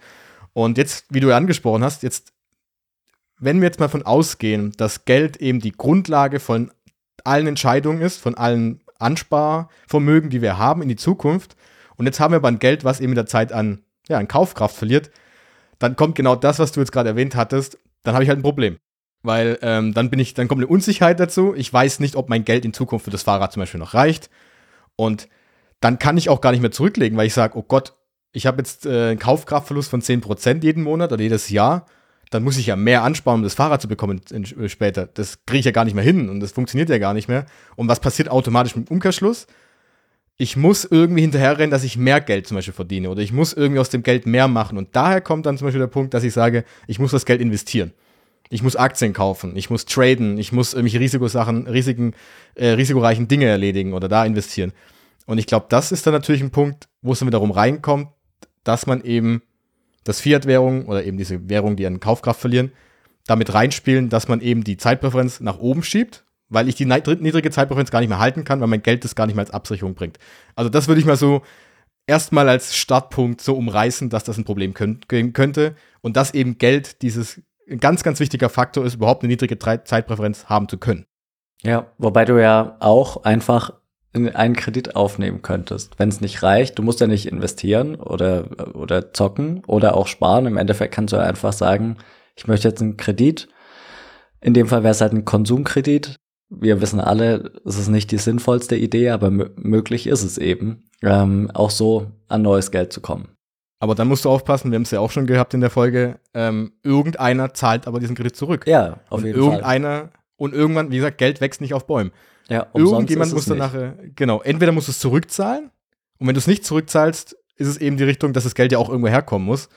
Und 0.54 0.78
jetzt, 0.78 1.06
wie 1.10 1.20
du 1.20 1.30
ja 1.30 1.38
angesprochen 1.38 1.84
hast, 1.84 2.04
jetzt, 2.04 2.34
wenn 3.40 3.60
wir 3.60 3.68
jetzt 3.68 3.80
mal 3.80 3.90
von 3.90 4.06
ausgehen, 4.06 4.72
dass 4.78 5.06
Geld 5.06 5.38
eben 5.38 5.60
die 5.60 5.72
Grundlage 5.72 6.40
von 6.40 6.72
allen 7.24 7.48
Entscheidungen 7.48 8.02
ist, 8.02 8.22
von 8.22 8.36
allen 8.36 8.84
Ansparvermögen, 9.00 10.30
die 10.30 10.42
wir 10.42 10.58
haben 10.58 10.82
in 10.82 10.90
die 10.90 10.96
Zukunft, 10.96 11.56
und 11.96 12.06
jetzt 12.06 12.20
haben 12.20 12.32
wir 12.32 12.38
aber 12.38 12.48
ein 12.48 12.60
Geld, 12.60 12.84
was 12.84 13.00
eben 13.00 13.12
mit 13.12 13.18
der 13.18 13.26
Zeit 13.26 13.52
an, 13.52 13.84
ja, 14.08 14.18
an 14.18 14.28
Kaufkraft 14.28 14.76
verliert, 14.76 15.12
dann 15.80 15.96
kommt 15.96 16.16
genau 16.16 16.36
das, 16.36 16.60
was 16.60 16.72
du 16.72 16.80
jetzt 16.80 16.92
gerade 16.92 17.10
erwähnt 17.10 17.36
hattest, 17.36 17.78
dann 18.04 18.14
habe 18.14 18.24
ich 18.24 18.30
halt 18.30 18.40
ein 18.40 18.44
Problem. 18.44 18.78
Weil 19.22 19.58
ähm, 19.62 19.94
dann 19.94 20.10
bin 20.10 20.20
ich, 20.20 20.34
dann 20.34 20.48
kommt 20.48 20.60
eine 20.60 20.68
Unsicherheit 20.68 21.20
dazu. 21.20 21.54
Ich 21.56 21.72
weiß 21.72 22.02
nicht, 22.02 22.16
ob 22.16 22.30
mein 22.30 22.44
Geld 22.44 22.66
in 22.66 22.74
Zukunft 22.74 23.06
für 23.06 23.12
das 23.12 23.24
Fahrrad 23.24 23.54
zum 23.54 23.62
Beispiel 23.62 23.80
noch 23.80 23.94
reicht. 23.94 24.30
Und 24.98 25.30
dann 25.80 26.00
kann 26.00 26.18
ich 26.18 26.30
auch 26.30 26.42
gar 26.42 26.52
nicht 26.52 26.62
mehr 26.62 26.72
zurücklegen, 26.72 27.18
weil 27.18 27.28
ich 27.28 27.34
sage, 27.34 27.58
oh 27.58 27.64
Gott, 27.64 27.96
ich 28.34 28.48
habe 28.48 28.58
jetzt 28.58 28.86
äh, 28.86 29.10
einen 29.10 29.20
Kaufkraftverlust 29.20 29.90
von 29.90 30.02
10% 30.02 30.64
jeden 30.64 30.84
Monat 30.84 31.12
oder 31.14 31.22
jedes 31.22 31.50
Jahr, 31.50 31.86
dann 32.32 32.44
muss 32.44 32.58
ich 32.58 32.66
ja 32.66 32.76
mehr 32.76 33.04
ansparen, 33.04 33.40
um 33.40 33.44
das 33.44 33.54
Fahrrad 33.54 33.82
zu 33.82 33.88
bekommen 33.88 34.20
in, 34.32 34.44
in, 34.44 34.70
später. 34.70 35.08
Das 35.14 35.46
kriege 35.46 35.60
ich 35.60 35.66
ja 35.66 35.72
gar 35.72 35.86
nicht 35.86 35.94
mehr 35.94 36.04
hin 36.04 36.30
und 36.30 36.40
das 36.40 36.52
funktioniert 36.52 36.90
ja 36.90 36.98
gar 36.98 37.14
nicht 37.14 37.28
mehr. 37.28 37.46
Und 37.76 37.88
was 37.88 38.00
passiert 38.00 38.30
automatisch 38.30 38.76
mit 38.76 38.90
dem 38.90 38.94
Umkehrschluss? 38.94 39.46
Ich 40.38 40.58
muss 40.58 40.84
irgendwie 40.84 41.22
hinterherrennen, 41.22 41.70
dass 41.70 41.84
ich 41.84 41.96
mehr 41.96 42.20
Geld 42.20 42.48
zum 42.48 42.56
Beispiel 42.56 42.74
verdiene 42.74 43.12
oder 43.12 43.22
ich 43.22 43.32
muss 43.32 43.54
irgendwie 43.54 43.80
aus 43.80 43.92
dem 43.92 44.02
Geld 44.02 44.26
mehr 44.26 44.48
machen. 44.48 44.80
Und 44.80 44.96
daher 44.96 45.22
kommt 45.22 45.46
dann 45.46 45.60
zum 45.60 45.68
Beispiel 45.68 45.80
der 45.80 45.88
Punkt, 45.88 46.16
dass 46.16 46.24
ich 46.24 46.34
sage, 46.34 46.66
ich 46.88 46.98
muss 46.98 47.12
das 47.12 47.26
Geld 47.26 47.40
investieren. 47.40 47.94
Ich 48.50 48.64
muss 48.64 48.76
Aktien 48.76 49.14
kaufen, 49.14 49.56
ich 49.56 49.70
muss 49.70 49.86
traden, 49.86 50.38
ich 50.38 50.52
muss 50.52 50.74
irgendwelche 50.74 51.00
Risikosachen, 51.00 51.68
Risiken, 51.68 52.14
äh, 52.56 52.70
risikoreichen 52.70 53.28
Dinge 53.28 53.46
erledigen 53.46 53.94
oder 53.94 54.08
da 54.08 54.26
investieren. 54.26 54.74
Und 55.26 55.38
ich 55.38 55.46
glaube, 55.46 55.68
das 55.70 55.92
ist 55.92 56.06
dann 56.06 56.14
natürlich 56.14 56.42
ein 56.42 56.52
Punkt, 56.52 56.88
wo 57.02 57.14
es 57.14 57.20
dann 57.20 57.28
wiederum 57.28 57.52
reinkommt, 57.52 58.10
dass 58.64 58.88
man 58.88 59.04
eben 59.04 59.42
das 60.04 60.20
Fiat-Währung 60.20 60.86
oder 60.86 61.04
eben 61.06 61.18
diese 61.18 61.50
Währung, 61.50 61.76
die 61.76 61.86
an 61.86 62.00
Kaufkraft 62.00 62.40
verlieren, 62.40 62.72
damit 63.26 63.54
reinspielen, 63.54 64.10
dass 64.10 64.28
man 64.28 64.42
eben 64.42 64.64
die 64.64 64.78
Zeitpräferenz 64.78 65.40
nach 65.40 65.60
oben 65.60 65.84
schiebt, 65.84 66.26
weil 66.50 66.68
ich 66.68 66.76
die 66.76 66.86
niedrige 66.86 67.52
Zeitpräferenz 67.52 67.90
gar 67.90 68.00
nicht 68.00 68.10
mehr 68.10 68.20
halten 68.20 68.44
kann, 68.44 68.60
weil 68.60 68.68
mein 68.68 68.84
Geld 68.84 69.04
das 69.04 69.16
gar 69.16 69.26
nicht 69.26 69.36
mehr 69.36 69.46
als 69.46 69.54
Absicherung 69.54 69.96
bringt. 69.96 70.20
Also 70.56 70.70
das 70.70 70.88
würde 70.88 71.00
ich 71.00 71.06
mal 71.06 71.16
so 71.16 71.42
erstmal 72.06 72.50
als 72.50 72.76
Startpunkt 72.76 73.42
so 73.42 73.56
umreißen, 73.56 74.10
dass 74.10 74.24
das 74.26 74.38
ein 74.38 74.44
Problem 74.44 74.74
könnt, 74.74 75.08
könnte 75.08 75.76
und 76.02 76.18
dass 76.18 76.34
eben 76.34 76.58
Geld 76.58 77.02
dieses 77.02 77.42
ein 77.70 77.80
ganz, 77.80 78.04
ganz 78.04 78.20
wichtiger 78.20 78.50
Faktor 78.50 78.86
ist, 78.86 78.96
überhaupt 78.96 79.24
eine 79.24 79.32
niedrige 79.32 79.58
Zeitpräferenz 79.58 80.46
haben 80.46 80.68
zu 80.68 80.78
können. 80.78 81.06
Ja, 81.62 81.88
wobei 81.98 82.26
du 82.26 82.42
ja 82.42 82.76
auch 82.82 83.24
einfach 83.24 83.72
einen 84.14 84.56
Kredit 84.56 84.96
aufnehmen 84.96 85.42
könntest. 85.42 85.98
Wenn 85.98 86.10
es 86.10 86.22
nicht 86.22 86.44
reicht, 86.44 86.78
du 86.78 86.84
musst 86.84 87.00
ja 87.00 87.08
nicht 87.08 87.26
investieren 87.26 87.96
oder, 87.96 88.76
oder 88.76 89.14
zocken 89.14 89.64
oder 89.66 89.96
auch 89.96 90.08
sparen. 90.08 90.46
Im 90.46 90.58
Endeffekt 90.58 90.94
kannst 90.94 91.14
du 91.14 91.18
einfach 91.18 91.54
sagen, 91.54 91.98
ich 92.36 92.48
möchte 92.48 92.68
jetzt 92.68 92.82
einen 92.82 92.98
Kredit. 92.98 93.48
In 94.42 94.54
dem 94.54 94.68
Fall 94.68 94.84
wäre 94.84 94.92
es 94.92 95.02
halt 95.02 95.14
ein 95.14 95.26
Konsumkredit. 95.26 96.16
Wir 96.50 96.82
wissen 96.82 97.00
alle, 97.00 97.54
es 97.66 97.80
ist 97.80 97.88
nicht 97.88 98.12
die 98.12 98.18
sinnvollste 98.18 98.76
Idee, 98.76 99.10
aber 99.10 99.32
möglich 99.32 100.06
ist 100.06 100.24
es 100.24 100.38
eben, 100.38 100.84
ähm, 101.02 101.50
auch 101.54 101.72
so 101.72 102.12
an 102.28 102.44
neues 102.44 102.70
Geld 102.70 102.94
zu 102.94 103.02
kommen. 103.02 103.30
Aber 103.80 103.96
dann 103.96 104.08
musst 104.08 104.26
du 104.26 104.30
aufpassen, 104.30 104.72
wir 104.72 104.76
haben 104.76 104.84
es 104.84 104.92
ja 104.92 105.00
auch 105.00 105.12
schon 105.12 105.26
gehabt 105.26 105.54
in 105.54 105.62
der 105.62 105.70
Folge, 105.70 106.20
ähm, 106.34 106.74
irgendeiner 106.84 107.54
zahlt 107.54 107.88
aber 107.88 108.00
diesen 108.00 108.16
Kredit 108.16 108.36
zurück. 108.36 108.66
Ja, 108.68 109.00
auf 109.10 109.20
und 109.20 109.26
jeden 109.26 109.40
irgendeiner, 109.40 109.98
Fall. 109.98 110.10
Und 110.38 110.54
irgendwann, 110.54 110.92
wie 110.92 110.98
gesagt, 110.98 111.18
Geld 111.18 111.42
wächst 111.42 111.62
nicht 111.62 111.74
auf 111.74 111.88
Bäumen. 111.88 112.12
Ja, 112.54 112.68
Irgendjemand 112.76 113.34
muss 113.34 113.46
dann 113.46 113.58
nachher, 113.58 113.98
genau, 114.16 114.40
entweder 114.42 114.72
musst 114.72 114.88
du 114.88 114.92
es 114.92 115.00
zurückzahlen 115.00 115.72
und 116.20 116.28
wenn 116.28 116.36
du 116.36 116.40
es 116.40 116.46
nicht 116.46 116.64
zurückzahlst, 116.64 117.36
ist 117.56 117.68
es 117.68 117.78
eben 117.78 117.98
die 117.98 118.04
Richtung, 118.04 118.32
dass 118.32 118.44
das 118.44 118.54
Geld 118.54 118.72
ja 118.72 118.78
auch 118.78 118.90
irgendwo 118.90 119.10
herkommen 119.10 119.48
muss. 119.48 119.70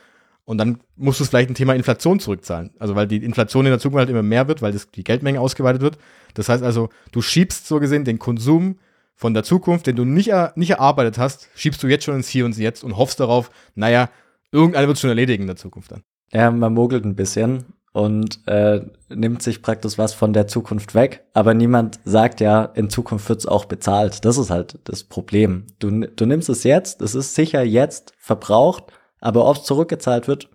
Und 0.45 0.59
dann 0.59 0.81
musst 0.95 1.19
du 1.19 1.25
es 1.25 1.31
vielleicht 1.31 1.51
ein 1.51 1.55
Thema 1.55 1.75
Inflation 1.75 2.21
zurückzahlen. 2.21 2.71
Also 2.79 2.95
weil 2.95 3.07
die 3.09 3.17
Inflation 3.17 3.65
in 3.65 3.71
der 3.71 3.81
Zukunft 3.81 4.01
halt 4.01 4.11
immer 4.11 4.23
mehr 4.23 4.47
wird, 4.47 4.61
weil 4.61 4.73
das, 4.73 4.91
die 4.91 5.05
Geldmenge 5.05 5.41
ausgeweitet 5.41 5.81
wird. 5.81 5.99
Das 6.35 6.51
heißt 6.51 6.63
also, 6.63 6.91
du 7.13 7.23
schiebst 7.23 7.67
so 7.67 7.81
gesehen 7.81 8.05
den 8.05 8.19
Konsum 8.19 8.79
von 9.15 9.33
der 9.33 9.43
Zukunft, 9.43 9.87
den 9.87 9.97
du 9.97 10.05
nicht, 10.05 10.29
er, 10.29 10.53
nicht 10.55 10.71
erarbeitet 10.71 11.17
hast, 11.17 11.49
schiebst 11.55 11.83
du 11.83 11.89
jetzt 11.89 12.05
schon 12.05 12.15
ins 12.15 12.29
Hier 12.29 12.45
und 12.45 12.57
Jetzt 12.59 12.85
und 12.85 12.99
hoffst 12.99 13.19
darauf, 13.19 13.51
naja, 13.75 14.11
irgendeiner 14.53 14.87
wird 14.87 14.99
schon 14.99 15.09
erledigen 15.09 15.45
in 15.45 15.49
der 15.49 15.57
Zukunft 15.57 15.91
dann. 15.91 16.03
Ja, 16.33 16.51
man 16.51 16.75
mogelt 16.75 17.07
ein 17.07 17.17
bisschen 17.17 17.65
und 17.97 18.47
äh, 18.47 18.83
nimmt 19.09 19.43
sich 19.43 19.63
praktisch 19.63 19.97
was 19.97 20.13
von 20.13 20.35
der 20.35 20.47
Zukunft 20.47 20.95
weg. 20.95 21.25
Aber 21.33 21.55
niemand 21.55 21.99
sagt 22.05 22.43
ja, 22.43 22.67
in 22.67 22.91
Zukunft 22.91 23.27
wird's 23.31 23.47
auch 23.47 23.65
bezahlt. 23.65 24.27
Das 24.27 24.37
ist 24.37 24.51
halt 24.51 24.79
das 24.85 25.03
Problem. 25.03 25.65
Du, 25.79 25.91
du 26.01 26.27
nimmst 26.27 26.51
es 26.51 26.63
jetzt, 26.63 27.01
es 27.01 27.15
ist 27.15 27.35
sicher 27.35 27.63
jetzt 27.63 28.13
verbraucht, 28.19 28.93
Aber 29.19 29.49
ob 29.49 29.57
es 29.57 29.65
zurückgezahlt 29.65 30.29
wird, 30.29 30.51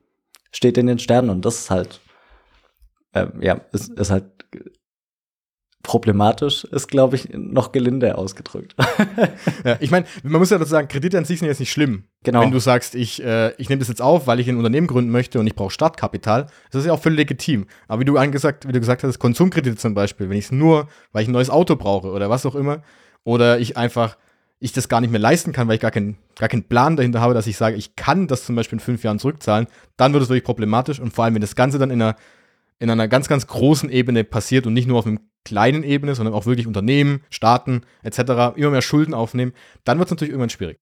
steht 0.51 0.77
in 0.77 0.85
den 0.85 0.99
Sternen 0.99 1.31
und 1.31 1.43
das 1.43 1.61
ist 1.61 1.71
halt, 1.71 1.99
äh, 3.13 3.25
ja, 3.39 3.59
ist, 3.71 3.89
ist 3.89 4.11
halt 4.11 4.25
problematisch, 5.83 6.63
ist, 6.65 6.87
glaube 6.87 7.15
ich, 7.15 7.29
noch 7.33 7.71
gelinde 7.71 8.17
ausgedrückt. 8.17 8.75
ja, 9.65 9.77
ich 9.79 9.91
meine, 9.91 10.05
man 10.23 10.39
muss 10.39 10.49
ja 10.49 10.57
dazu 10.57 10.71
sagen, 10.71 10.87
Kredite 10.87 11.17
an 11.17 11.25
sich 11.25 11.39
sind 11.39 11.47
jetzt 11.47 11.59
nicht 11.59 11.71
schlimm. 11.71 12.03
Genau. 12.23 12.41
Wenn 12.41 12.51
du 12.51 12.59
sagst, 12.59 12.95
ich, 12.95 13.23
äh, 13.23 13.53
ich 13.57 13.69
nehme 13.69 13.79
das 13.79 13.87
jetzt 13.87 14.01
auf, 14.01 14.27
weil 14.27 14.39
ich 14.39 14.47
ein 14.47 14.57
Unternehmen 14.57 14.87
gründen 14.87 15.11
möchte 15.11 15.39
und 15.39 15.47
ich 15.47 15.55
brauche 15.55 15.71
Startkapital, 15.71 16.47
das 16.71 16.81
ist 16.81 16.87
ja 16.87 16.93
auch 16.93 17.01
völlig 17.01 17.17
legitim. 17.17 17.65
Aber 17.87 18.01
wie 18.01 18.05
du 18.05 18.17
angesagt, 18.17 18.67
wie 18.67 18.71
du 18.71 18.79
gesagt 18.79 19.03
hast, 19.03 19.19
Konsumkredite 19.19 19.75
zum 19.75 19.93
Beispiel, 19.93 20.29
wenn 20.29 20.37
ich 20.37 20.45
es 20.45 20.51
nur, 20.51 20.87
weil 21.11 21.23
ich 21.23 21.29
ein 21.29 21.33
neues 21.33 21.49
Auto 21.49 21.75
brauche 21.75 22.09
oder 22.09 22.29
was 22.29 22.45
auch 22.45 22.55
immer, 22.55 22.83
oder 23.23 23.59
ich 23.59 23.77
einfach 23.77 24.17
ich 24.61 24.71
das 24.71 24.87
gar 24.87 25.01
nicht 25.01 25.09
mehr 25.09 25.19
leisten 25.19 25.53
kann, 25.53 25.67
weil 25.67 25.75
ich 25.75 25.81
gar, 25.81 25.89
kein, 25.89 26.17
gar 26.37 26.47
keinen 26.47 26.63
Plan 26.63 26.95
dahinter 26.95 27.19
habe, 27.19 27.33
dass 27.33 27.47
ich 27.47 27.57
sage, 27.57 27.75
ich 27.75 27.95
kann 27.95 28.27
das 28.27 28.45
zum 28.45 28.55
Beispiel 28.55 28.77
in 28.77 28.79
fünf 28.79 29.03
Jahren 29.03 29.17
zurückzahlen, 29.17 29.65
dann 29.97 30.13
wird 30.13 30.21
es 30.21 30.29
wirklich 30.29 30.43
problematisch 30.43 30.99
und 30.99 31.11
vor 31.11 31.25
allem, 31.25 31.33
wenn 31.33 31.41
das 31.41 31.55
Ganze 31.55 31.79
dann 31.79 31.89
in 31.89 31.99
einer, 31.99 32.15
in 32.77 32.89
einer 32.91 33.07
ganz, 33.07 33.27
ganz 33.27 33.47
großen 33.47 33.89
Ebene 33.89 34.23
passiert 34.23 34.67
und 34.67 34.73
nicht 34.73 34.87
nur 34.87 34.99
auf 34.99 35.07
einem 35.07 35.19
kleinen 35.45 35.83
Ebene, 35.83 36.15
sondern 36.15 36.33
auch 36.33 36.45
wirklich 36.45 36.67
Unternehmen, 36.67 37.21
Staaten 37.29 37.81
etc. 38.03 38.55
immer 38.55 38.71
mehr 38.71 38.81
Schulden 38.81 39.13
aufnehmen, 39.13 39.53
dann 39.83 39.97
wird 39.97 40.07
es 40.07 40.11
natürlich 40.11 40.31
irgendwann 40.31 40.49
schwierig. 40.49 40.77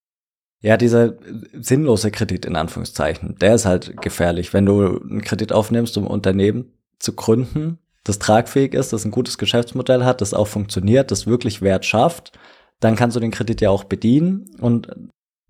Ja, 0.62 0.76
dieser 0.76 1.14
sinnlose 1.54 2.12
Kredit 2.12 2.46
in 2.46 2.58
Anführungszeichen, 2.58 3.36
der 3.40 3.56
ist 3.56 3.66
halt 3.66 4.02
gefährlich. 4.02 4.54
Wenn 4.54 4.66
du 4.66 5.00
einen 5.00 5.22
Kredit 5.22 5.54
aufnimmst, 5.54 5.98
um 5.98 6.04
ein 6.04 6.12
Unternehmen 6.12 6.74
zu 7.00 7.14
gründen, 7.14 7.80
das 8.04 8.20
tragfähig 8.20 8.74
ist, 8.74 8.92
das 8.92 9.06
ein 9.06 9.12
gutes 9.12 9.38
Geschäftsmodell 9.38 10.04
hat, 10.04 10.20
das 10.20 10.34
auch 10.34 10.48
funktioniert, 10.48 11.12
das 11.12 11.28
wirklich 11.28 11.62
Wert 11.62 11.86
schafft, 11.86 12.38
dann 12.82 12.98
kannst 12.98 13.16
du 13.16 13.22
den 13.22 13.32
Kredit 13.32 13.62
ja 13.62 13.70
auch 13.70 13.86
bedienen 13.86 14.50
und 14.60 14.90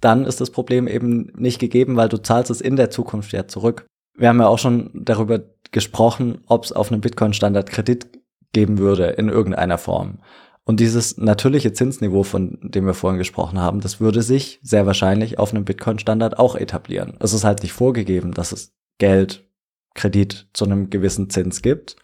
dann 0.02 0.26
ist 0.26 0.41
das 0.41 0.52
Problem 0.52 0.88
eben 0.88 1.32
nicht 1.36 1.60
gegeben, 1.60 1.95
weil 1.95 2.10
du 2.10 2.17
zahlst 2.17 2.52
es 2.52 2.62
in 2.62 2.76
der 2.76 2.89
Zukunft 2.89 3.32
ja 3.32 3.48
zurück. 3.48 3.86
Wir 4.17 4.30
haben 4.30 4.39
ja 4.39 4.48
auch 4.48 4.60
schon 4.60 4.91
darüber 4.93 5.41
gesprochen, 5.72 6.41
ob 6.48 6.65
es 6.65 6.72
auf 6.72 6.91
einem 6.91 7.02
Bitcoin-Standard 7.02 7.69
Kredit 7.69 8.08
geben 8.53 8.77
würde 8.77 9.07
in 9.07 9.29
irgendeiner 9.29 9.77
Form. 9.77 10.19
Und 10.63 10.79
dieses 10.79 11.17
natürliche 11.17 11.73
Zinsniveau, 11.73 12.23
von 12.23 12.59
dem 12.62 12.85
wir 12.85 12.93
vorhin 12.93 13.17
gesprochen 13.17 13.59
haben, 13.59 13.81
das 13.81 13.99
würde 13.99 14.21
sich 14.21 14.59
sehr 14.62 14.85
wahrscheinlich 14.85 15.39
auf 15.39 15.51
einem 15.51 15.65
Bitcoin-Standard 15.65 16.38
auch 16.38 16.55
etablieren. 16.55 17.15
Es 17.19 17.33
ist 17.33 17.43
halt 17.43 17.63
nicht 17.63 17.73
vorgegeben, 17.73 18.33
dass 18.33 18.51
es 18.51 18.75
Geld, 18.99 19.47
Kredit 19.95 20.47
zu 20.53 20.65
einem 20.65 20.91
gewissen 20.91 21.29
Zins 21.29 21.63
gibt, 21.63 21.95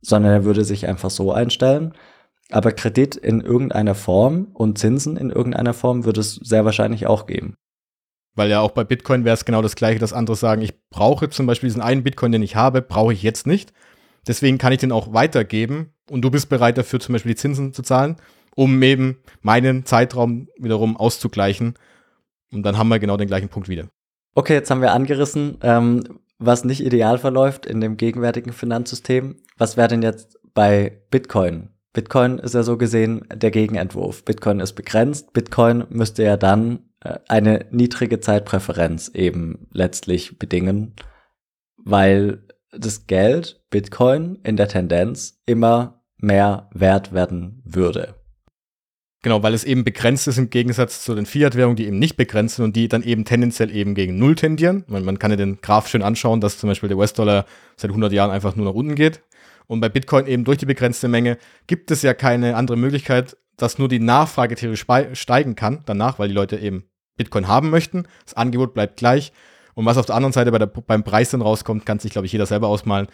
sondern 0.00 0.32
er 0.32 0.44
würde 0.44 0.64
sich 0.64 0.88
einfach 0.88 1.10
so 1.10 1.32
einstellen, 1.32 1.94
aber 2.50 2.72
Kredit 2.72 3.16
in 3.16 3.40
irgendeiner 3.40 3.94
Form 3.94 4.48
und 4.54 4.78
Zinsen 4.78 5.16
in 5.16 5.30
irgendeiner 5.30 5.74
Form 5.74 6.04
würde 6.04 6.20
es 6.20 6.34
sehr 6.34 6.64
wahrscheinlich 6.64 7.06
auch 7.06 7.26
geben. 7.26 7.54
Weil 8.34 8.50
ja 8.50 8.60
auch 8.60 8.72
bei 8.72 8.84
Bitcoin 8.84 9.24
wäre 9.24 9.34
es 9.34 9.44
genau 9.44 9.62
das 9.62 9.76
gleiche, 9.76 9.98
dass 9.98 10.12
andere 10.12 10.36
sagen, 10.36 10.62
ich 10.62 10.74
brauche 10.90 11.30
zum 11.30 11.46
Beispiel 11.46 11.68
diesen 11.68 11.82
einen 11.82 12.04
Bitcoin, 12.04 12.32
den 12.32 12.42
ich 12.42 12.54
habe, 12.54 12.82
brauche 12.82 13.12
ich 13.12 13.22
jetzt 13.22 13.46
nicht. 13.46 13.72
Deswegen 14.26 14.58
kann 14.58 14.72
ich 14.72 14.78
den 14.78 14.92
auch 14.92 15.12
weitergeben 15.12 15.92
und 16.10 16.22
du 16.22 16.30
bist 16.30 16.48
bereit 16.48 16.78
dafür 16.78 17.00
zum 17.00 17.12
Beispiel 17.12 17.32
die 17.32 17.40
Zinsen 17.40 17.72
zu 17.72 17.82
zahlen, 17.82 18.16
um 18.54 18.82
eben 18.82 19.18
meinen 19.42 19.84
Zeitraum 19.84 20.48
wiederum 20.58 20.96
auszugleichen. 20.96 21.74
Und 22.52 22.62
dann 22.62 22.78
haben 22.78 22.88
wir 22.88 22.98
genau 22.98 23.16
den 23.16 23.28
gleichen 23.28 23.48
Punkt 23.48 23.68
wieder. 23.68 23.88
Okay, 24.34 24.54
jetzt 24.54 24.70
haben 24.70 24.82
wir 24.82 24.92
angerissen, 24.92 25.58
ähm, 25.62 26.20
was 26.38 26.64
nicht 26.64 26.84
ideal 26.84 27.18
verläuft 27.18 27.66
in 27.66 27.80
dem 27.80 27.96
gegenwärtigen 27.96 28.52
Finanzsystem. 28.52 29.36
Was 29.56 29.76
wäre 29.76 29.88
denn 29.88 30.02
jetzt 30.02 30.38
bei 30.54 31.02
Bitcoin? 31.10 31.70
Bitcoin 31.92 32.38
ist 32.38 32.54
ja 32.54 32.62
so 32.62 32.76
gesehen 32.76 33.26
der 33.32 33.50
Gegenentwurf. 33.50 34.24
Bitcoin 34.24 34.60
ist 34.60 34.74
begrenzt. 34.74 35.32
Bitcoin 35.32 35.84
müsste 35.88 36.24
ja 36.24 36.36
dann 36.36 36.90
äh, 37.00 37.18
eine 37.28 37.64
niedrige 37.70 38.20
Zeitpräferenz 38.20 39.08
eben 39.08 39.66
letztlich 39.72 40.38
bedingen, 40.38 40.94
weil 41.82 42.42
das 42.78 43.06
Geld, 43.06 43.62
Bitcoin, 43.76 44.38
in 44.42 44.56
der 44.56 44.68
Tendenz 44.68 45.38
immer 45.44 46.00
mehr 46.16 46.70
wert 46.72 47.12
werden 47.12 47.60
würde. 47.66 48.14
Genau, 49.22 49.42
weil 49.42 49.52
es 49.52 49.64
eben 49.64 49.84
begrenzt 49.84 50.26
ist 50.28 50.38
im 50.38 50.48
Gegensatz 50.48 51.04
zu 51.04 51.14
den 51.14 51.26
Fiat-Währungen, 51.26 51.76
die 51.76 51.86
eben 51.86 51.98
nicht 51.98 52.16
begrenzt 52.16 52.56
sind 52.56 52.64
und 52.64 52.74
die 52.74 52.88
dann 52.88 53.02
eben 53.02 53.26
tendenziell 53.26 53.70
eben 53.70 53.94
gegen 53.94 54.18
Null 54.18 54.34
tendieren. 54.34 54.84
Man, 54.86 55.04
man 55.04 55.18
kann 55.18 55.30
ja 55.30 55.36
den 55.36 55.60
Graph 55.60 55.88
schön 55.88 56.00
anschauen, 56.00 56.40
dass 56.40 56.56
zum 56.56 56.70
Beispiel 56.70 56.88
der 56.88 56.96
US-Dollar 56.96 57.44
seit 57.76 57.90
100 57.90 58.14
Jahren 58.14 58.30
einfach 58.30 58.56
nur 58.56 58.64
nach 58.64 58.72
unten 58.72 58.94
geht. 58.94 59.20
Und 59.66 59.80
bei 59.80 59.90
Bitcoin 59.90 60.26
eben 60.26 60.44
durch 60.44 60.56
die 60.56 60.64
begrenzte 60.64 61.08
Menge 61.08 61.36
gibt 61.66 61.90
es 61.90 62.00
ja 62.00 62.14
keine 62.14 62.56
andere 62.56 62.78
Möglichkeit, 62.78 63.36
dass 63.58 63.78
nur 63.78 63.88
die 63.88 64.00
Nachfrage 64.00 64.54
theoretisch 64.54 64.86
steigen 65.20 65.54
kann 65.54 65.82
danach, 65.84 66.18
weil 66.18 66.28
die 66.28 66.34
Leute 66.34 66.56
eben 66.56 66.84
Bitcoin 67.18 67.46
haben 67.46 67.68
möchten. 67.68 68.04
Das 68.24 68.32
Angebot 68.32 68.72
bleibt 68.72 68.96
gleich. 68.96 69.34
Und 69.74 69.84
was 69.84 69.98
auf 69.98 70.06
der 70.06 70.14
anderen 70.14 70.32
Seite 70.32 70.50
bei 70.50 70.58
der, 70.58 70.66
beim 70.66 71.04
Preis 71.04 71.28
dann 71.28 71.42
rauskommt, 71.42 71.84
kann 71.84 71.98
sich, 71.98 72.10
glaube 72.10 72.24
ich, 72.24 72.32
jeder 72.32 72.46
selber 72.46 72.68
ausmalen, 72.68 73.08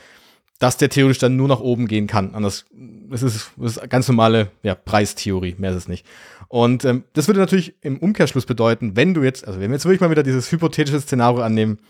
dass 0.63 0.77
der 0.77 0.91
theoretisch 0.91 1.19
dann 1.19 1.35
nur 1.35 1.49
nach 1.49 1.59
oben 1.59 1.89
gehen 1.89 2.07
kann. 2.07 2.37
Anders, 2.37 2.67
das 2.71 3.25
ist, 3.25 3.51
das 3.57 3.79
ist 3.79 3.91
ganz 3.91 4.07
normale 4.07 4.53
ja, 4.63 4.77
Preistheorie, 4.77 5.57
mehr 5.59 5.73
ist 5.73 5.77
es 5.77 5.89
nicht. 5.89 6.07
Und 6.47 6.85
ähm, 6.85 7.03
das 7.15 7.27
würde 7.27 7.41
natürlich 7.41 7.75
im 7.81 7.99
Umkehrschluss 7.99 8.47
bedeuten, 8.47 8.95
wenn 8.95 9.13
du 9.13 9.25
jetzt, 9.25 9.45
also 9.45 9.59
wenn 9.59 9.71
wir 9.71 9.75
jetzt 9.75 9.87
wirklich 9.87 10.01
mal 10.01 10.11
wieder 10.11 10.23
dieses 10.23 10.53
hypothetische 10.53 11.01
Szenario 11.01 11.43
annehmen, 11.43 11.81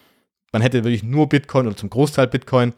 man 0.53 0.63
hätte 0.63 0.85
wirklich 0.85 1.03
nur 1.03 1.29
Bitcoin 1.29 1.67
oder 1.67 1.77
zum 1.77 1.91
Großteil 1.91 2.29
Bitcoin, 2.29 2.73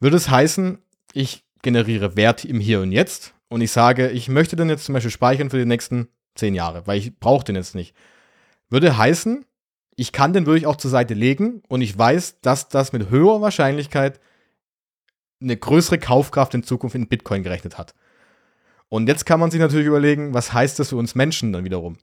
würde 0.00 0.18
es 0.18 0.28
heißen, 0.28 0.76
ich 1.14 1.44
generiere 1.62 2.16
Wert 2.16 2.44
im 2.44 2.60
Hier 2.60 2.82
und 2.82 2.92
Jetzt 2.92 3.32
und 3.48 3.62
ich 3.62 3.70
sage, 3.70 4.10
ich 4.10 4.28
möchte 4.28 4.54
den 4.54 4.68
jetzt 4.68 4.84
zum 4.84 4.92
Beispiel 4.92 5.10
speichern 5.10 5.48
für 5.48 5.58
die 5.58 5.64
nächsten 5.64 6.08
zehn 6.34 6.54
Jahre, 6.54 6.86
weil 6.86 6.98
ich 6.98 7.18
brauche 7.18 7.44
den 7.44 7.56
jetzt 7.56 7.74
nicht. 7.74 7.96
Würde 8.68 8.98
heißen, 8.98 9.46
ich 9.96 10.12
kann 10.12 10.34
den 10.34 10.44
wirklich 10.44 10.66
auch 10.66 10.76
zur 10.76 10.90
Seite 10.90 11.14
legen 11.14 11.62
und 11.68 11.80
ich 11.80 11.96
weiß, 11.96 12.42
dass 12.42 12.68
das 12.68 12.92
mit 12.92 13.08
höherer 13.08 13.40
Wahrscheinlichkeit 13.40 14.20
eine 15.40 15.56
größere 15.56 15.98
Kaufkraft 15.98 16.54
in 16.54 16.62
Zukunft 16.62 16.96
in 16.96 17.08
Bitcoin 17.08 17.42
gerechnet 17.42 17.78
hat. 17.78 17.94
Und 18.88 19.08
jetzt 19.08 19.24
kann 19.24 19.40
man 19.40 19.50
sich 19.50 19.60
natürlich 19.60 19.86
überlegen, 19.86 20.34
was 20.34 20.52
heißt 20.52 20.78
das 20.78 20.90
für 20.90 20.96
uns 20.96 21.14
Menschen 21.14 21.52
dann 21.52 21.64
wiederum? 21.64 21.96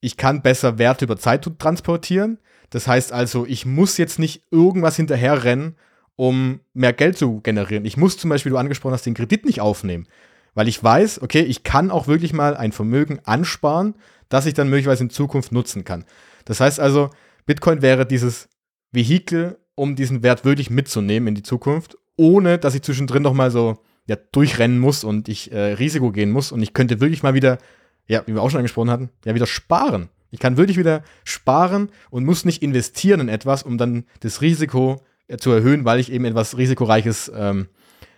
Ich 0.00 0.16
kann 0.16 0.42
besser 0.42 0.78
Werte 0.78 1.04
über 1.04 1.16
Zeit 1.16 1.48
transportieren. 1.58 2.38
Das 2.70 2.86
heißt 2.86 3.12
also, 3.12 3.44
ich 3.46 3.66
muss 3.66 3.98
jetzt 3.98 4.18
nicht 4.18 4.44
irgendwas 4.50 4.96
hinterherrennen, 4.96 5.76
um 6.16 6.60
mehr 6.74 6.92
Geld 6.92 7.18
zu 7.18 7.40
generieren. 7.40 7.84
Ich 7.84 7.96
muss 7.96 8.16
zum 8.16 8.30
Beispiel, 8.30 8.50
du 8.50 8.58
angesprochen 8.58 8.94
hast, 8.94 9.06
den 9.06 9.14
Kredit 9.14 9.44
nicht 9.44 9.60
aufnehmen, 9.60 10.06
weil 10.54 10.68
ich 10.68 10.82
weiß, 10.82 11.22
okay, 11.22 11.40
ich 11.40 11.64
kann 11.64 11.90
auch 11.90 12.06
wirklich 12.06 12.32
mal 12.32 12.56
ein 12.56 12.72
Vermögen 12.72 13.20
ansparen, 13.24 13.94
das 14.28 14.46
ich 14.46 14.54
dann 14.54 14.68
möglicherweise 14.68 15.04
in 15.04 15.10
Zukunft 15.10 15.52
nutzen 15.52 15.84
kann. 15.84 16.04
Das 16.44 16.60
heißt 16.60 16.80
also, 16.80 17.10
Bitcoin 17.46 17.82
wäre 17.82 18.06
dieses 18.06 18.48
Vehikel, 18.92 19.58
um 19.74 19.96
diesen 19.96 20.22
Wert 20.22 20.44
wirklich 20.44 20.70
mitzunehmen 20.70 21.28
in 21.28 21.34
die 21.34 21.42
Zukunft, 21.42 21.96
ohne 22.16 22.58
dass 22.58 22.74
ich 22.74 22.82
zwischendrin 22.82 23.22
noch 23.22 23.34
mal 23.34 23.50
so 23.50 23.78
ja, 24.06 24.16
durchrennen 24.16 24.78
muss 24.78 25.04
und 25.04 25.28
ich 25.28 25.52
äh, 25.52 25.72
Risiko 25.74 26.10
gehen 26.10 26.30
muss. 26.30 26.52
Und 26.52 26.62
ich 26.62 26.74
könnte 26.74 27.00
wirklich 27.00 27.22
mal 27.22 27.34
wieder, 27.34 27.58
ja, 28.06 28.22
wie 28.26 28.34
wir 28.34 28.42
auch 28.42 28.50
schon 28.50 28.58
angesprochen 28.58 28.90
hatten, 28.90 29.10
ja, 29.24 29.34
wieder 29.34 29.46
sparen. 29.46 30.08
Ich 30.30 30.40
kann 30.40 30.56
wirklich 30.56 30.78
wieder 30.78 31.02
sparen 31.24 31.90
und 32.10 32.24
muss 32.24 32.44
nicht 32.44 32.62
investieren 32.62 33.20
in 33.20 33.28
etwas, 33.28 33.62
um 33.62 33.78
dann 33.78 34.04
das 34.20 34.40
Risiko 34.40 35.02
äh, 35.28 35.36
zu 35.36 35.50
erhöhen, 35.50 35.84
weil 35.84 36.00
ich 36.00 36.10
eben 36.10 36.24
etwas 36.24 36.56
Risikoreiches 36.56 37.30
ähm, 37.34 37.68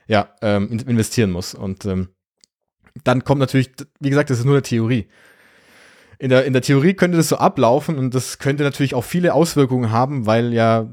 ja, 0.06 0.28
ähm, 0.42 0.70
investieren 0.70 1.30
muss. 1.30 1.54
Und 1.54 1.84
ähm, 1.84 2.08
dann 3.02 3.24
kommt 3.24 3.40
natürlich, 3.40 3.72
wie 4.00 4.10
gesagt, 4.10 4.30
das 4.30 4.38
ist 4.38 4.44
nur 4.44 4.54
eine 4.54 4.62
Theorie. 4.62 5.08
In 6.18 6.30
der, 6.30 6.44
in 6.44 6.52
der 6.52 6.62
Theorie 6.62 6.94
könnte 6.94 7.16
das 7.16 7.28
so 7.28 7.36
ablaufen 7.36 7.98
und 7.98 8.14
das 8.14 8.38
könnte 8.38 8.62
natürlich 8.62 8.94
auch 8.94 9.04
viele 9.04 9.34
Auswirkungen 9.34 9.90
haben, 9.90 10.26
weil 10.26 10.52
ja, 10.52 10.88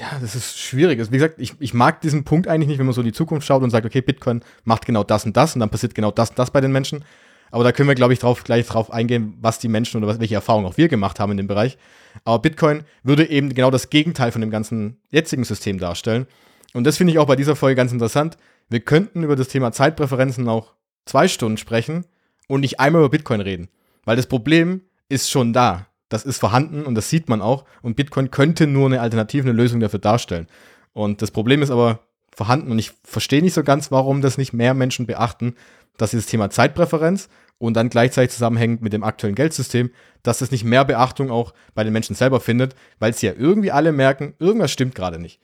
ja, 0.00 0.18
das 0.20 0.34
ist 0.34 0.58
schwierig. 0.58 0.98
Also 0.98 1.12
wie 1.12 1.16
gesagt, 1.16 1.36
ich, 1.38 1.54
ich 1.58 1.74
mag 1.74 2.00
diesen 2.00 2.24
Punkt 2.24 2.48
eigentlich 2.48 2.68
nicht, 2.68 2.78
wenn 2.78 2.86
man 2.86 2.94
so 2.94 3.00
in 3.00 3.06
die 3.06 3.12
Zukunft 3.12 3.46
schaut 3.46 3.62
und 3.62 3.70
sagt, 3.70 3.86
okay, 3.86 4.00
Bitcoin 4.00 4.42
macht 4.64 4.86
genau 4.86 5.04
das 5.04 5.24
und 5.24 5.36
das 5.36 5.54
und 5.54 5.60
dann 5.60 5.70
passiert 5.70 5.94
genau 5.94 6.10
das 6.10 6.30
und 6.30 6.38
das 6.38 6.50
bei 6.50 6.60
den 6.60 6.72
Menschen. 6.72 7.04
Aber 7.50 7.64
da 7.64 7.72
können 7.72 7.88
wir, 7.88 7.94
glaube 7.94 8.12
ich, 8.12 8.18
drauf, 8.18 8.44
gleich 8.44 8.66
drauf 8.66 8.92
eingehen, 8.92 9.36
was 9.40 9.58
die 9.58 9.68
Menschen 9.68 9.98
oder 9.98 10.06
was, 10.06 10.20
welche 10.20 10.34
Erfahrungen 10.34 10.66
auch 10.66 10.76
wir 10.76 10.88
gemacht 10.88 11.18
haben 11.18 11.32
in 11.32 11.38
dem 11.38 11.46
Bereich. 11.46 11.78
Aber 12.24 12.40
Bitcoin 12.40 12.84
würde 13.02 13.28
eben 13.28 13.54
genau 13.54 13.70
das 13.70 13.90
Gegenteil 13.90 14.32
von 14.32 14.40
dem 14.40 14.50
ganzen 14.50 14.98
jetzigen 15.10 15.44
System 15.44 15.78
darstellen. 15.78 16.26
Und 16.74 16.84
das 16.84 16.96
finde 16.96 17.12
ich 17.12 17.18
auch 17.18 17.26
bei 17.26 17.36
dieser 17.36 17.56
Folge 17.56 17.76
ganz 17.76 17.92
interessant. 17.92 18.36
Wir 18.68 18.80
könnten 18.80 19.22
über 19.22 19.36
das 19.36 19.48
Thema 19.48 19.72
Zeitpräferenzen 19.72 20.48
auch 20.48 20.74
zwei 21.06 21.28
Stunden 21.28 21.56
sprechen 21.56 22.04
und 22.48 22.60
nicht 22.60 22.80
einmal 22.80 23.00
über 23.00 23.10
Bitcoin 23.10 23.40
reden. 23.40 23.68
Weil 24.04 24.16
das 24.16 24.26
Problem 24.26 24.82
ist 25.08 25.30
schon 25.30 25.52
da. 25.52 25.87
Das 26.08 26.24
ist 26.24 26.38
vorhanden 26.38 26.84
und 26.84 26.94
das 26.94 27.10
sieht 27.10 27.28
man 27.28 27.42
auch. 27.42 27.64
Und 27.82 27.96
Bitcoin 27.96 28.30
könnte 28.30 28.66
nur 28.66 28.86
eine 28.86 29.00
alternative, 29.00 29.48
eine 29.48 29.56
Lösung 29.56 29.80
dafür 29.80 29.98
darstellen. 29.98 30.46
Und 30.92 31.22
das 31.22 31.30
Problem 31.30 31.62
ist 31.62 31.70
aber 31.70 32.00
vorhanden 32.34 32.70
und 32.70 32.78
ich 32.78 32.92
verstehe 33.02 33.42
nicht 33.42 33.54
so 33.54 33.62
ganz, 33.62 33.90
warum 33.90 34.22
das 34.22 34.38
nicht 34.38 34.52
mehr 34.52 34.74
Menschen 34.74 35.06
beachten, 35.06 35.54
dass 35.96 36.10
dieses 36.10 36.26
Thema 36.26 36.50
Zeitpräferenz 36.50 37.28
und 37.58 37.74
dann 37.74 37.90
gleichzeitig 37.90 38.30
zusammenhängt 38.30 38.80
mit 38.82 38.92
dem 38.92 39.02
aktuellen 39.02 39.34
Geldsystem, 39.34 39.90
dass 40.22 40.40
es 40.40 40.50
nicht 40.50 40.64
mehr 40.64 40.84
Beachtung 40.84 41.30
auch 41.30 41.52
bei 41.74 41.84
den 41.84 41.92
Menschen 41.92 42.14
selber 42.14 42.40
findet, 42.40 42.74
weil 43.00 43.12
sie 43.12 43.26
ja 43.26 43.32
irgendwie 43.36 43.72
alle 43.72 43.92
merken, 43.92 44.34
irgendwas 44.38 44.70
stimmt 44.70 44.94
gerade 44.94 45.18
nicht. 45.18 45.40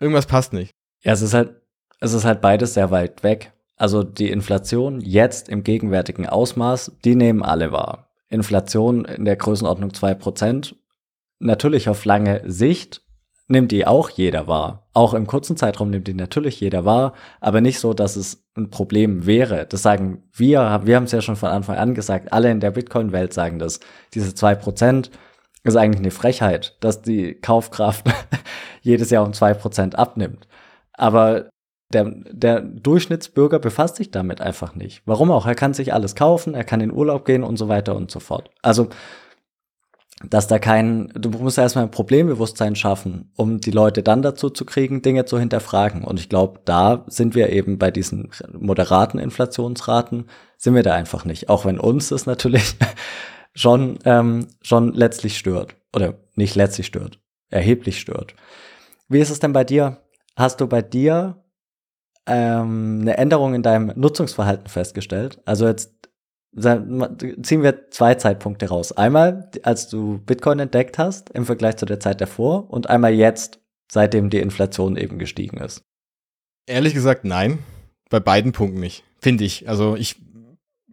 Irgendwas 0.00 0.26
passt 0.26 0.52
nicht. 0.52 0.72
Ja, 1.02 1.12
es 1.12 1.22
ist 1.22 1.34
halt, 1.34 1.60
es 2.00 2.12
ist 2.12 2.24
halt 2.24 2.40
beides 2.40 2.74
sehr 2.74 2.90
weit 2.90 3.22
weg. 3.22 3.52
Also 3.76 4.02
die 4.02 4.30
Inflation 4.30 5.00
jetzt 5.00 5.48
im 5.48 5.62
gegenwärtigen 5.62 6.26
Ausmaß, 6.26 6.92
die 7.04 7.14
nehmen 7.14 7.42
alle 7.42 7.72
wahr. 7.72 8.09
Inflation 8.30 9.04
in 9.04 9.24
der 9.24 9.36
Größenordnung 9.36 9.90
2%, 9.90 10.74
natürlich 11.40 11.88
auf 11.88 12.04
lange 12.04 12.42
Sicht 12.46 13.02
nimmt 13.48 13.72
die 13.72 13.84
auch 13.86 14.10
jeder 14.10 14.46
wahr. 14.46 14.88
Auch 14.94 15.12
im 15.12 15.26
kurzen 15.26 15.56
Zeitraum 15.56 15.90
nimmt 15.90 16.06
die 16.06 16.14
natürlich 16.14 16.60
jeder 16.60 16.84
wahr, 16.84 17.14
aber 17.40 17.60
nicht 17.60 17.80
so, 17.80 17.92
dass 17.92 18.14
es 18.14 18.44
ein 18.56 18.70
Problem 18.70 19.26
wäre. 19.26 19.66
Das 19.66 19.82
sagen 19.82 20.22
wir, 20.32 20.80
wir 20.84 20.96
haben 20.96 21.04
es 21.04 21.12
ja 21.12 21.20
schon 21.20 21.34
von 21.34 21.48
Anfang 21.48 21.76
an 21.76 21.94
gesagt, 21.94 22.32
alle 22.32 22.50
in 22.50 22.60
der 22.60 22.70
Bitcoin-Welt 22.70 23.32
sagen 23.32 23.58
das. 23.58 23.80
Diese 24.14 24.34
zwei 24.36 24.54
Prozent 24.54 25.10
ist 25.64 25.76
eigentlich 25.76 26.00
eine 26.00 26.12
Frechheit, 26.12 26.76
dass 26.80 27.02
die 27.02 27.34
Kaufkraft 27.34 28.06
jedes 28.82 29.10
Jahr 29.10 29.26
um 29.26 29.32
zwei 29.32 29.52
Prozent 29.52 29.98
abnimmt. 29.98 30.46
Aber 30.92 31.50
der, 31.92 32.04
der 32.30 32.60
Durchschnittsbürger 32.60 33.58
befasst 33.58 33.96
sich 33.96 34.10
damit 34.10 34.40
einfach 34.40 34.74
nicht. 34.74 35.02
Warum 35.06 35.30
auch? 35.30 35.46
Er 35.46 35.54
kann 35.54 35.74
sich 35.74 35.92
alles 35.92 36.14
kaufen, 36.14 36.54
er 36.54 36.64
kann 36.64 36.80
in 36.80 36.92
Urlaub 36.92 37.24
gehen 37.24 37.42
und 37.42 37.56
so 37.56 37.68
weiter 37.68 37.96
und 37.96 38.10
so 38.10 38.20
fort. 38.20 38.50
Also 38.62 38.88
dass 40.22 40.46
da 40.46 40.58
kein, 40.58 41.10
du 41.14 41.30
musst 41.30 41.56
erstmal 41.56 41.84
ein 41.84 41.90
Problembewusstsein 41.90 42.76
schaffen, 42.76 43.32
um 43.36 43.58
die 43.58 43.70
Leute 43.70 44.02
dann 44.02 44.20
dazu 44.20 44.50
zu 44.50 44.66
kriegen, 44.66 45.00
Dinge 45.00 45.24
zu 45.24 45.38
hinterfragen. 45.38 46.04
Und 46.04 46.20
ich 46.20 46.28
glaube, 46.28 46.60
da 46.66 47.04
sind 47.06 47.34
wir 47.34 47.48
eben 47.50 47.78
bei 47.78 47.90
diesen 47.90 48.30
moderaten 48.52 49.18
Inflationsraten, 49.18 50.26
sind 50.58 50.74
wir 50.74 50.82
da 50.82 50.92
einfach 50.92 51.24
nicht. 51.24 51.48
Auch 51.48 51.64
wenn 51.64 51.80
uns 51.80 52.10
das 52.10 52.26
natürlich 52.26 52.74
schon, 53.54 53.98
ähm, 54.04 54.48
schon 54.60 54.92
letztlich 54.92 55.38
stört. 55.38 55.74
Oder 55.94 56.14
nicht 56.34 56.54
letztlich 56.54 56.86
stört, 56.86 57.18
erheblich 57.48 57.98
stört. 57.98 58.34
Wie 59.08 59.20
ist 59.20 59.30
es 59.30 59.40
denn 59.40 59.54
bei 59.54 59.64
dir? 59.64 60.02
Hast 60.36 60.60
du 60.60 60.66
bei 60.66 60.82
dir 60.82 61.42
ähm, 62.26 62.98
eine 63.02 63.16
Änderung 63.16 63.54
in 63.54 63.62
deinem 63.62 63.92
Nutzungsverhalten 63.96 64.68
festgestellt? 64.68 65.40
Also 65.44 65.66
jetzt 65.66 65.92
ziehen 66.52 67.62
wir 67.62 67.90
zwei 67.90 68.16
Zeitpunkte 68.16 68.68
raus. 68.68 68.92
Einmal, 68.92 69.50
als 69.62 69.88
du 69.88 70.18
Bitcoin 70.18 70.58
entdeckt 70.58 70.98
hast 70.98 71.30
im 71.30 71.46
Vergleich 71.46 71.76
zu 71.76 71.86
der 71.86 72.00
Zeit 72.00 72.20
davor 72.20 72.68
und 72.70 72.90
einmal 72.90 73.12
jetzt, 73.12 73.60
seitdem 73.90 74.30
die 74.30 74.40
Inflation 74.40 74.96
eben 74.96 75.18
gestiegen 75.18 75.58
ist. 75.58 75.84
Ehrlich 76.66 76.94
gesagt, 76.94 77.24
nein. 77.24 77.60
Bei 78.08 78.18
beiden 78.18 78.50
Punkten 78.50 78.80
nicht, 78.80 79.04
finde 79.20 79.44
ich. 79.44 79.68
Also 79.68 79.94
ich, 79.94 80.20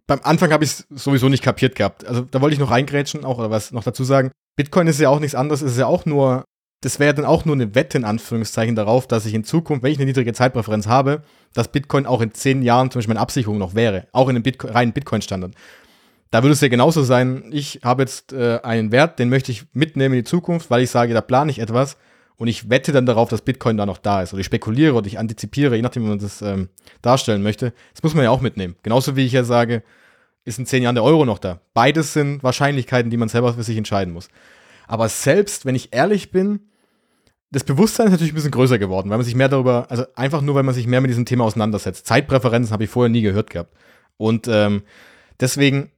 beim 0.05 0.19
Anfang 0.21 0.51
habe 0.51 0.63
ich 0.63 0.71
es 0.71 0.87
sowieso 0.89 1.29
nicht 1.29 1.43
kapiert 1.43 1.75
gehabt. 1.75 2.05
Also 2.05 2.21
da 2.21 2.41
wollte 2.41 2.53
ich 2.53 2.59
noch 2.59 2.69
reingrätschen, 2.69 3.25
auch 3.25 3.39
oder 3.39 3.49
was 3.49 3.71
noch 3.71 3.83
dazu 3.83 4.03
sagen. 4.03 4.31
Bitcoin 4.55 4.87
ist 4.87 4.99
ja 4.99 5.09
auch 5.09 5.19
nichts 5.19 5.35
anderes, 5.35 5.61
es 5.63 5.73
ist 5.73 5.79
ja 5.79 5.87
auch 5.87 6.05
nur, 6.05 6.45
das 6.81 6.99
wäre 6.99 7.13
dann 7.13 7.25
auch 7.25 7.45
nur 7.45 7.55
eine 7.55 7.73
Wette 7.73 7.97
in 7.97 8.03
Anführungszeichen 8.03 8.75
darauf, 8.75 9.07
dass 9.07 9.25
ich 9.25 9.33
in 9.33 9.43
Zukunft, 9.43 9.83
wenn 9.83 9.91
ich 9.91 9.97
eine 9.97 10.05
niedrige 10.05 10.33
Zeitpräferenz 10.33 10.87
habe, 10.87 11.23
dass 11.53 11.71
Bitcoin 11.71 12.05
auch 12.05 12.21
in 12.21 12.33
zehn 12.33 12.61
Jahren 12.61 12.91
zum 12.91 12.99
Beispiel 12.99 13.15
meine 13.15 13.21
Absicherung 13.21 13.57
noch 13.57 13.73
wäre, 13.73 14.07
auch 14.11 14.29
in 14.29 14.35
einem 14.35 14.43
Bitcoin, 14.43 14.71
reinen 14.71 14.93
Bitcoin-Standard. 14.93 15.53
Da 16.29 16.43
würde 16.43 16.53
es 16.53 16.61
ja 16.61 16.67
genauso 16.67 17.03
sein, 17.03 17.45
ich 17.51 17.79
habe 17.83 18.03
jetzt 18.03 18.33
äh, 18.33 18.59
einen 18.61 18.91
Wert, 18.91 19.17
den 19.17 19.29
möchte 19.29 19.51
ich 19.51 19.65
mitnehmen 19.73 20.13
in 20.13 20.19
die 20.23 20.29
Zukunft, 20.29 20.69
weil 20.69 20.83
ich 20.83 20.91
sage, 20.91 21.13
da 21.13 21.21
plane 21.21 21.49
ich 21.49 21.59
etwas 21.59 21.97
und 22.35 22.47
ich 22.47 22.69
wette 22.69 22.91
dann 22.91 23.05
darauf, 23.05 23.29
dass 23.29 23.41
Bitcoin 23.41 23.77
da 23.77 23.85
noch 23.85 23.97
da 23.97 24.21
ist. 24.21 24.33
Oder 24.33 24.41
ich 24.41 24.45
spekuliere 24.45 24.93
oder 24.93 25.07
ich 25.07 25.17
antizipiere, 25.17 25.75
je 25.75 25.81
nachdem, 25.81 26.03
wie 26.03 26.09
man 26.09 26.19
das 26.19 26.41
ähm, 26.41 26.69
darstellen 27.01 27.41
möchte. 27.41 27.73
Das 27.93 28.03
muss 28.03 28.13
man 28.13 28.23
ja 28.23 28.29
auch 28.29 28.41
mitnehmen. 28.41 28.75
Genauso 28.83 29.15
wie 29.15 29.25
ich 29.25 29.31
ja 29.31 29.43
sage, 29.43 29.83
ist 30.45 30.59
in 30.59 30.65
zehn 30.65 30.83
Jahren 30.83 30.95
der 30.95 31.03
Euro 31.03 31.25
noch 31.25 31.39
da. 31.39 31.59
Beides 31.73 32.13
sind 32.13 32.43
Wahrscheinlichkeiten, 32.43 33.09
die 33.09 33.17
man 33.17 33.29
selber 33.29 33.53
für 33.53 33.63
sich 33.63 33.77
entscheiden 33.77 34.13
muss. 34.13 34.27
Aber 34.87 35.09
selbst, 35.09 35.65
wenn 35.65 35.75
ich 35.75 35.93
ehrlich 35.93 36.31
bin, 36.31 36.61
das 37.51 37.63
Bewusstsein 37.63 38.07
ist 38.07 38.11
natürlich 38.13 38.33
ein 38.33 38.35
bisschen 38.35 38.51
größer 38.51 38.79
geworden, 38.79 39.09
weil 39.09 39.17
man 39.17 39.25
sich 39.25 39.35
mehr 39.35 39.49
darüber, 39.49 39.87
also 39.89 40.05
einfach 40.15 40.41
nur, 40.41 40.55
weil 40.55 40.63
man 40.63 40.75
sich 40.75 40.87
mehr 40.87 41.01
mit 41.01 41.09
diesem 41.09 41.25
Thema 41.25 41.45
auseinandersetzt. 41.45 42.05
Zeitpräferenzen 42.07 42.73
habe 42.73 42.83
ich 42.85 42.89
vorher 42.89 43.09
nie 43.09 43.21
gehört 43.21 43.49
gehabt. 43.49 43.73
Und 44.17 44.47
ähm, 44.47 44.83
deswegen 45.39 45.91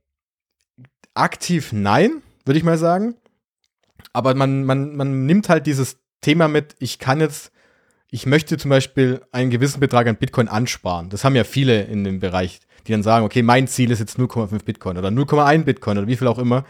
aktiv 1.14 1.72
nein, 1.72 2.22
würde 2.46 2.58
ich 2.58 2.64
mal 2.64 2.78
sagen. 2.78 3.16
Aber 4.14 4.36
man, 4.36 4.64
man, 4.64 4.96
man 4.96 5.26
nimmt 5.26 5.50
halt 5.50 5.66
dieses 5.66 5.98
Thema 6.22 6.48
mit, 6.48 6.76
ich 6.80 7.00
kann 7.00 7.20
jetzt, 7.20 7.52
ich 8.12 8.26
möchte 8.26 8.58
zum 8.58 8.70
Beispiel 8.70 9.22
einen 9.32 9.50
gewissen 9.50 9.80
Betrag 9.80 10.08
an 10.08 10.18
Bitcoin 10.18 10.48
ansparen. 10.48 11.10
Das 11.10 11.24
haben 11.24 11.36
ja 11.36 11.44
viele 11.44 11.84
in 11.84 12.04
dem 12.04 12.20
Bereich, 12.20 12.60
die 12.88 12.92
dann 12.92 13.04
sagen, 13.04 13.26
okay, 13.26 13.42
mein 13.42 13.68
Ziel 13.68 13.92
ist 13.92 14.00
jetzt 14.00 14.18
0,5 14.18 14.64
Bitcoin 14.64 14.98
oder 14.98 15.10
0,1 15.10 15.64
Bitcoin 15.64 15.98
oder 15.98 16.08
wie 16.08 16.16
viel 16.16 16.28
auch 16.28 16.40
immer 16.40 16.66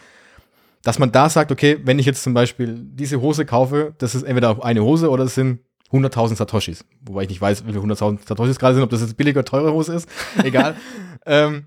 dass 0.84 1.00
man 1.00 1.12
da 1.12 1.30
sagt, 1.30 1.52
okay, 1.52 1.80
wenn 1.84 2.00
ich 2.00 2.06
jetzt 2.06 2.24
zum 2.24 2.34
Beispiel 2.34 2.80
diese 2.80 3.22
Hose 3.22 3.46
kaufe, 3.46 3.94
das 3.98 4.16
ist 4.16 4.24
entweder 4.24 4.64
eine 4.64 4.84
Hose 4.84 5.10
oder 5.10 5.26
es 5.26 5.36
sind 5.36 5.60
100.000 5.92 6.36
Satoshis. 6.36 6.86
Wobei 7.02 7.24
ich 7.24 7.30
nicht 7.30 7.42
weiß, 7.42 7.66
wie 7.66 7.74
viele 7.74 7.84
100.000 7.84 8.28
Satoshis 8.28 8.60
gerade 8.60 8.76
sind, 8.76 8.84
ob 8.84 8.90
das 8.90 9.02
jetzt 9.02 9.18
billige 9.18 9.40
oder 9.40 9.46
teure 9.46 9.74
Hose 9.74 9.96
ist. 9.96 10.10
Egal. 10.44 10.76
ähm, 11.26 11.66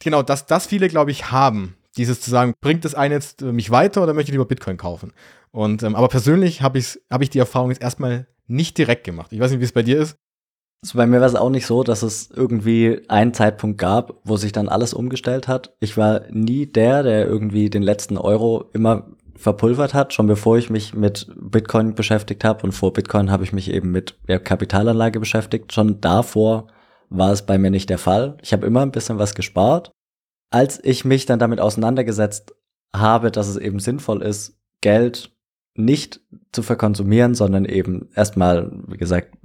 genau, 0.00 0.22
dass 0.22 0.46
das 0.46 0.66
viele, 0.66 0.88
glaube 0.88 1.10
ich, 1.10 1.30
haben. 1.30 1.76
Dieses 1.96 2.20
zu 2.20 2.28
sagen, 2.28 2.54
bringt 2.60 2.84
das 2.84 2.96
eine 2.96 3.14
jetzt 3.14 3.42
mich 3.42 3.70
weiter 3.70 4.02
oder 4.02 4.14
möchte 4.14 4.30
ich 4.30 4.32
lieber 4.32 4.46
Bitcoin 4.46 4.76
kaufen? 4.76 5.12
Und, 5.52 5.84
ähm, 5.84 5.94
aber 5.94 6.08
persönlich 6.08 6.60
habe 6.60 6.78
ich, 6.78 7.00
hab 7.08 7.22
ich 7.22 7.30
die 7.30 7.38
Erfahrung 7.38 7.70
jetzt 7.70 7.80
erstmal 7.80 8.26
nicht 8.48 8.76
direkt 8.76 9.04
gemacht. 9.04 9.32
Ich 9.32 9.38
weiß 9.38 9.52
nicht, 9.52 9.60
wie 9.60 9.64
es 9.64 9.72
bei 9.72 9.84
dir 9.84 10.00
ist. 10.00 10.16
Also 10.82 10.98
bei 10.98 11.06
mir 11.06 11.20
war 11.20 11.26
es 11.26 11.34
auch 11.34 11.50
nicht 11.50 11.66
so, 11.66 11.82
dass 11.82 12.02
es 12.02 12.30
irgendwie 12.30 13.02
einen 13.08 13.32
Zeitpunkt 13.32 13.78
gab, 13.78 14.20
wo 14.24 14.36
sich 14.36 14.52
dann 14.52 14.68
alles 14.68 14.92
umgestellt 14.92 15.48
hat. 15.48 15.74
Ich 15.80 15.96
war 15.96 16.22
nie 16.30 16.66
der, 16.66 17.02
der 17.02 17.26
irgendwie 17.26 17.70
den 17.70 17.82
letzten 17.82 18.18
Euro 18.18 18.66
immer 18.74 19.06
verpulvert 19.36 19.94
hat, 19.94 20.12
schon 20.12 20.26
bevor 20.26 20.58
ich 20.58 20.70
mich 20.70 20.94
mit 20.94 21.30
Bitcoin 21.36 21.94
beschäftigt 21.94 22.44
habe. 22.44 22.62
Und 22.64 22.72
vor 22.72 22.92
Bitcoin 22.92 23.30
habe 23.30 23.44
ich 23.44 23.52
mich 23.52 23.70
eben 23.70 23.90
mit 23.90 24.18
ja, 24.28 24.38
Kapitalanlage 24.38 25.20
beschäftigt. 25.20 25.72
Schon 25.72 26.00
davor 26.00 26.68
war 27.08 27.32
es 27.32 27.42
bei 27.42 27.58
mir 27.58 27.70
nicht 27.70 27.90
der 27.90 27.98
Fall. 27.98 28.36
Ich 28.42 28.52
habe 28.52 28.66
immer 28.66 28.82
ein 28.82 28.92
bisschen 28.92 29.18
was 29.18 29.34
gespart. 29.34 29.90
Als 30.50 30.82
ich 30.82 31.04
mich 31.04 31.26
dann 31.26 31.38
damit 31.38 31.60
auseinandergesetzt 31.60 32.54
habe, 32.94 33.30
dass 33.30 33.48
es 33.48 33.56
eben 33.56 33.80
sinnvoll 33.80 34.22
ist, 34.22 34.56
Geld 34.80 35.32
nicht 35.74 36.20
zu 36.52 36.62
verkonsumieren, 36.62 37.34
sondern 37.34 37.64
eben 37.64 38.08
erstmal, 38.14 38.70
wie 38.86 38.96
gesagt, 38.96 39.36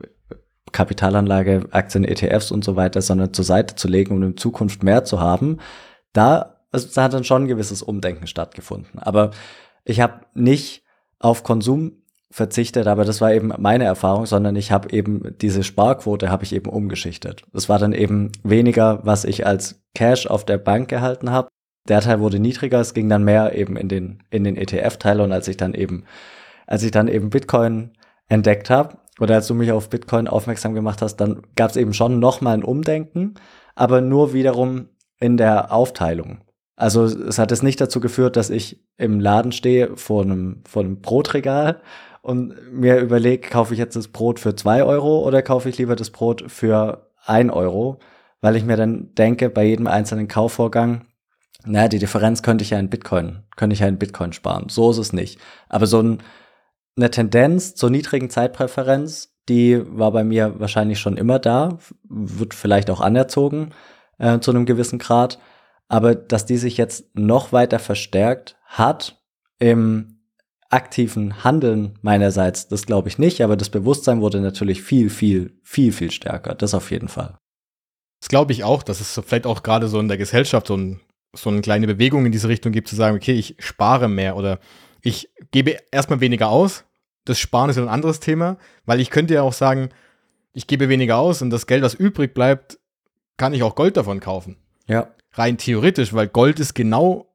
Kapitalanlage, 0.71 1.67
Aktien, 1.71 2.03
ETFs 2.03 2.51
und 2.51 2.63
so 2.63 2.75
weiter, 2.75 3.01
sondern 3.01 3.33
zur 3.33 3.45
Seite 3.45 3.75
zu 3.75 3.87
legen, 3.87 4.13
um 4.13 4.23
in 4.23 4.37
Zukunft 4.37 4.83
mehr 4.83 5.03
zu 5.03 5.19
haben, 5.19 5.57
da, 6.13 6.57
also, 6.71 6.87
da 6.93 7.03
hat 7.03 7.13
dann 7.13 7.23
schon 7.23 7.43
ein 7.43 7.47
gewisses 7.47 7.81
Umdenken 7.81 8.27
stattgefunden. 8.27 8.99
Aber 8.99 9.31
ich 9.83 10.01
habe 10.01 10.21
nicht 10.33 10.83
auf 11.19 11.43
Konsum 11.43 11.93
verzichtet, 12.31 12.87
aber 12.87 13.05
das 13.05 13.21
war 13.21 13.33
eben 13.33 13.51
meine 13.57 13.85
Erfahrung, 13.85 14.25
sondern 14.25 14.55
ich 14.55 14.71
habe 14.71 14.91
eben 14.91 15.35
diese 15.41 15.63
Sparquote 15.63 16.29
habe 16.29 16.43
ich 16.43 16.53
eben 16.53 16.69
umgeschichtet. 16.69 17.43
Das 17.53 17.69
war 17.69 17.79
dann 17.79 17.93
eben 17.93 18.31
weniger, 18.43 18.99
was 19.03 19.25
ich 19.25 19.47
als 19.47 19.81
Cash 19.95 20.27
auf 20.27 20.45
der 20.45 20.59
Bank 20.59 20.89
gehalten 20.89 21.31
habe. 21.31 21.49
Der 21.87 22.01
Teil 22.01 22.19
wurde 22.19 22.39
niedriger, 22.39 22.79
es 22.79 22.93
ging 22.93 23.09
dann 23.09 23.23
mehr 23.23 23.55
eben 23.55 23.75
in 23.75 23.89
den 23.89 24.23
in 24.29 24.43
den 24.43 24.57
ETF-Teil 24.57 25.21
und 25.21 25.31
als 25.31 25.47
ich 25.47 25.57
dann 25.57 25.73
eben 25.73 26.03
als 26.67 26.83
ich 26.83 26.91
dann 26.91 27.07
eben 27.07 27.31
Bitcoin 27.31 27.91
entdeckt 28.27 28.69
habe, 28.69 28.99
oder 29.19 29.35
als 29.35 29.47
du 29.47 29.53
mich 29.53 29.71
auf 29.71 29.89
Bitcoin 29.89 30.27
aufmerksam 30.27 30.73
gemacht 30.73 31.01
hast, 31.01 31.17
dann 31.17 31.41
gab 31.55 31.71
es 31.71 31.77
eben 31.77 31.93
schon 31.93 32.19
nochmal 32.19 32.55
ein 32.55 32.63
Umdenken, 32.63 33.35
aber 33.75 34.01
nur 34.01 34.33
wiederum 34.33 34.89
in 35.19 35.37
der 35.37 35.71
Aufteilung. 35.71 36.39
Also 36.75 37.03
es 37.03 37.37
hat 37.37 37.51
es 37.51 37.61
nicht 37.61 37.81
dazu 37.81 37.99
geführt, 37.99 38.37
dass 38.37 38.49
ich 38.49 38.81
im 38.97 39.19
Laden 39.19 39.51
stehe 39.51 39.97
vor 39.97 40.23
einem, 40.23 40.61
vor 40.65 40.83
einem 40.83 41.01
Brotregal 41.01 41.81
und 42.21 42.55
mir 42.71 42.99
überlege, 42.99 43.49
kaufe 43.49 43.73
ich 43.73 43.79
jetzt 43.79 43.95
das 43.95 44.07
Brot 44.07 44.39
für 44.39 44.55
zwei 44.55 44.83
Euro 44.83 45.25
oder 45.27 45.41
kaufe 45.41 45.67
ich 45.67 45.77
lieber 45.77 45.97
das 45.97 46.09
Brot 46.09 46.45
für 46.47 47.09
ein 47.25 47.49
Euro, 47.49 47.99
weil 48.39 48.55
ich 48.55 48.63
mir 48.63 48.77
dann 48.77 49.13
denke, 49.15 49.49
bei 49.49 49.65
jedem 49.65 49.87
einzelnen 49.87 50.29
Kaufvorgang, 50.29 51.05
naja, 51.65 51.89
die 51.89 51.99
Differenz 51.99 52.41
könnte 52.41 52.63
ich 52.63 52.69
ja 52.69 52.79
in 52.79 52.89
Bitcoin, 52.89 53.43
könnte 53.57 53.73
ich 53.73 53.81
ja 53.81 53.87
in 53.87 53.97
Bitcoin 53.97 54.31
sparen. 54.31 54.69
So 54.69 54.89
ist 54.91 54.97
es 54.97 55.11
nicht. 55.11 55.39
Aber 55.67 55.85
so 55.85 56.01
ein 56.01 56.19
eine 56.97 57.11
Tendenz 57.11 57.75
zur 57.75 57.89
niedrigen 57.89 58.29
Zeitpräferenz, 58.29 59.33
die 59.47 59.81
war 59.85 60.11
bei 60.11 60.23
mir 60.23 60.59
wahrscheinlich 60.59 60.99
schon 60.99 61.17
immer 61.17 61.39
da, 61.39 61.79
wird 62.03 62.53
vielleicht 62.53 62.89
auch 62.89 63.01
anerzogen 63.01 63.71
äh, 64.17 64.39
zu 64.39 64.51
einem 64.51 64.65
gewissen 64.65 64.99
Grad, 64.99 65.39
aber 65.87 66.15
dass 66.15 66.45
die 66.45 66.57
sich 66.57 66.77
jetzt 66.77 67.05
noch 67.15 67.51
weiter 67.51 67.79
verstärkt 67.79 68.57
hat 68.65 69.21
im 69.57 70.19
aktiven 70.69 71.43
Handeln 71.43 71.97
meinerseits, 72.01 72.67
das 72.67 72.85
glaube 72.85 73.09
ich 73.09 73.17
nicht, 73.17 73.41
aber 73.41 73.57
das 73.57 73.69
Bewusstsein 73.69 74.21
wurde 74.21 74.39
natürlich 74.39 74.83
viel, 74.83 75.09
viel, 75.09 75.57
viel, 75.63 75.91
viel 75.91 76.11
stärker. 76.11 76.53
Das 76.53 76.75
auf 76.75 76.91
jeden 76.91 77.07
Fall. 77.07 77.37
Das 78.21 78.29
glaube 78.29 78.51
ich 78.51 78.63
auch, 78.63 78.83
dass 78.83 79.01
es 79.01 79.19
vielleicht 79.25 79.47
auch 79.47 79.63
gerade 79.63 79.87
so 79.87 79.99
in 79.99 80.07
der 80.07 80.17
Gesellschaft 80.17 80.67
so, 80.67 80.77
ein, 80.77 80.99
so 81.35 81.49
eine 81.49 81.61
kleine 81.61 81.87
Bewegung 81.87 82.25
in 82.25 82.31
diese 82.31 82.49
Richtung 82.49 82.71
gibt, 82.71 82.87
zu 82.87 82.95
sagen, 82.95 83.17
okay, 83.17 83.33
ich 83.33 83.55
spare 83.59 84.07
mehr 84.07 84.35
oder 84.35 84.59
ich 85.01 85.29
gebe 85.51 85.77
erstmal 85.91 86.19
weniger 86.19 86.49
aus. 86.49 86.85
Das 87.25 87.39
Sparen 87.39 87.69
ist 87.69 87.77
ein 87.77 87.87
anderes 87.87 88.19
Thema, 88.19 88.57
weil 88.85 88.99
ich 88.99 89.09
könnte 89.09 89.33
ja 89.33 89.41
auch 89.43 89.53
sagen, 89.53 89.89
ich 90.53 90.67
gebe 90.67 90.89
weniger 90.89 91.17
aus 91.17 91.41
und 91.41 91.49
das 91.49 91.67
Geld, 91.67 91.83
was 91.83 91.93
übrig 91.93 92.33
bleibt, 92.33 92.79
kann 93.37 93.53
ich 93.53 93.63
auch 93.63 93.75
Gold 93.75 93.97
davon 93.97 94.19
kaufen. 94.19 94.57
Ja. 94.87 95.09
Rein 95.33 95.57
theoretisch, 95.57 96.13
weil 96.13 96.27
Gold 96.27 96.59
ist 96.59 96.73
genau, 96.73 97.27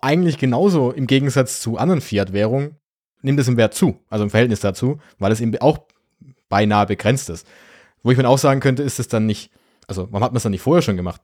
eigentlich 0.00 0.38
genauso 0.38 0.92
im 0.92 1.06
Gegensatz 1.06 1.60
zu 1.60 1.78
anderen 1.78 2.00
Fiat-Währungen, 2.00 2.76
nimmt 3.22 3.40
es 3.40 3.48
im 3.48 3.56
Wert 3.56 3.74
zu, 3.74 3.98
also 4.08 4.24
im 4.24 4.30
Verhältnis 4.30 4.60
dazu, 4.60 4.98
weil 5.18 5.32
es 5.32 5.40
eben 5.40 5.56
auch 5.60 5.80
beinahe 6.48 6.86
begrenzt 6.86 7.28
ist. 7.28 7.46
Wo 8.02 8.10
ich 8.10 8.18
mir 8.18 8.28
auch 8.28 8.38
sagen 8.38 8.60
könnte, 8.60 8.82
ist 8.82 8.98
es 8.98 9.08
dann 9.08 9.26
nicht, 9.26 9.50
also 9.86 10.08
warum 10.10 10.24
hat 10.24 10.32
man 10.32 10.38
es 10.38 10.42
dann 10.42 10.52
nicht 10.52 10.62
vorher 10.62 10.82
schon 10.82 10.96
gemacht? 10.96 11.20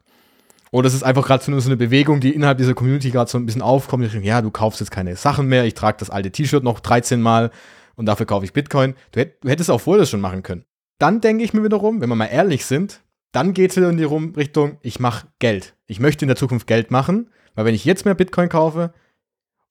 Oder 0.70 0.88
es 0.88 0.94
ist 0.94 1.02
einfach 1.02 1.26
gerade 1.26 1.44
so 1.44 1.52
eine 1.52 1.76
Bewegung, 1.76 2.20
die 2.20 2.34
innerhalb 2.34 2.58
dieser 2.58 2.74
Community 2.74 3.10
gerade 3.10 3.30
so 3.30 3.38
ein 3.38 3.46
bisschen 3.46 3.62
aufkommt. 3.62 4.04
Ich 4.04 4.12
denke, 4.12 4.26
ja, 4.26 4.42
du 4.42 4.50
kaufst 4.50 4.80
jetzt 4.80 4.90
keine 4.90 5.16
Sachen 5.16 5.46
mehr, 5.46 5.64
ich 5.64 5.74
trage 5.74 5.98
das 5.98 6.10
alte 6.10 6.30
T-Shirt 6.30 6.64
noch 6.64 6.80
13 6.80 7.20
Mal 7.20 7.50
und 7.94 8.06
dafür 8.06 8.26
kaufe 8.26 8.44
ich 8.44 8.52
Bitcoin. 8.52 8.94
Du, 9.12 9.20
hätt, 9.20 9.42
du 9.42 9.48
hättest 9.48 9.70
auch 9.70 9.80
vorher 9.80 10.00
das 10.00 10.10
schon 10.10 10.20
machen 10.20 10.42
können. 10.42 10.64
Dann 10.98 11.20
denke 11.20 11.44
ich 11.44 11.52
mir 11.52 11.62
wiederum, 11.62 12.00
wenn 12.00 12.08
wir 12.08 12.16
mal 12.16 12.26
ehrlich 12.26 12.66
sind, 12.66 13.02
dann 13.32 13.52
geht 13.52 13.70
es 13.70 13.76
wieder 13.76 13.90
in 13.90 13.98
die 13.98 14.04
Richtung, 14.04 14.78
ich 14.80 14.98
mache 14.98 15.28
Geld. 15.38 15.74
Ich 15.86 16.00
möchte 16.00 16.24
in 16.24 16.28
der 16.28 16.36
Zukunft 16.36 16.66
Geld 16.66 16.90
machen, 16.90 17.30
weil 17.54 17.66
wenn 17.66 17.74
ich 17.74 17.84
jetzt 17.84 18.04
mehr 18.04 18.14
Bitcoin 18.14 18.48
kaufe 18.48 18.94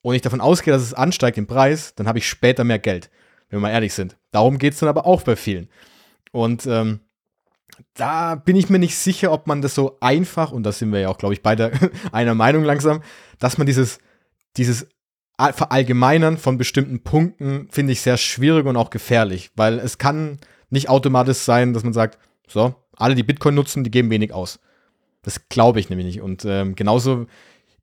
und 0.02 0.14
ich 0.14 0.22
davon 0.22 0.42
ausgehe, 0.42 0.74
dass 0.74 0.84
es 0.84 0.94
ansteigt 0.94 1.38
im 1.38 1.48
Preis, 1.48 1.96
dann 1.96 2.08
habe 2.08 2.20
ich 2.20 2.30
später 2.30 2.64
mehr 2.64 2.80
Geld, 2.80 3.10
wenn 3.50 3.58
wir 3.58 3.62
mal 3.62 3.72
ehrlich 3.72 3.94
sind. 3.94 4.18
Darum 4.32 4.60
geht 4.60 4.74
es 4.74 4.80
dann 4.80 4.90
aber 4.90 5.06
auch 5.06 5.24
bei 5.24 5.36
vielen. 5.36 5.68
Und 6.32 6.68
ähm, 6.68 7.00
da 7.94 8.36
bin 8.36 8.56
ich 8.56 8.70
mir 8.70 8.80
nicht 8.80 8.98
sicher, 8.98 9.32
ob 9.32 9.48
man 9.48 9.62
das 9.62 9.76
so 9.76 9.98
einfach, 10.00 10.52
und 10.52 10.64
da 10.64 10.72
sind 10.72 10.92
wir 10.92 11.00
ja 11.00 11.10
auch, 11.10 11.18
glaube 11.18 11.34
ich, 11.34 11.42
beide 11.42 11.72
einer 12.12 12.36
Meinung 12.36 12.64
langsam, 12.64 13.02
dass 13.40 13.58
man 13.58 13.68
dieses, 13.68 14.00
dieses 14.58 14.88
Verallgemeinern 15.38 16.38
von 16.38 16.58
bestimmten 16.58 17.04
Punkten 17.04 17.68
finde 17.70 17.92
ich 17.92 18.02
sehr 18.02 18.18
schwierig 18.18 18.66
und 18.66 18.78
auch 18.78 18.90
gefährlich, 18.90 19.52
weil 19.56 19.80
es 19.80 19.98
kann 19.98 20.40
nicht 20.70 20.90
automatisch 20.90 21.38
sein, 21.38 21.74
dass 21.74 21.84
man 21.84 21.94
sagt, 21.94 22.18
so, 22.48 22.76
alle, 22.96 23.16
die 23.16 23.24
Bitcoin 23.24 23.56
nutzen, 23.56 23.84
die 23.84 23.92
geben 23.92 24.10
wenig 24.10 24.32
aus. 24.32 24.60
Das 25.24 25.50
glaube 25.50 25.80
ich 25.80 25.90
nämlich 25.90 26.06
nicht. 26.06 26.22
Und 26.22 26.46
ähm, 26.46 26.76
genauso 26.76 27.26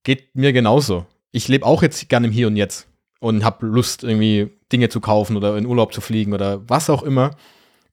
geht 0.05 0.35
mir 0.35 0.53
genauso. 0.53 1.07
Ich 1.31 1.49
lebe 1.49 1.67
auch 1.67 1.83
jetzt 1.83 2.09
gerne 2.09 2.29
im 2.29 2.33
Hier 2.33 2.47
und 2.47 2.57
Jetzt 2.57 2.89
und 3.21 3.45
habe 3.45 3.67
Lust, 3.67 4.05
irgendwie 4.05 4.51
Dinge 4.73 4.89
zu 4.89 5.01
kaufen 5.01 5.37
oder 5.37 5.57
in 5.57 5.67
Urlaub 5.67 5.93
zu 5.93 6.01
fliegen 6.01 6.33
oder 6.33 6.67
was 6.69 6.89
auch 6.89 7.03
immer. 7.03 7.33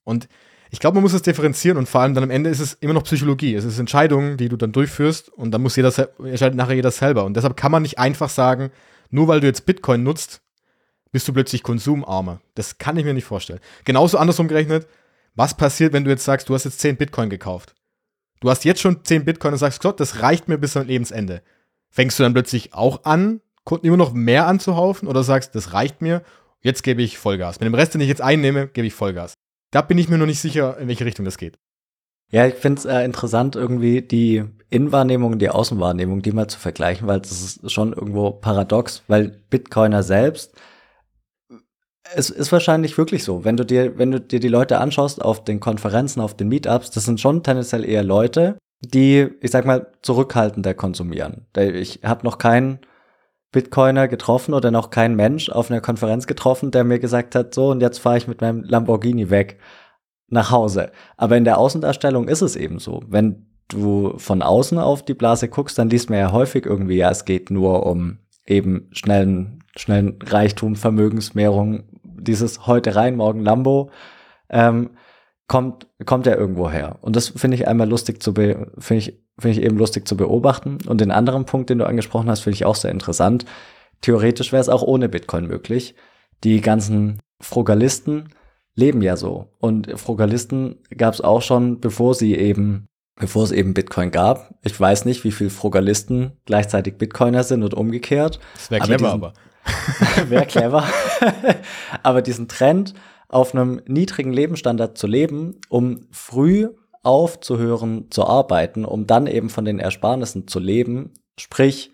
Und 0.04 0.28
ich 0.70 0.78
glaube, 0.78 0.94
man 0.94 1.02
muss 1.02 1.12
es 1.12 1.22
differenzieren 1.22 1.78
und 1.78 1.88
vor 1.88 2.00
allem 2.00 2.14
dann 2.14 2.24
am 2.24 2.30
Ende 2.30 2.48
ist 2.48 2.60
es 2.60 2.74
immer 2.74 2.94
noch 2.94 3.02
Psychologie. 3.02 3.54
Es 3.54 3.64
ist 3.64 3.78
Entscheidungen, 3.78 4.36
die 4.36 4.48
du 4.48 4.56
dann 4.56 4.72
durchführst 4.72 5.28
und 5.28 5.50
dann 5.50 5.62
muss 5.62 5.76
jeder 5.76 5.92
entscheidet 6.24 6.54
nachher 6.54 6.74
jeder 6.74 6.92
selber. 6.92 7.24
Und 7.24 7.34
deshalb 7.36 7.56
kann 7.56 7.72
man 7.72 7.82
nicht 7.82 7.98
einfach 7.98 8.28
sagen, 8.28 8.70
nur 9.10 9.26
weil 9.26 9.40
du 9.40 9.48
jetzt 9.48 9.66
Bitcoin 9.66 10.04
nutzt, 10.04 10.42
bist 11.10 11.26
du 11.26 11.32
plötzlich 11.32 11.64
konsumarmer. 11.64 12.40
Das 12.54 12.78
kann 12.78 12.96
ich 12.96 13.04
mir 13.04 13.14
nicht 13.14 13.24
vorstellen. 13.24 13.58
Genauso 13.84 14.16
andersrum 14.16 14.46
gerechnet, 14.46 14.86
was 15.34 15.56
passiert, 15.56 15.92
wenn 15.92 16.04
du 16.04 16.10
jetzt 16.10 16.24
sagst, 16.24 16.48
du 16.48 16.54
hast 16.54 16.64
jetzt 16.64 16.80
10 16.80 16.96
Bitcoin 16.96 17.30
gekauft? 17.30 17.74
Du 18.40 18.48
hast 18.48 18.64
jetzt 18.64 18.80
schon 18.80 19.04
10 19.04 19.24
Bitcoin 19.24 19.52
und 19.52 19.58
sagst, 19.58 19.82
Gott, 19.82 19.98
das 19.98 20.22
reicht 20.22 20.48
mir 20.48 20.58
bis 20.58 20.72
zum 20.72 20.86
Lebensende. 20.86 21.42
Fängst 21.90 22.18
du 22.18 22.22
dann 22.22 22.32
plötzlich 22.32 22.74
auch 22.74 23.04
an, 23.04 23.40
Kunden 23.64 23.86
immer 23.86 23.96
noch 23.96 24.12
mehr 24.12 24.46
anzuhaufen 24.46 25.08
oder 25.08 25.24
sagst, 25.24 25.54
das 25.54 25.72
reicht 25.72 26.00
mir, 26.00 26.22
jetzt 26.62 26.82
gebe 26.82 27.02
ich 27.02 27.18
Vollgas. 27.18 27.58
Mit 27.58 27.66
dem 27.66 27.74
Rest, 27.74 27.94
den 27.94 28.00
ich 28.00 28.08
jetzt 28.08 28.22
einnehme, 28.22 28.68
gebe 28.68 28.86
ich 28.86 28.94
Vollgas. 28.94 29.34
Da 29.70 29.82
bin 29.82 29.98
ich 29.98 30.08
mir 30.08 30.18
noch 30.18 30.26
nicht 30.26 30.40
sicher, 30.40 30.78
in 30.78 30.88
welche 30.88 31.04
Richtung 31.04 31.24
das 31.24 31.38
geht. 31.38 31.58
Ja, 32.32 32.46
ich 32.46 32.54
finde 32.54 32.78
es 32.78 32.84
äh, 32.84 33.04
interessant, 33.04 33.56
irgendwie 33.56 34.02
die 34.02 34.44
Innenwahrnehmung 34.70 35.32
und 35.32 35.38
die 35.40 35.48
Außenwahrnehmung, 35.48 36.22
die 36.22 36.32
mal 36.32 36.46
zu 36.46 36.58
vergleichen, 36.58 37.08
weil 37.08 37.20
das 37.20 37.32
ist 37.32 37.72
schon 37.72 37.92
irgendwo 37.92 38.30
paradox, 38.30 39.02
weil 39.08 39.42
Bitcoiner 39.50 40.04
selbst, 40.04 40.54
es 42.14 42.30
ist 42.30 42.52
wahrscheinlich 42.52 42.96
wirklich 42.98 43.24
so, 43.24 43.44
wenn 43.44 43.56
du 43.56 43.64
dir, 43.64 43.98
wenn 43.98 44.12
du 44.12 44.20
dir 44.20 44.40
die 44.40 44.48
Leute 44.48 44.78
anschaust 44.78 45.22
auf 45.22 45.44
den 45.44 45.60
Konferenzen, 45.60 46.20
auf 46.20 46.36
den 46.36 46.48
Meetups, 46.48 46.90
das 46.90 47.04
sind 47.04 47.20
schon 47.20 47.42
tendenziell 47.42 47.84
eher 47.84 48.04
Leute, 48.04 48.58
die, 48.80 49.28
ich 49.40 49.50
sag 49.50 49.66
mal, 49.66 49.92
zurückhaltender 50.02 50.74
konsumieren. 50.74 51.46
Ich 51.56 52.00
habe 52.04 52.24
noch 52.24 52.38
keinen 52.38 52.80
Bitcoiner 53.52 54.08
getroffen 54.08 54.54
oder 54.54 54.70
noch 54.70 54.90
keinen 54.90 55.16
Mensch 55.16 55.50
auf 55.50 55.70
einer 55.70 55.80
Konferenz 55.80 56.26
getroffen, 56.26 56.70
der 56.70 56.84
mir 56.84 56.98
gesagt 56.98 57.34
hat, 57.34 57.52
so 57.54 57.70
und 57.70 57.80
jetzt 57.80 57.98
fahre 57.98 58.18
ich 58.18 58.28
mit 58.28 58.40
meinem 58.40 58.62
Lamborghini 58.62 59.30
weg 59.30 59.58
nach 60.28 60.50
Hause. 60.50 60.92
Aber 61.16 61.36
in 61.36 61.44
der 61.44 61.58
Außendarstellung 61.58 62.28
ist 62.28 62.42
es 62.42 62.54
eben 62.56 62.78
so. 62.78 63.02
Wenn 63.08 63.46
du 63.68 64.14
von 64.18 64.42
außen 64.42 64.78
auf 64.78 65.04
die 65.04 65.14
Blase 65.14 65.48
guckst, 65.48 65.78
dann 65.78 65.90
liest 65.90 66.10
man 66.10 66.18
ja 66.18 66.32
häufig 66.32 66.66
irgendwie, 66.66 66.96
ja, 66.96 67.10
es 67.10 67.24
geht 67.24 67.50
nur 67.50 67.86
um 67.86 68.18
eben 68.46 68.88
schnellen, 68.92 69.64
schnellen 69.76 70.18
Reichtum, 70.24 70.76
Vermögensmehrung, 70.76 71.84
dieses 72.04 72.66
heute 72.66 72.94
rein, 72.96 73.16
morgen 73.16 73.40
Lambo, 73.40 73.90
ähm, 74.48 74.90
kommt, 75.50 75.88
kommt 76.06 76.26
ja 76.26 76.36
irgendwo 76.36 76.70
her. 76.70 76.98
Und 77.00 77.16
das 77.16 77.30
finde 77.30 77.56
ich 77.56 77.66
einmal 77.66 77.88
lustig 77.88 78.22
zu 78.22 78.34
finde 78.34 78.68
ich, 78.78 79.20
finde 79.36 79.58
ich 79.58 79.64
eben 79.64 79.76
lustig 79.76 80.06
zu 80.06 80.16
beobachten. 80.16 80.78
Und 80.86 81.00
den 81.00 81.10
anderen 81.10 81.44
Punkt, 81.44 81.70
den 81.70 81.78
du 81.78 81.86
angesprochen 81.86 82.30
hast, 82.30 82.40
finde 82.40 82.54
ich 82.54 82.64
auch 82.64 82.76
sehr 82.76 82.92
interessant. 82.92 83.46
Theoretisch 84.00 84.52
wäre 84.52 84.60
es 84.60 84.68
auch 84.68 84.82
ohne 84.82 85.08
Bitcoin 85.08 85.48
möglich. 85.48 85.96
Die 86.44 86.60
ganzen 86.60 87.18
Frugalisten, 87.40 88.28
leben 88.76 89.02
ja 89.02 89.16
so. 89.16 89.48
Und 89.58 89.90
Frugalisten 89.98 90.78
gab 90.96 91.14
es 91.14 91.20
auch 91.20 91.42
schon, 91.42 91.80
bevor 91.80 92.14
sie 92.14 92.36
eben, 92.36 92.86
bevor 93.16 93.42
es 93.42 93.50
eben 93.50 93.74
Bitcoin 93.74 94.12
gab. 94.12 94.54
Ich 94.62 94.78
weiß 94.78 95.04
nicht, 95.04 95.24
wie 95.24 95.32
viele 95.32 95.50
Frugalisten 95.50 96.30
gleichzeitig 96.44 96.96
Bitcoiner 96.96 97.42
sind 97.42 97.64
und 97.64 97.74
umgekehrt. 97.74 98.38
Das 98.54 98.70
wäre 98.70 98.84
clever, 98.84 99.10
aber. 99.10 99.32
wäre 100.28 100.46
clever. 100.46 100.84
aber 102.04 102.22
diesen 102.22 102.46
Trend, 102.46 102.94
auf 103.30 103.54
einem 103.54 103.80
niedrigen 103.86 104.32
Lebensstandard 104.32 104.98
zu 104.98 105.06
leben, 105.06 105.60
um 105.68 106.06
früh 106.10 106.68
aufzuhören 107.02 108.10
zu 108.10 108.26
arbeiten, 108.26 108.84
um 108.84 109.06
dann 109.06 109.26
eben 109.26 109.48
von 109.48 109.64
den 109.64 109.78
Ersparnissen 109.78 110.46
zu 110.48 110.58
leben, 110.58 111.14
sprich 111.38 111.92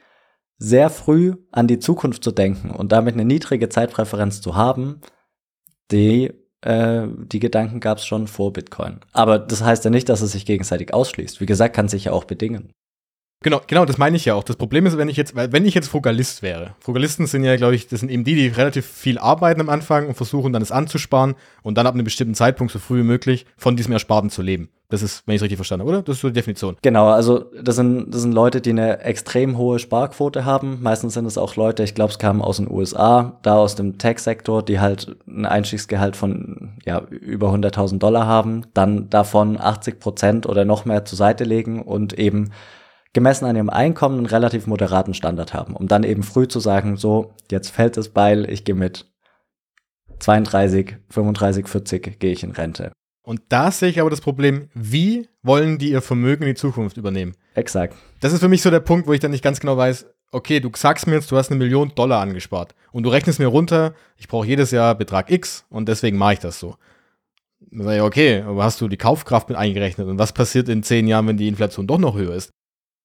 sehr 0.58 0.90
früh 0.90 1.34
an 1.52 1.68
die 1.68 1.78
Zukunft 1.78 2.24
zu 2.24 2.32
denken 2.32 2.70
und 2.70 2.90
damit 2.92 3.14
eine 3.14 3.24
niedrige 3.24 3.68
Zeitpräferenz 3.68 4.40
zu 4.40 4.56
haben, 4.56 5.00
die 5.92 6.32
äh, 6.62 7.06
die 7.18 7.38
Gedanken 7.38 7.80
gab 7.80 7.98
es 7.98 8.06
schon 8.06 8.26
vor 8.26 8.52
Bitcoin. 8.52 9.00
Aber 9.12 9.38
das 9.38 9.62
heißt 9.62 9.84
ja 9.84 9.90
nicht, 9.90 10.08
dass 10.08 10.22
es 10.22 10.32
sich 10.32 10.46
gegenseitig 10.46 10.94
ausschließt. 10.94 11.40
Wie 11.40 11.46
gesagt, 11.46 11.76
kann 11.76 11.88
sich 11.88 12.06
ja 12.06 12.12
auch 12.12 12.24
bedingen. 12.24 12.72
Genau, 13.42 13.60
genau, 13.66 13.84
das 13.84 13.98
meine 13.98 14.16
ich 14.16 14.24
ja 14.24 14.34
auch. 14.34 14.44
Das 14.44 14.56
Problem 14.56 14.86
ist, 14.86 14.96
wenn 14.96 15.08
ich 15.08 15.16
jetzt, 15.16 15.36
wenn 15.36 15.66
ich 15.66 15.74
jetzt 15.74 15.88
Frugalist 15.88 16.42
wäre. 16.42 16.74
Frugalisten 16.80 17.26
sind 17.26 17.44
ja, 17.44 17.56
glaube 17.56 17.74
ich, 17.74 17.86
das 17.86 18.00
sind 18.00 18.10
eben 18.10 18.24
die, 18.24 18.34
die 18.34 18.48
relativ 18.48 18.86
viel 18.86 19.18
arbeiten 19.18 19.60
am 19.60 19.68
Anfang 19.68 20.08
und 20.08 20.14
versuchen 20.14 20.52
dann 20.52 20.62
es 20.62 20.72
anzusparen 20.72 21.34
und 21.62 21.76
dann 21.76 21.86
ab 21.86 21.94
einem 21.94 22.04
bestimmten 22.04 22.34
Zeitpunkt 22.34 22.72
so 22.72 22.78
früh 22.78 23.00
wie 23.00 23.06
möglich 23.06 23.46
von 23.56 23.76
diesem 23.76 23.92
Ersparten 23.92 24.30
zu 24.30 24.40
leben. 24.42 24.70
Das 24.88 25.02
ist, 25.02 25.22
wenn 25.26 25.34
ich 25.34 25.40
es 25.40 25.42
richtig 25.42 25.58
verstanden 25.58 25.82
habe, 25.82 25.90
oder? 25.90 26.02
Das 26.02 26.16
ist 26.16 26.22
so 26.22 26.28
die 26.28 26.34
Definition. 26.34 26.76
Genau, 26.80 27.08
also 27.08 27.50
das 27.60 27.76
sind, 27.76 28.10
das 28.12 28.22
sind 28.22 28.32
Leute, 28.32 28.60
die 28.60 28.70
eine 28.70 29.00
extrem 29.00 29.58
hohe 29.58 29.80
Sparquote 29.80 30.44
haben. 30.44 30.78
Meistens 30.80 31.14
sind 31.14 31.26
es 31.26 31.36
auch 31.36 31.56
Leute, 31.56 31.82
ich 31.82 31.94
glaube, 31.94 32.12
es 32.12 32.18
kamen 32.18 32.40
aus 32.40 32.58
den 32.58 32.70
USA, 32.70 33.38
da 33.42 33.56
aus 33.56 33.74
dem 33.74 33.98
Tech-Sektor, 33.98 34.62
die 34.62 34.80
halt 34.80 35.16
ein 35.26 35.44
Einstiegsgehalt 35.44 36.16
von 36.16 36.78
ja, 36.84 37.00
über 37.10 37.52
100.000 37.52 37.98
Dollar 37.98 38.26
haben, 38.26 38.62
dann 38.74 39.10
davon 39.10 39.60
80 39.60 39.98
Prozent 40.00 40.46
oder 40.46 40.64
noch 40.64 40.84
mehr 40.84 41.04
zur 41.04 41.18
Seite 41.18 41.44
legen 41.44 41.82
und 41.82 42.16
eben 42.18 42.52
gemessen 43.16 43.46
an 43.46 43.56
ihrem 43.56 43.70
Einkommen 43.70 44.18
einen 44.18 44.26
relativ 44.26 44.66
moderaten 44.66 45.14
Standard 45.14 45.54
haben, 45.54 45.74
um 45.74 45.88
dann 45.88 46.04
eben 46.04 46.22
früh 46.22 46.46
zu 46.46 46.60
sagen, 46.60 46.98
so, 46.98 47.32
jetzt 47.50 47.70
fällt 47.70 47.96
das 47.96 48.10
Beil, 48.10 48.48
ich 48.50 48.64
gehe 48.64 48.74
mit 48.74 49.10
32, 50.18 50.96
35, 51.08 51.66
40 51.66 52.20
gehe 52.20 52.32
ich 52.32 52.42
in 52.42 52.50
Rente. 52.50 52.92
Und 53.22 53.40
da 53.48 53.70
sehe 53.70 53.88
ich 53.88 54.00
aber 54.00 54.10
das 54.10 54.20
Problem, 54.20 54.68
wie 54.74 55.30
wollen 55.42 55.78
die 55.78 55.92
ihr 55.92 56.02
Vermögen 56.02 56.42
in 56.42 56.50
die 56.50 56.54
Zukunft 56.56 56.98
übernehmen? 56.98 57.32
Exakt. 57.54 57.96
Das 58.20 58.34
ist 58.34 58.40
für 58.40 58.50
mich 58.50 58.60
so 58.60 58.70
der 58.70 58.80
Punkt, 58.80 59.06
wo 59.06 59.14
ich 59.14 59.20
dann 59.20 59.30
nicht 59.30 59.42
ganz 59.42 59.60
genau 59.60 59.78
weiß, 59.78 60.04
okay, 60.30 60.60
du 60.60 60.70
sagst 60.76 61.06
mir 61.06 61.14
jetzt, 61.14 61.32
du 61.32 61.38
hast 61.38 61.50
eine 61.50 61.58
Million 61.58 61.92
Dollar 61.94 62.20
angespart 62.20 62.74
und 62.92 63.04
du 63.04 63.08
rechnest 63.08 63.38
mir 63.38 63.46
runter, 63.46 63.94
ich 64.18 64.28
brauche 64.28 64.46
jedes 64.46 64.72
Jahr 64.72 64.94
Betrag 64.94 65.30
X 65.30 65.64
und 65.70 65.88
deswegen 65.88 66.18
mache 66.18 66.34
ich 66.34 66.40
das 66.40 66.60
so. 66.60 66.76
Dann 67.60 67.84
sage 67.84 67.96
ich, 67.96 68.02
okay, 68.02 68.42
aber 68.42 68.62
hast 68.62 68.78
du 68.82 68.88
die 68.88 68.98
Kaufkraft 68.98 69.48
mit 69.48 69.56
eingerechnet 69.56 70.06
und 70.06 70.18
was 70.18 70.34
passiert 70.34 70.68
in 70.68 70.82
zehn 70.82 71.06
Jahren, 71.06 71.26
wenn 71.26 71.38
die 71.38 71.48
Inflation 71.48 71.86
doch 71.86 71.98
noch 71.98 72.14
höher 72.14 72.34
ist? 72.34 72.50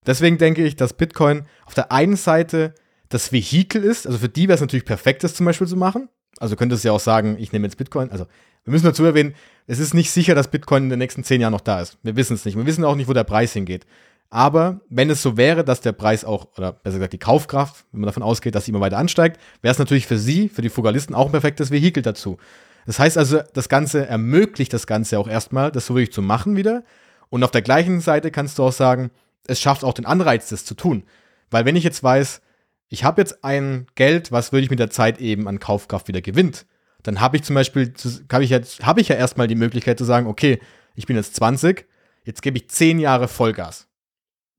Deswegen 0.05 0.37
denke 0.37 0.63
ich, 0.63 0.75
dass 0.75 0.93
Bitcoin 0.93 1.43
auf 1.65 1.73
der 1.73 1.91
einen 1.91 2.15
Seite 2.15 2.73
das 3.09 3.31
Vehikel 3.31 3.83
ist, 3.83 4.07
also 4.07 4.19
für 4.19 4.29
die 4.29 4.47
wäre 4.47 4.55
es 4.55 4.61
natürlich 4.61 4.85
perfekt, 4.85 5.23
das 5.23 5.35
zum 5.35 5.45
Beispiel 5.45 5.67
zu 5.67 5.75
machen. 5.75 6.09
Also 6.39 6.55
könntest 6.55 6.83
du 6.83 6.87
ja 6.87 6.93
auch 6.93 6.99
sagen, 6.99 7.35
ich 7.39 7.51
nehme 7.51 7.67
jetzt 7.67 7.77
Bitcoin. 7.77 8.09
Also 8.09 8.25
wir 8.63 8.71
müssen 8.71 8.85
dazu 8.85 9.03
erwähnen, 9.03 9.35
es 9.67 9.79
ist 9.79 9.93
nicht 9.93 10.11
sicher, 10.11 10.33
dass 10.33 10.49
Bitcoin 10.49 10.85
in 10.85 10.89
den 10.89 10.99
nächsten 10.99 11.23
zehn 11.23 11.41
Jahren 11.41 11.51
noch 11.51 11.61
da 11.61 11.81
ist. 11.81 11.97
Wir 12.03 12.15
wissen 12.15 12.33
es 12.33 12.45
nicht. 12.45 12.57
Wir 12.57 12.65
wissen 12.65 12.83
auch 12.83 12.95
nicht, 12.95 13.07
wo 13.07 13.13
der 13.13 13.23
Preis 13.23 13.53
hingeht. 13.53 13.85
Aber 14.29 14.79
wenn 14.89 15.09
es 15.09 15.21
so 15.21 15.35
wäre, 15.35 15.63
dass 15.63 15.81
der 15.81 15.91
Preis 15.91 16.23
auch, 16.23 16.47
oder 16.57 16.71
besser 16.71 16.97
gesagt 16.97 17.13
die 17.13 17.19
Kaufkraft, 17.19 17.85
wenn 17.91 18.01
man 18.01 18.07
davon 18.07 18.23
ausgeht, 18.23 18.55
dass 18.55 18.65
sie 18.65 18.71
immer 18.71 18.79
weiter 18.79 18.97
ansteigt, 18.97 19.39
wäre 19.61 19.73
es 19.73 19.79
natürlich 19.79 20.07
für 20.07 20.17
sie, 20.17 20.47
für 20.47 20.61
die 20.61 20.69
Fugalisten 20.69 21.13
auch 21.13 21.25
ein 21.25 21.31
perfektes 21.31 21.69
Vehikel 21.69 22.01
dazu. 22.01 22.37
Das 22.85 22.97
heißt 22.97 23.17
also, 23.17 23.41
das 23.53 23.67
Ganze 23.67 24.07
ermöglicht 24.07 24.73
das 24.73 24.87
Ganze 24.87 25.19
auch 25.19 25.27
erstmal, 25.27 25.71
das 25.71 25.85
so 25.85 25.95
wirklich 25.95 26.13
zu 26.13 26.21
machen 26.21 26.55
wieder. 26.55 26.83
Und 27.29 27.43
auf 27.43 27.51
der 27.51 27.61
gleichen 27.61 27.99
Seite 27.99 28.31
kannst 28.31 28.57
du 28.57 28.63
auch 28.63 28.71
sagen, 28.71 29.11
es 29.47 29.59
schafft 29.59 29.83
auch 29.83 29.93
den 29.93 30.05
Anreiz, 30.05 30.49
das 30.49 30.65
zu 30.65 30.75
tun. 30.75 31.03
Weil 31.49 31.65
wenn 31.65 31.75
ich 31.75 31.83
jetzt 31.83 32.03
weiß, 32.03 32.41
ich 32.89 33.03
habe 33.03 33.21
jetzt 33.21 33.43
ein 33.43 33.87
Geld, 33.95 34.31
was 34.31 34.51
würde 34.51 34.63
ich 34.63 34.69
mit 34.69 34.79
der 34.79 34.89
Zeit 34.89 35.19
eben 35.19 35.47
an 35.47 35.59
Kaufkraft 35.59 36.07
wieder 36.07 36.21
gewinnt, 36.21 36.65
dann 37.03 37.21
habe 37.21 37.37
ich 37.37 37.43
zum 37.43 37.55
Beispiel, 37.55 37.93
habe 38.31 38.43
ich, 38.43 38.51
hab 38.53 38.97
ich 38.97 39.07
ja 39.07 39.15
erstmal 39.15 39.47
die 39.47 39.55
Möglichkeit 39.55 39.97
zu 39.97 40.03
sagen, 40.03 40.27
okay, 40.27 40.59
ich 40.95 41.05
bin 41.05 41.15
jetzt 41.15 41.35
20, 41.35 41.87
jetzt 42.23 42.41
gebe 42.41 42.57
ich 42.57 42.69
10 42.69 42.99
Jahre 42.99 43.27
Vollgas. 43.27 43.87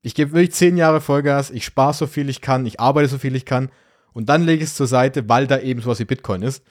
Ich 0.01 0.15
gebe 0.15 0.33
wirklich 0.33 0.53
10 0.53 0.77
Jahre 0.77 0.99
Vollgas, 0.99 1.51
ich 1.51 1.63
spare 1.63 1.93
so 1.93 2.07
viel 2.07 2.27
ich 2.29 2.41
kann, 2.41 2.65
ich 2.65 2.79
arbeite 2.79 3.07
so 3.07 3.17
viel 3.17 3.35
ich 3.35 3.45
kann 3.45 3.69
und 4.13 4.29
dann 4.29 4.43
lege 4.43 4.63
ich 4.63 4.69
es 4.69 4.75
zur 4.75 4.87
Seite, 4.87 5.29
weil 5.29 5.47
da 5.47 5.59
eben 5.59 5.81
sowas 5.81 5.99
wie 5.99 6.05
Bitcoin 6.05 6.41
ist. 6.41 6.63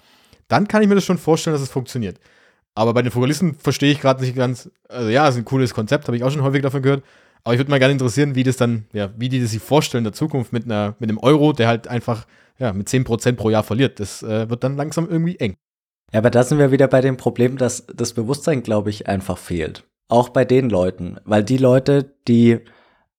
Dann 0.49 0.69
kann 0.69 0.83
ich 0.83 0.89
mir 0.89 0.95
das 0.97 1.05
schon 1.05 1.19
vorstellen, 1.19 1.55
dass 1.55 1.63
es 1.63 1.71
funktioniert. 1.71 2.19
Aber 2.75 2.93
bei 2.93 3.03
den 3.03 3.11
Fokalisten 3.11 3.55
verstehe 3.55 3.93
ich 3.93 4.01
gerade 4.01 4.23
nicht 4.23 4.37
ganz, 4.37 4.71
also 4.89 5.09
ja, 5.09 5.29
ist 5.29 5.37
ein 5.37 5.45
cooles 5.45 5.75
Konzept, 5.75 6.07
habe 6.07 6.17
ich 6.17 6.25
auch 6.25 6.31
schon 6.31 6.43
häufig 6.43 6.63
davon 6.63 6.83
gehört, 6.83 7.05
Aber 7.45 7.55
ich 7.55 7.59
würde 7.59 7.71
mal 7.71 7.79
gerne 7.79 7.93
interessieren, 7.93 8.35
wie 8.35 8.45
das 8.45 8.57
dann, 8.57 8.87
ja, 8.93 9.11
wie 9.17 9.29
die 9.29 9.41
das 9.41 9.51
sich 9.51 9.63
vorstellen 9.63 10.03
in 10.03 10.11
der 10.11 10.13
Zukunft 10.13 10.53
mit 10.53 10.65
einer, 10.65 10.95
mit 10.99 11.11
einem 11.11 11.19
Euro, 11.19 11.53
der 11.53 11.69
halt 11.69 11.89
einfach, 11.89 12.27
ja, 12.59 12.73
mit 12.73 12.89
10% 12.89 13.33
pro 13.33 13.51
Jahr 13.51 13.65
verliert. 13.65 13.99
Das 13.99 14.23
äh, 14.23 14.49
wird 14.49 14.63
dann 14.63 14.77
langsam 14.77 15.09
irgendwie 15.09 15.37
eng. 15.37 15.57
Ja, 16.13 16.19
aber 16.19 16.31
da 16.31 16.43
sind 16.43 16.59
wir 16.59 16.71
wieder 16.71 16.89
bei 16.89 17.01
dem 17.01 17.17
Problem, 17.17 17.57
dass 17.57 17.87
das 17.87 18.13
Bewusstsein, 18.13 18.63
glaube 18.63 18.91
ich, 18.91 19.09
einfach 19.09 19.39
fehlt. 19.39 19.85
Auch 20.09 20.29
bei 20.29 20.45
den 20.45 20.69
Leuten. 20.69 21.17
Weil 21.25 21.43
die 21.43 21.57
Leute, 21.57 22.15
die 22.29 22.61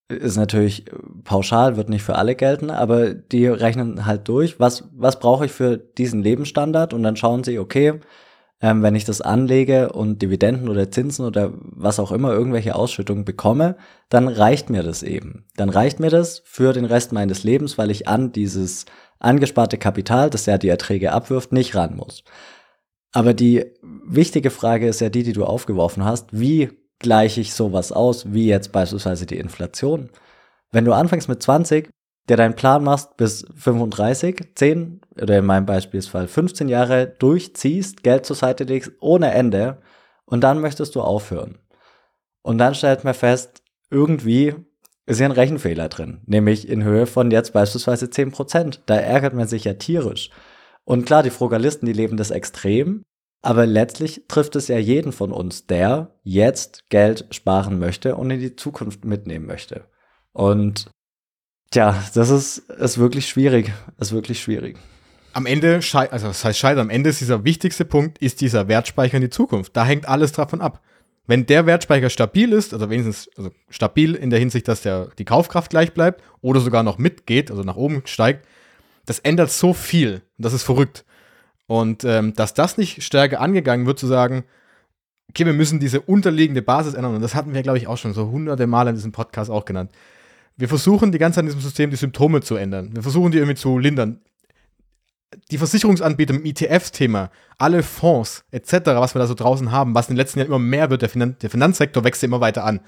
ist 0.07 0.37
natürlich 0.37 0.85
pauschal, 1.23 1.75
wird 1.75 1.89
nicht 1.89 2.03
für 2.03 2.15
alle 2.15 2.35
gelten, 2.35 2.69
aber 2.69 3.13
die 3.13 3.47
rechnen 3.47 4.05
halt 4.05 4.27
durch, 4.27 4.59
was, 4.59 4.89
was 4.93 5.19
brauche 5.19 5.45
ich 5.45 5.51
für 5.51 5.77
diesen 5.77 6.21
Lebensstandard 6.21 6.93
und 6.93 7.03
dann 7.03 7.15
schauen 7.15 7.43
sie, 7.43 7.57
okay, 7.57 7.99
ähm, 8.63 8.81
wenn 8.81 8.95
ich 8.95 9.03
das 9.03 9.19
anlege 9.19 9.91
und 9.91 10.21
Dividenden 10.21 10.69
oder 10.69 10.89
Zinsen 10.89 11.25
oder 11.25 11.51
was 11.53 11.99
auch 11.99 12.13
immer, 12.13 12.31
irgendwelche 12.31 12.75
Ausschüttungen 12.75 13.25
bekomme, 13.25 13.75
dann 14.07 14.29
reicht 14.29 14.69
mir 14.69 14.83
das 14.83 15.03
eben. 15.03 15.45
Dann 15.57 15.67
reicht 15.69 15.99
mir 15.99 16.09
das 16.09 16.41
für 16.45 16.71
den 16.71 16.85
Rest 16.85 17.11
meines 17.11 17.43
Lebens, 17.43 17.77
weil 17.77 17.91
ich 17.91 18.07
an 18.07 18.31
dieses 18.31 18.85
angesparte 19.19 19.77
Kapital, 19.77 20.29
das 20.29 20.45
ja 20.45 20.57
die 20.57 20.69
Erträge 20.69 21.11
abwirft, 21.11 21.51
nicht 21.51 21.75
ran 21.75 21.97
muss. 21.97 22.23
Aber 23.11 23.33
die 23.33 23.65
wichtige 23.81 24.49
Frage 24.49 24.87
ist 24.87 25.01
ja 25.01 25.09
die, 25.09 25.23
die 25.23 25.33
du 25.33 25.43
aufgeworfen 25.43 26.05
hast. 26.05 26.29
Wie 26.31 26.69
gleiche 26.99 27.41
ich 27.41 27.53
sowas 27.53 27.91
aus, 27.91 28.31
wie 28.31 28.47
jetzt 28.47 28.71
beispielsweise 28.71 29.25
die 29.25 29.39
Inflation? 29.39 30.09
Wenn 30.71 30.85
du 30.85 30.93
anfängst 30.93 31.27
mit 31.27 31.43
20, 31.43 31.89
der 32.29 32.37
deinen 32.37 32.55
Plan 32.55 32.83
machst 32.83 33.17
bis 33.17 33.45
35, 33.55 34.51
10 34.55 35.01
oder 35.21 35.39
in 35.39 35.45
meinem 35.45 35.65
Beispielsfall 35.65 36.27
15 36.27 36.69
Jahre 36.69 37.07
durchziehst, 37.07 38.03
Geld 38.03 38.25
zur 38.25 38.35
Seite 38.35 38.63
legst 38.63 38.91
ohne 38.99 39.31
Ende 39.31 39.81
und 40.25 40.41
dann 40.41 40.61
möchtest 40.61 40.95
du 40.95 41.01
aufhören. 41.01 41.59
Und 42.41 42.57
dann 42.57 42.75
stellt 42.75 43.03
man 43.03 43.13
fest, 43.13 43.63
irgendwie 43.89 44.55
ist 45.05 45.19
ja 45.19 45.25
ein 45.25 45.31
Rechenfehler 45.31 45.89
drin, 45.89 46.21
nämlich 46.25 46.67
in 46.67 46.83
Höhe 46.83 47.05
von 47.05 47.29
jetzt 47.29 47.51
beispielsweise 47.53 48.05
10%. 48.05 48.79
Da 48.85 48.95
ärgert 48.95 49.33
man 49.33 49.47
sich 49.47 49.65
ja 49.65 49.73
tierisch. 49.73 50.29
Und 50.85 51.05
klar, 51.05 51.23
die 51.23 51.29
Frugalisten, 51.29 51.85
die 51.85 51.93
leben 51.93 52.17
das 52.17 52.31
extrem, 52.31 53.03
aber 53.41 53.65
letztlich 53.65 54.23
trifft 54.29 54.55
es 54.55 54.69
ja 54.69 54.77
jeden 54.77 55.11
von 55.11 55.31
uns, 55.33 55.67
der 55.67 56.15
jetzt 56.23 56.89
Geld 56.89 57.27
sparen 57.31 57.79
möchte 57.79 58.15
und 58.15 58.31
in 58.31 58.39
die 58.39 58.55
Zukunft 58.55 59.03
mitnehmen 59.03 59.45
möchte. 59.45 59.85
Und 60.31 60.89
Tja, 61.73 62.03
das 62.13 62.29
ist, 62.29 62.59
ist 62.69 62.99
wirklich 62.99 63.27
schwierig. 63.27 63.73
Ist 63.97 64.11
wirklich 64.11 64.39
schwierig. 64.39 64.77
Am 65.33 65.47
Ende, 65.47 65.79
also 65.91 66.27
das 66.27 66.45
heißt 66.45 66.59
scheitern, 66.59 66.81
am 66.81 66.89
Ende 66.91 67.09
ist 67.09 67.19
dieser 67.19 67.45
wichtigste 67.45 67.83
Punkt, 67.83 68.19
ist 68.19 68.41
dieser 68.41 68.67
Wertspeicher 68.67 69.15
in 69.15 69.23
die 69.23 69.31
Zukunft. 69.31 69.75
Da 69.75 69.83
hängt 69.83 70.07
alles 70.07 70.33
davon 70.33 70.61
ab. 70.61 70.83
Wenn 71.25 71.47
der 71.47 71.65
Wertspeicher 71.65 72.11
stabil 72.11 72.53
ist, 72.53 72.75
also 72.75 72.91
wenigstens 72.91 73.27
also 73.37 73.49
stabil 73.71 74.13
in 74.13 74.29
der 74.29 74.37
Hinsicht, 74.37 74.67
dass 74.67 74.83
der, 74.83 75.07
die 75.17 75.25
Kaufkraft 75.25 75.71
gleich 75.71 75.95
bleibt 75.95 76.21
oder 76.41 76.59
sogar 76.59 76.83
noch 76.83 76.99
mitgeht, 76.99 77.49
also 77.49 77.63
nach 77.63 77.75
oben 77.75 78.03
steigt, 78.05 78.47
das 79.07 79.17
ändert 79.17 79.49
so 79.49 79.73
viel. 79.73 80.21
Das 80.37 80.53
ist 80.53 80.61
verrückt. 80.61 81.05
Und 81.65 82.03
ähm, 82.03 82.35
dass 82.35 82.53
das 82.53 82.77
nicht 82.77 83.01
stärker 83.01 83.41
angegangen 83.41 83.87
wird, 83.87 83.97
zu 83.97 84.05
sagen, 84.05 84.43
okay, 85.27 85.47
wir 85.47 85.53
müssen 85.53 85.79
diese 85.79 86.01
unterliegende 86.01 86.61
Basis 86.61 86.93
ändern. 86.93 87.15
Und 87.15 87.21
das 87.23 87.33
hatten 87.33 87.55
wir, 87.55 87.63
glaube 87.63 87.79
ich, 87.79 87.87
auch 87.87 87.97
schon 87.97 88.13
so 88.13 88.29
hunderte 88.29 88.67
Mal 88.67 88.89
in 88.89 88.93
diesem 88.93 89.11
Podcast 89.11 89.49
auch 89.49 89.65
genannt. 89.65 89.89
Wir 90.55 90.69
versuchen 90.69 91.11
die 91.11 91.17
ganze 91.17 91.37
Zeit 91.37 91.43
in 91.43 91.47
diesem 91.47 91.61
System 91.61 91.89
die 91.89 91.97
Symptome 91.97 92.41
zu 92.41 92.55
ändern. 92.55 92.91
Wir 92.93 93.01
versuchen 93.01 93.31
die 93.31 93.37
irgendwie 93.39 93.55
zu 93.55 93.79
lindern. 93.79 94.21
Die 95.49 95.57
Versicherungsanbieter 95.57 96.35
im 96.35 96.45
ETF-Thema, 96.45 97.31
alle 97.57 97.81
Fonds 97.81 98.45
etc., 98.51 98.85
was 98.85 99.15
wir 99.15 99.19
da 99.19 99.25
so 99.25 99.33
draußen 99.33 99.71
haben, 99.71 99.95
was 99.95 100.07
in 100.07 100.13
den 100.13 100.17
letzten 100.17 100.39
Jahren 100.39 100.49
immer 100.49 100.59
mehr 100.59 100.91
wird, 100.91 101.01
der, 101.01 101.09
Finan 101.09 101.37
der 101.41 101.49
Finanzsektor 101.49 102.03
wächst 102.03 102.23
immer 102.23 102.39
weiter 102.39 102.63
an, 102.65 102.81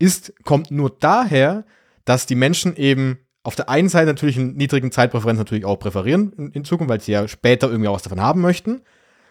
ist, 0.00 0.32
kommt 0.44 0.72
nur 0.72 0.90
daher, 0.98 1.64
dass 2.04 2.26
die 2.26 2.34
Menschen 2.34 2.74
eben 2.74 3.18
auf 3.42 3.54
der 3.54 3.68
einen 3.68 3.88
Seite 3.88 4.06
natürlich 4.06 4.36
einen 4.36 4.56
niedrigen 4.56 4.90
Zeitpräferenz 4.90 5.38
natürlich 5.38 5.64
auch 5.64 5.76
präferieren 5.76 6.32
in, 6.36 6.50
in 6.50 6.64
Zukunft, 6.64 6.90
weil 6.90 7.00
sie 7.00 7.12
ja 7.12 7.28
später 7.28 7.70
irgendwie 7.70 7.88
auch 7.88 7.94
was 7.94 8.02
davon 8.02 8.20
haben 8.20 8.40
möchten. 8.40 8.82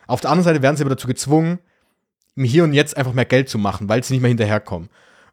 Auf 0.08 0.22
der 0.22 0.32
anderen 0.32 0.46
Seite 0.46 0.64
werden 0.64 0.78
sie 0.78 0.84
aber 0.84 0.96
dazu 0.96 1.08
gezwungen, 1.08 1.60
im 2.36 2.44
Hier 2.44 2.64
und 2.64 2.74
Jetzt 2.74 2.96
einfach 2.98 3.14
mehr 3.14 3.26
Geld 3.26 3.50
zu 3.50 3.58
machen, 3.58 3.90
weil 3.90 4.04
sie 4.04 4.14
nicht 4.14 4.22
mehr 4.22 4.30
hinterherkommen. 4.30 4.90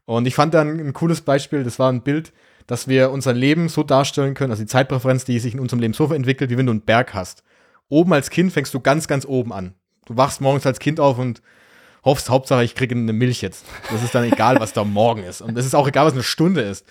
Und 0.07 0.26
ich 0.26 0.34
fand 0.34 0.54
dann 0.54 0.80
ein 0.80 0.92
cooles 0.92 1.20
Beispiel, 1.20 1.64
das 1.64 1.78
war 1.78 1.92
ein 1.92 2.02
Bild, 2.02 2.32
dass 2.66 2.88
wir 2.88 3.11
unser 3.11 3.32
Leben 3.32 3.68
so 3.68 3.82
darstellen 3.82 4.34
können, 4.34 4.50
also 4.50 4.62
die 4.62 4.68
Zeitpräferenz, 4.68 5.24
die 5.24 5.38
sich 5.38 5.54
in 5.54 5.61
unserem 5.61 5.80
Leben 5.80 5.94
so 5.94 6.12
entwickelt, 6.12 6.50
wie 6.50 6.57
wenn 6.57 6.66
du 6.66 6.72
einen 6.72 6.80
Berg 6.80 7.14
hast. 7.14 7.42
Oben 7.88 8.12
als 8.12 8.30
Kind 8.30 8.52
fängst 8.52 8.72
du 8.74 8.80
ganz, 8.80 9.07
ganz 9.07 9.26
oben 9.26 9.52
an. 9.52 9.74
Du 10.07 10.16
wachst 10.16 10.40
morgens 10.40 10.66
als 10.66 10.78
Kind 10.78 10.98
auf 11.00 11.18
und 11.18 11.42
hoffst, 12.04 12.30
Hauptsache, 12.30 12.64
ich 12.64 12.74
kriege 12.74 12.94
eine 12.94 13.12
Milch 13.12 13.42
jetzt. 13.42 13.64
Das 13.90 14.02
ist 14.02 14.14
dann 14.14 14.24
egal, 14.24 14.59
was 14.61 14.72
da 14.72 14.84
morgen 14.84 15.24
ist. 15.24 15.40
Und 15.40 15.59
es 15.59 15.66
ist 15.66 15.74
auch 15.74 15.88
egal, 15.88 16.07
was 16.07 16.12
eine 16.12 16.22
Stunde 16.22 16.62
ist. 16.62 16.86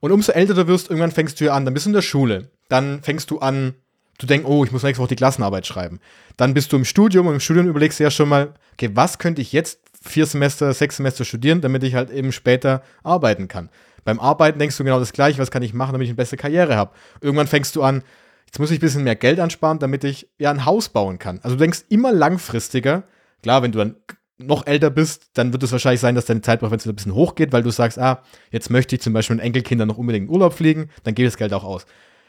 Und 0.00 0.12
umso 0.12 0.32
älter 0.32 0.54
du 0.54 0.66
wirst, 0.66 0.88
irgendwann 0.88 1.12
fängst 1.12 1.40
du 1.40 1.46
ja 1.46 1.54
an, 1.54 1.64
dann 1.64 1.74
bist 1.74 1.86
du 1.86 1.90
in 1.90 1.94
der 1.94 2.02
Schule. 2.02 2.50
Dann 2.68 3.02
fängst 3.02 3.30
du 3.30 3.38
an, 3.38 3.74
du 4.18 4.26
denkst, 4.26 4.46
oh, 4.46 4.64
ich 4.64 4.72
muss 4.72 4.82
nächste 4.82 5.02
Woche 5.02 5.08
die 5.08 5.16
Klassenarbeit 5.16 5.66
schreiben. 5.66 5.98
Dann 6.36 6.54
bist 6.54 6.72
du 6.72 6.76
im 6.76 6.84
Studium 6.84 7.26
und 7.26 7.34
im 7.34 7.40
Studium 7.40 7.68
überlegst 7.68 7.98
du 7.98 8.04
ja 8.04 8.10
schon 8.10 8.28
mal, 8.28 8.54
okay, 8.74 8.90
was 8.94 9.18
könnte 9.18 9.42
ich 9.42 9.52
jetzt 9.52 9.80
vier 10.02 10.26
Semester, 10.26 10.72
sechs 10.72 10.96
Semester 10.96 11.24
studieren, 11.24 11.60
damit 11.60 11.82
ich 11.84 11.94
halt 11.94 12.10
eben 12.10 12.32
später 12.32 12.82
arbeiten 13.02 13.48
kann. 13.48 13.70
Beim 14.04 14.18
Arbeiten 14.18 14.58
denkst 14.58 14.76
du 14.76 14.84
genau 14.84 14.98
das 14.98 15.12
gleiche, 15.12 15.38
was 15.38 15.50
kann 15.50 15.62
ich 15.62 15.74
machen, 15.74 15.92
damit 15.92 16.06
ich 16.06 16.10
eine 16.10 16.16
bessere 16.16 16.38
Karriere 16.38 16.76
habe. 16.76 16.92
Irgendwann 17.20 17.46
fängst 17.46 17.76
du 17.76 17.82
an, 17.82 18.02
jetzt 18.46 18.58
muss 18.58 18.70
ich 18.70 18.78
ein 18.78 18.80
bisschen 18.80 19.04
mehr 19.04 19.16
Geld 19.16 19.38
ansparen, 19.40 19.78
damit 19.78 20.04
ich 20.04 20.28
ja 20.38 20.50
ein 20.50 20.64
Haus 20.64 20.88
bauen 20.88 21.18
kann. 21.18 21.40
Also 21.42 21.56
du 21.56 21.60
denkst 21.60 21.84
immer 21.88 22.12
langfristiger. 22.12 23.04
Klar, 23.42 23.62
wenn 23.62 23.72
du 23.72 23.78
dann 23.78 23.96
noch 24.38 24.66
älter 24.66 24.90
bist, 24.90 25.30
dann 25.34 25.52
wird 25.52 25.62
es 25.62 25.72
wahrscheinlich 25.72 26.00
sein, 26.00 26.14
dass 26.14 26.24
deine 26.24 26.40
Zeitpräferenz 26.40 26.86
ein 26.86 26.94
bisschen 26.94 27.14
hochgeht, 27.14 27.52
weil 27.52 27.62
du 27.62 27.70
sagst, 27.70 27.98
ah, 27.98 28.22
jetzt 28.50 28.70
möchte 28.70 28.96
ich 28.96 29.02
zum 29.02 29.12
Beispiel 29.12 29.36
mit 29.36 29.44
Enkelkindern 29.44 29.88
noch 29.88 29.98
unbedingt 29.98 30.28
in 30.28 30.32
Urlaub 30.32 30.54
fliegen, 30.54 30.88
dann 31.04 31.14
geht 31.14 31.26
das 31.26 31.36
Geld 31.36 31.52
auch 31.52 31.64
aus. 31.64 31.84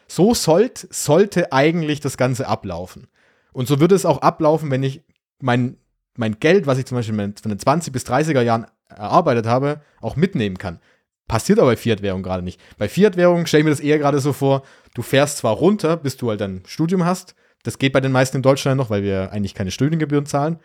So 0.08 0.34
sollt, 0.34 0.88
sollte 0.90 1.54
eigentlich 1.54 2.02
das 2.02 2.18
Ganze 2.18 2.48
ablaufen. 2.48 3.08
Und 3.54 3.68
so 3.68 3.80
würde 3.80 3.96
es 3.96 4.06
auch 4.06 4.22
ablaufen, 4.22 4.70
wenn 4.70 4.84
ich 4.84 5.04
mein 5.40 5.78
mein 6.18 6.40
Geld, 6.40 6.68
was 6.68 6.78
ich 6.78 6.86
zum 6.86 6.98
Beispiel 6.98 7.16
von 7.16 7.50
den 7.50 7.60
20 7.60 7.94
bis 7.94 8.06
30er 8.06 8.42
Jahren 8.42 8.66
erarbeitet 8.90 9.46
habe, 9.46 9.82
auch 10.02 10.16
mitnehmen 10.16 10.58
kann. 10.58 10.80
Passiert 11.28 11.60
aber 11.60 11.70
bei 11.70 11.78
Fiat-Währung 11.78 12.24
gerade 12.24 12.44
nicht. 12.44 12.60
Bei 12.78 12.90
Fiat-Währung 12.90 13.46
stelle 13.46 13.62
ich 13.62 13.66
mir 13.66 13.72
das 13.72 13.80
eher 13.80 14.00
gerade 14.00 14.20
so 14.20 14.34
vor, 14.34 14.64
du 14.94 15.02
fährst 15.02 15.38
zwar 15.38 15.54
runter, 15.54 15.96
bis 15.96 16.18
du 16.18 16.30
halt 16.30 16.42
ein 16.42 16.64
Studium 16.66 17.06
hast, 17.06 17.36
das 17.64 17.78
geht 17.78 17.94
bei 17.94 18.02
den 18.02 18.12
meisten 18.12 18.38
in 18.38 18.44
Deutschland 18.44 18.78
noch, 18.78 18.90
weil 18.90 19.04
wir 19.04 19.32
eigentlich 19.32 19.54
keine 19.54 19.72
Studiengebühren 19.72 20.26
zahlen. 20.26 20.60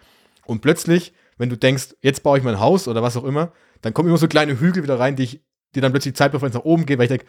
Und 0.47 0.63
plötzlich, 0.63 1.13
wenn 1.37 1.51
du 1.51 1.57
denkst, 1.57 1.95
jetzt 2.01 2.23
baue 2.23 2.39
ich 2.39 2.45
mein 2.45 2.59
Haus 2.59 2.89
oder 2.89 3.03
was 3.03 3.17
auch 3.17 3.25
immer, 3.25 3.53
dann 3.83 3.93
kommen 3.93 4.09
immer 4.09 4.19
so 4.19 4.29
kleine 4.29 4.59
Hügel 4.59 4.83
wieder 4.83 4.99
rein, 4.99 5.17
die, 5.17 5.25
ich, 5.25 5.45
die 5.75 5.81
dann 5.81 5.93
plötzlich 5.93 6.17
Zeitpräferenz 6.17 6.55
nach 6.55 6.65
oben 6.65 6.87
gehen, 6.87 6.99
weil 6.99 7.05
ich 7.05 7.11
denke, 7.11 7.27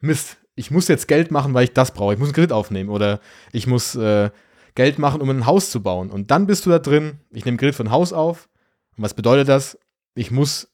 Mist, 0.00 0.38
ich 0.54 0.70
muss 0.70 0.88
jetzt 0.88 1.08
Geld 1.08 1.30
machen, 1.30 1.52
weil 1.52 1.64
ich 1.64 1.74
das 1.74 1.92
brauche. 1.92 2.14
Ich 2.14 2.18
muss 2.18 2.28
einen 2.28 2.34
Kredit 2.34 2.52
aufnehmen 2.52 2.88
oder 2.88 3.20
ich 3.52 3.66
muss 3.66 3.94
äh, 3.94 4.30
Geld 4.74 4.98
machen, 4.98 5.20
um 5.20 5.30
ein 5.30 5.46
Haus 5.46 5.70
zu 5.70 5.82
bauen. 5.82 6.10
Und 6.10 6.30
dann 6.30 6.46
bist 6.46 6.66
du 6.66 6.70
da 6.70 6.78
drin, 6.78 7.18
ich 7.30 7.44
nehme 7.44 7.56
Geld 7.56 7.74
von 7.74 7.90
Haus 7.90 8.12
auf. 8.12 8.48
Und 8.96 9.04
was 9.04 9.14
bedeutet 9.14 9.48
das? 9.48 9.78
Ich 10.14 10.30
muss 10.30 10.68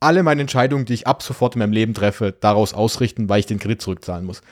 alle 0.00 0.22
meine 0.22 0.42
Entscheidungen, 0.42 0.84
die 0.84 0.94
ich 0.94 1.06
ab 1.06 1.22
sofort 1.22 1.54
in 1.54 1.60
meinem 1.60 1.72
Leben 1.72 1.94
treffe, 1.94 2.32
daraus 2.38 2.74
ausrichten, 2.74 3.28
weil 3.28 3.40
ich 3.40 3.46
den 3.46 3.58
Kredit 3.58 3.80
zurückzahlen 3.80 4.24
muss. 4.24 4.42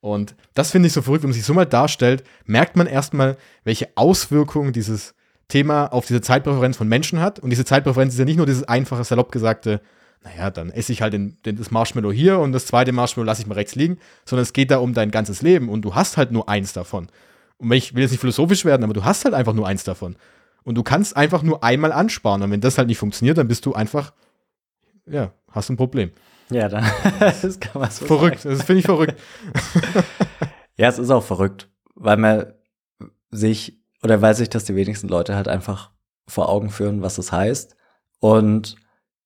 Und 0.00 0.34
das 0.54 0.70
finde 0.70 0.88
ich 0.88 0.92
so 0.92 1.02
verrückt, 1.02 1.22
wenn 1.22 1.30
man 1.30 1.34
sich 1.34 1.44
so 1.44 1.54
mal 1.54 1.64
darstellt, 1.64 2.24
merkt 2.44 2.76
man 2.76 2.86
erstmal, 2.86 3.36
welche 3.64 3.88
Auswirkungen 3.96 4.72
dieses 4.72 5.14
Thema 5.48 5.86
auf 5.86 6.06
diese 6.06 6.20
Zeitpräferenz 6.20 6.76
von 6.76 6.88
Menschen 6.88 7.20
hat. 7.20 7.38
Und 7.38 7.50
diese 7.50 7.64
Zeitpräferenz 7.64 8.12
ist 8.12 8.18
ja 8.18 8.24
nicht 8.24 8.36
nur 8.36 8.46
dieses 8.46 8.64
einfache, 8.64 9.04
salopp 9.04 9.32
gesagte, 9.32 9.80
naja, 10.22 10.50
dann 10.50 10.70
esse 10.70 10.92
ich 10.92 11.02
halt 11.02 11.12
den, 11.12 11.36
den, 11.44 11.56
das 11.56 11.70
Marshmallow 11.70 12.10
hier 12.10 12.40
und 12.40 12.52
das 12.52 12.66
zweite 12.66 12.92
Marshmallow 12.92 13.26
lasse 13.26 13.42
ich 13.42 13.46
mal 13.46 13.54
rechts 13.54 13.76
liegen, 13.76 13.98
sondern 14.24 14.42
es 14.42 14.52
geht 14.52 14.70
da 14.70 14.78
um 14.78 14.92
dein 14.92 15.10
ganzes 15.10 15.42
Leben 15.42 15.68
und 15.68 15.82
du 15.82 15.94
hast 15.94 16.16
halt 16.16 16.32
nur 16.32 16.48
eins 16.48 16.72
davon. 16.72 17.08
Und 17.58 17.72
ich 17.72 17.94
will 17.94 18.02
jetzt 18.02 18.10
nicht 18.10 18.20
philosophisch 18.20 18.64
werden, 18.64 18.84
aber 18.84 18.92
du 18.92 19.04
hast 19.04 19.24
halt 19.24 19.34
einfach 19.34 19.54
nur 19.54 19.66
eins 19.66 19.84
davon. 19.84 20.16
Und 20.64 20.74
du 20.74 20.82
kannst 20.82 21.16
einfach 21.16 21.42
nur 21.42 21.62
einmal 21.62 21.92
ansparen. 21.92 22.42
Und 22.42 22.50
wenn 22.50 22.60
das 22.60 22.76
halt 22.76 22.88
nicht 22.88 22.98
funktioniert, 22.98 23.38
dann 23.38 23.48
bist 23.48 23.64
du 23.66 23.72
einfach, 23.72 24.12
ja, 25.06 25.32
hast 25.50 25.70
ein 25.70 25.76
Problem. 25.76 26.10
Ja, 26.50 26.68
dann 26.68 26.84
das 27.20 27.60
kann 27.60 27.80
man 27.80 27.90
so 27.90 28.04
Verrückt, 28.04 28.40
sagen. 28.40 28.56
das 28.56 28.66
finde 28.66 28.80
ich 28.80 28.86
verrückt. 28.86 29.20
ja, 30.76 30.88
es 30.88 30.98
ist 30.98 31.10
auch 31.10 31.22
verrückt, 31.24 31.68
weil 31.94 32.16
man 32.16 32.52
sich, 33.30 33.80
oder 34.02 34.22
weil 34.22 34.34
sich 34.34 34.50
das 34.50 34.64
die 34.64 34.76
wenigsten 34.76 35.08
Leute 35.08 35.34
halt 35.34 35.48
einfach 35.48 35.90
vor 36.28 36.48
Augen 36.48 36.70
führen, 36.70 37.02
was 37.02 37.18
es 37.18 37.32
heißt. 37.32 37.76
Und 38.20 38.76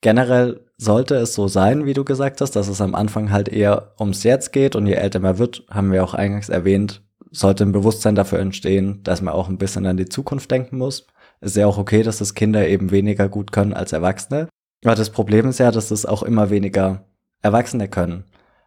generell 0.00 0.66
sollte 0.76 1.16
es 1.16 1.34
so 1.34 1.48
sein, 1.48 1.84
wie 1.84 1.94
du 1.94 2.04
gesagt 2.04 2.40
hast, 2.40 2.52
dass 2.52 2.68
es 2.68 2.80
am 2.80 2.94
Anfang 2.94 3.30
halt 3.30 3.48
eher 3.48 3.94
ums 3.98 4.22
Jetzt 4.22 4.52
geht 4.52 4.76
und 4.76 4.86
je 4.86 4.94
älter 4.94 5.20
man 5.20 5.38
wird, 5.38 5.64
haben 5.70 5.92
wir 5.92 6.02
auch 6.04 6.14
eingangs 6.14 6.48
erwähnt, 6.48 7.02
sollte 7.30 7.64
ein 7.64 7.72
Bewusstsein 7.72 8.14
dafür 8.14 8.38
entstehen, 8.38 9.02
dass 9.02 9.22
man 9.22 9.34
auch 9.34 9.48
ein 9.48 9.58
bisschen 9.58 9.86
an 9.86 9.96
die 9.96 10.08
Zukunft 10.08 10.50
denken 10.50 10.78
muss. 10.78 11.06
Ist 11.40 11.56
ja 11.56 11.66
auch 11.66 11.78
okay, 11.78 12.02
dass 12.02 12.18
das 12.18 12.34
Kinder 12.34 12.66
eben 12.68 12.90
weniger 12.90 13.28
gut 13.28 13.52
können 13.52 13.72
als 13.72 13.92
Erwachsene. 13.92 14.48
Aber 14.84 14.94
das 14.94 15.10
Problem 15.10 15.48
ist 15.48 15.58
ja, 15.58 15.70
dass 15.70 15.90
es 15.90 16.06
auch 16.06 16.22
immer 16.22 16.50
weniger 16.50 17.04
Erwachsene 17.42 17.88
können. 17.88 18.24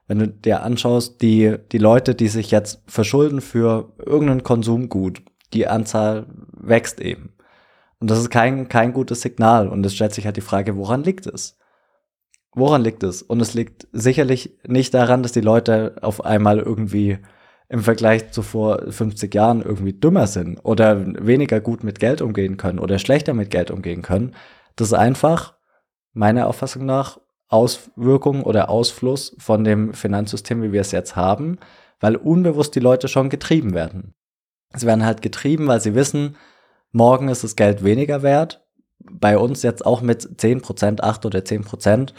Wenn 0.08 0.20
du 0.20 0.28
dir 0.28 0.64
anschaust, 0.64 1.22
die, 1.22 1.56
die 1.72 1.78
Leute, 1.78 2.16
die 2.16 2.28
sich 2.28 2.52
jetzt 2.52 2.82
verschulden 2.88 3.42
für 3.42 3.94
irgendein 3.98 4.44
Konsumgut, 4.44 5.22
die 5.54 5.68
Anzahl 5.68 6.28
wächst 6.52 7.00
eben. 7.00 7.34
Und 8.00 8.10
das 8.12 8.20
ist 8.20 8.30
kein, 8.30 8.68
kein 8.68 8.94
gutes 8.94 9.22
Signal. 9.22 9.70
Und 9.70 9.86
es 9.86 9.96
stellt 9.96 10.14
sich 10.14 10.26
halt 10.26 10.38
die 10.38 10.42
Frage, 10.42 10.76
woran 10.76 11.04
liegt 11.04 11.26
es? 11.26 11.58
woran 12.56 12.84
liegt 12.84 13.04
es? 13.04 13.22
Und 13.22 13.42
es 13.42 13.54
liegt 13.54 13.88
sicherlich 13.92 14.58
nicht 14.68 14.94
daran, 14.94 15.24
dass 15.24 15.32
die 15.32 15.42
Leute 15.42 15.96
auf 16.02 16.24
einmal 16.24 16.60
irgendwie 16.60 17.20
im 17.70 17.82
Vergleich 17.82 18.32
zu 18.32 18.42
vor 18.42 18.84
50 18.92 19.34
Jahren 19.34 19.62
irgendwie 19.62 19.94
dümmer 19.94 20.28
sind 20.28 20.60
oder 20.64 21.06
weniger 21.26 21.60
gut 21.60 21.84
mit 21.84 22.00
Geld 22.00 22.22
umgehen 22.22 22.58
können 22.58 22.80
oder 22.80 23.00
schlechter 23.00 23.34
mit 23.34 23.50
Geld 23.50 23.72
umgehen 23.72 24.02
können. 24.02 24.36
Das 24.76 24.88
ist 24.88 24.94
einfach, 24.94 25.56
meiner 26.14 26.48
Auffassung 26.48 26.86
nach, 26.86 27.20
Auswirkung 27.48 28.44
oder 28.44 28.70
Ausfluss 28.70 29.36
von 29.38 29.64
dem 29.64 29.94
Finanzsystem, 29.94 30.64
wie 30.64 30.72
wir 30.72 30.82
es 30.82 30.92
jetzt 30.92 31.16
haben, 31.16 31.60
weil 32.00 32.16
unbewusst 32.16 32.76
die 32.76 32.80
Leute 32.80 33.08
schon 33.08 33.30
getrieben 33.30 33.74
werden. 33.74 34.14
Sie 34.76 34.88
werden 34.88 35.06
halt 35.06 35.22
getrieben, 35.22 35.68
weil 35.68 35.80
sie 35.80 35.94
wissen, 35.94 36.36
morgen 36.92 37.28
ist 37.28 37.44
das 37.44 37.56
Geld 37.56 37.84
weniger 37.84 38.24
wert. 38.24 38.66
Bei 39.00 39.38
uns 39.38 39.62
jetzt 39.62 39.86
auch 39.86 40.02
mit 40.02 40.24
10%, 40.24 41.02
8 41.02 41.26
oder 41.26 41.40
10%. 41.40 42.14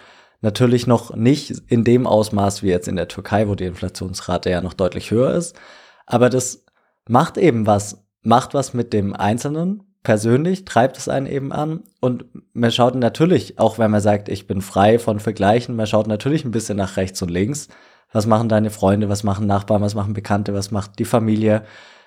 Natürlich 0.45 0.87
noch 0.87 1.17
nicht 1.17 1.63
in 1.69 1.85
dem 1.85 2.07
Ausmaß 2.07 2.63
wie 2.63 2.69
jetzt 2.69 2.87
in 2.87 2.97
der 2.97 3.09
Türkei, 3.09 3.49
wo 3.49 3.55
die 3.55 3.65
Inflationsrate 3.65 4.51
ja 4.51 4.61
noch 4.61 4.75
deutlich 4.75 5.11
höher 5.11 5.33
ist. 5.33 5.57
Aber 6.05 6.29
das 6.29 6.67
macht 7.09 7.39
eben 7.39 7.67
was, 7.67 8.05
macht 8.21 8.53
was 8.53 8.75
mit 8.75 8.93
dem 8.93 9.15
Einzelnen 9.15 9.85
persönlich, 10.03 10.67
treibt 10.67 10.99
es 10.99 11.09
einen 11.09 11.25
eben 11.25 11.51
an. 11.51 11.85
Und 11.99 12.27
man 12.53 12.71
schaut 12.71 12.95
natürlich, 12.95 13.59
auch 13.59 13.79
wenn 13.79 13.91
man 13.91 14.03
sagt, 14.03 14.29
ich 14.29 14.47
bin 14.47 14.61
frei 14.61 14.99
von 14.99 15.19
Vergleichen, 15.19 15.77
man 15.77 15.87
schaut 15.87 16.09
natürlich 16.09 16.45
ein 16.45 16.51
bisschen 16.51 16.77
nach 16.77 16.99
rechts 16.99 17.23
und 17.23 17.31
links. 17.31 17.69
Was 18.13 18.27
machen 18.27 18.51
deine 18.51 18.69
Freunde, 18.69 19.09
was 19.09 19.25
machen 19.25 19.47
Nachbarn, 19.47 19.81
was 19.81 19.95
machen 19.95 20.13
Bekannte, 20.13 20.53
was 20.53 20.71
macht 20.71 20.99
die 20.99 21.07
Familie? 21.07 21.63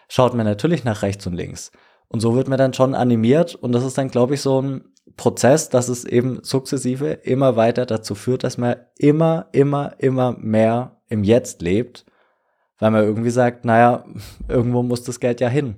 Schaut 0.09 0.35
man 0.35 0.45
natürlich 0.45 0.83
nach 0.83 1.01
rechts 1.01 1.25
und 1.25 1.33
links. 1.33 1.71
Und 2.07 2.19
so 2.19 2.35
wird 2.35 2.47
man 2.47 2.59
dann 2.59 2.75
schon 2.75 2.93
animiert 2.93 3.55
und 3.55 3.71
das 3.71 3.83
ist 3.83 3.97
dann, 3.97 4.09
glaube 4.09 4.35
ich, 4.35 4.41
so 4.41 4.61
ein 4.61 4.83
Prozess, 5.15 5.69
dass 5.69 5.89
es 5.89 6.05
eben 6.05 6.39
sukzessive 6.43 7.11
immer 7.11 7.55
weiter 7.55 7.85
dazu 7.85 8.15
führt, 8.15 8.43
dass 8.43 8.57
man 8.57 8.75
immer, 8.97 9.47
immer, 9.51 9.95
immer 9.99 10.35
mehr 10.37 11.01
im 11.07 11.23
Jetzt 11.23 11.61
lebt, 11.61 12.05
weil 12.79 12.91
man 12.91 13.03
irgendwie 13.03 13.29
sagt, 13.29 13.65
naja, 13.65 14.05
irgendwo 14.47 14.83
muss 14.83 15.03
das 15.03 15.19
Geld 15.19 15.39
ja 15.39 15.47
hin. 15.47 15.77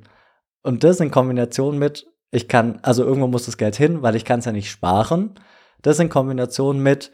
Und 0.63 0.83
das 0.83 0.99
in 0.99 1.11
Kombination 1.11 1.77
mit, 1.77 2.07
ich 2.31 2.47
kann, 2.47 2.79
also 2.81 3.03
irgendwo 3.03 3.27
muss 3.27 3.45
das 3.45 3.57
Geld 3.57 3.75
hin, 3.75 4.01
weil 4.01 4.15
ich 4.15 4.25
kann 4.25 4.39
es 4.39 4.45
ja 4.45 4.51
nicht 4.51 4.69
sparen. 4.69 5.35
Das 5.81 5.99
in 5.99 6.09
Kombination 6.09 6.81
mit, 6.81 7.11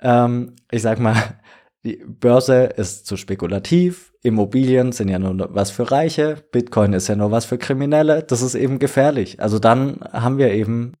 ähm, 0.00 0.56
ich 0.70 0.82
sag 0.82 0.98
mal, 0.98 1.16
die 1.84 2.02
Börse 2.06 2.64
ist 2.64 3.06
zu 3.06 3.16
spekulativ, 3.16 4.12
Immobilien 4.22 4.92
sind 4.92 5.08
ja 5.08 5.18
nur 5.18 5.54
was 5.54 5.70
für 5.70 5.90
Reiche, 5.90 6.42
Bitcoin 6.50 6.92
ist 6.92 7.08
ja 7.08 7.14
nur 7.14 7.30
was 7.30 7.44
für 7.44 7.58
Kriminelle, 7.58 8.22
das 8.22 8.42
ist 8.42 8.54
eben 8.54 8.78
gefährlich. 8.78 9.40
Also 9.40 9.58
dann 9.58 10.00
haben 10.12 10.38
wir 10.38 10.52
eben 10.52 10.94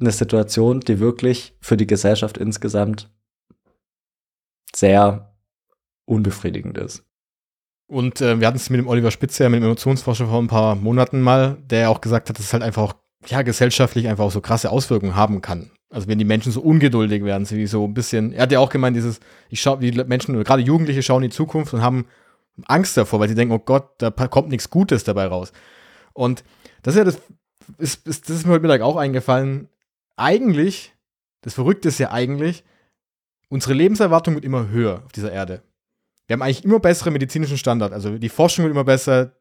eine 0.00 0.12
Situation, 0.12 0.80
die 0.80 1.00
wirklich 1.00 1.54
für 1.60 1.76
die 1.76 1.86
Gesellschaft 1.86 2.38
insgesamt 2.38 3.10
sehr 4.74 5.34
unbefriedigend 6.04 6.78
ist. 6.78 7.04
Und 7.86 8.20
äh, 8.20 8.38
wir 8.38 8.46
hatten 8.46 8.58
es 8.58 8.70
mit 8.70 8.78
dem 8.78 8.86
Oliver 8.86 9.10
Spitzer, 9.10 9.48
mit 9.48 9.60
dem 9.60 9.64
Emotionsforscher 9.64 10.26
vor 10.26 10.38
ein 10.38 10.46
paar 10.46 10.76
Monaten 10.76 11.22
mal, 11.22 11.56
der 11.70 11.90
auch 11.90 12.00
gesagt 12.00 12.28
hat, 12.28 12.38
dass 12.38 12.46
es 12.46 12.52
halt 12.52 12.62
einfach 12.62 12.82
auch, 12.82 12.94
ja, 13.26 13.42
gesellschaftlich 13.42 14.08
einfach 14.08 14.24
auch 14.24 14.30
so 14.30 14.40
krasse 14.40 14.70
Auswirkungen 14.70 15.16
haben 15.16 15.40
kann. 15.40 15.70
Also 15.90 16.06
wenn 16.06 16.18
die 16.18 16.26
Menschen 16.26 16.52
so 16.52 16.60
ungeduldig 16.60 17.24
werden, 17.24 17.46
sie 17.46 17.66
so 17.66 17.84
ein 17.84 17.94
bisschen, 17.94 18.32
er 18.32 18.42
hat 18.42 18.52
ja 18.52 18.60
auch 18.60 18.68
gemeint, 18.68 18.94
dieses, 18.94 19.20
ich 19.48 19.60
schaue, 19.60 19.78
die 19.78 19.92
Menschen, 20.04 20.42
gerade 20.44 20.62
Jugendliche 20.62 21.02
schauen 21.02 21.22
in 21.22 21.30
die 21.30 21.36
Zukunft 21.36 21.72
und 21.72 21.80
haben 21.80 22.06
Angst 22.66 22.96
davor, 22.96 23.20
weil 23.20 23.28
sie 23.28 23.34
denken, 23.34 23.54
oh 23.54 23.58
Gott, 23.58 23.90
da 23.98 24.10
kommt 24.10 24.50
nichts 24.50 24.68
Gutes 24.68 25.04
dabei 25.04 25.26
raus. 25.26 25.52
Und 26.12 26.44
das 26.82 26.94
ist 26.94 26.98
ja 26.98 27.04
das, 27.04 27.20
ist, 27.78 28.06
ist, 28.06 28.28
das 28.28 28.36
ist 28.36 28.46
mir 28.46 28.52
heute 28.52 28.62
Mittag 28.62 28.82
auch 28.82 28.96
eingefallen, 28.96 29.68
eigentlich, 30.18 30.94
das 31.42 31.54
Verrückte 31.54 31.88
ist 31.88 31.98
ja 31.98 32.10
eigentlich, 32.10 32.64
unsere 33.48 33.74
Lebenserwartung 33.74 34.34
wird 34.34 34.44
immer 34.44 34.68
höher 34.68 35.02
auf 35.04 35.12
dieser 35.12 35.32
Erde. 35.32 35.62
Wir 36.26 36.34
haben 36.34 36.42
eigentlich 36.42 36.64
immer 36.64 36.78
bessere 36.78 37.10
medizinischen 37.10 37.56
Standards. 37.56 37.94
Also 37.94 38.18
die 38.18 38.28
Forschung 38.28 38.64
wird 38.64 38.72
immer 38.72 38.84
besser. 38.84 39.32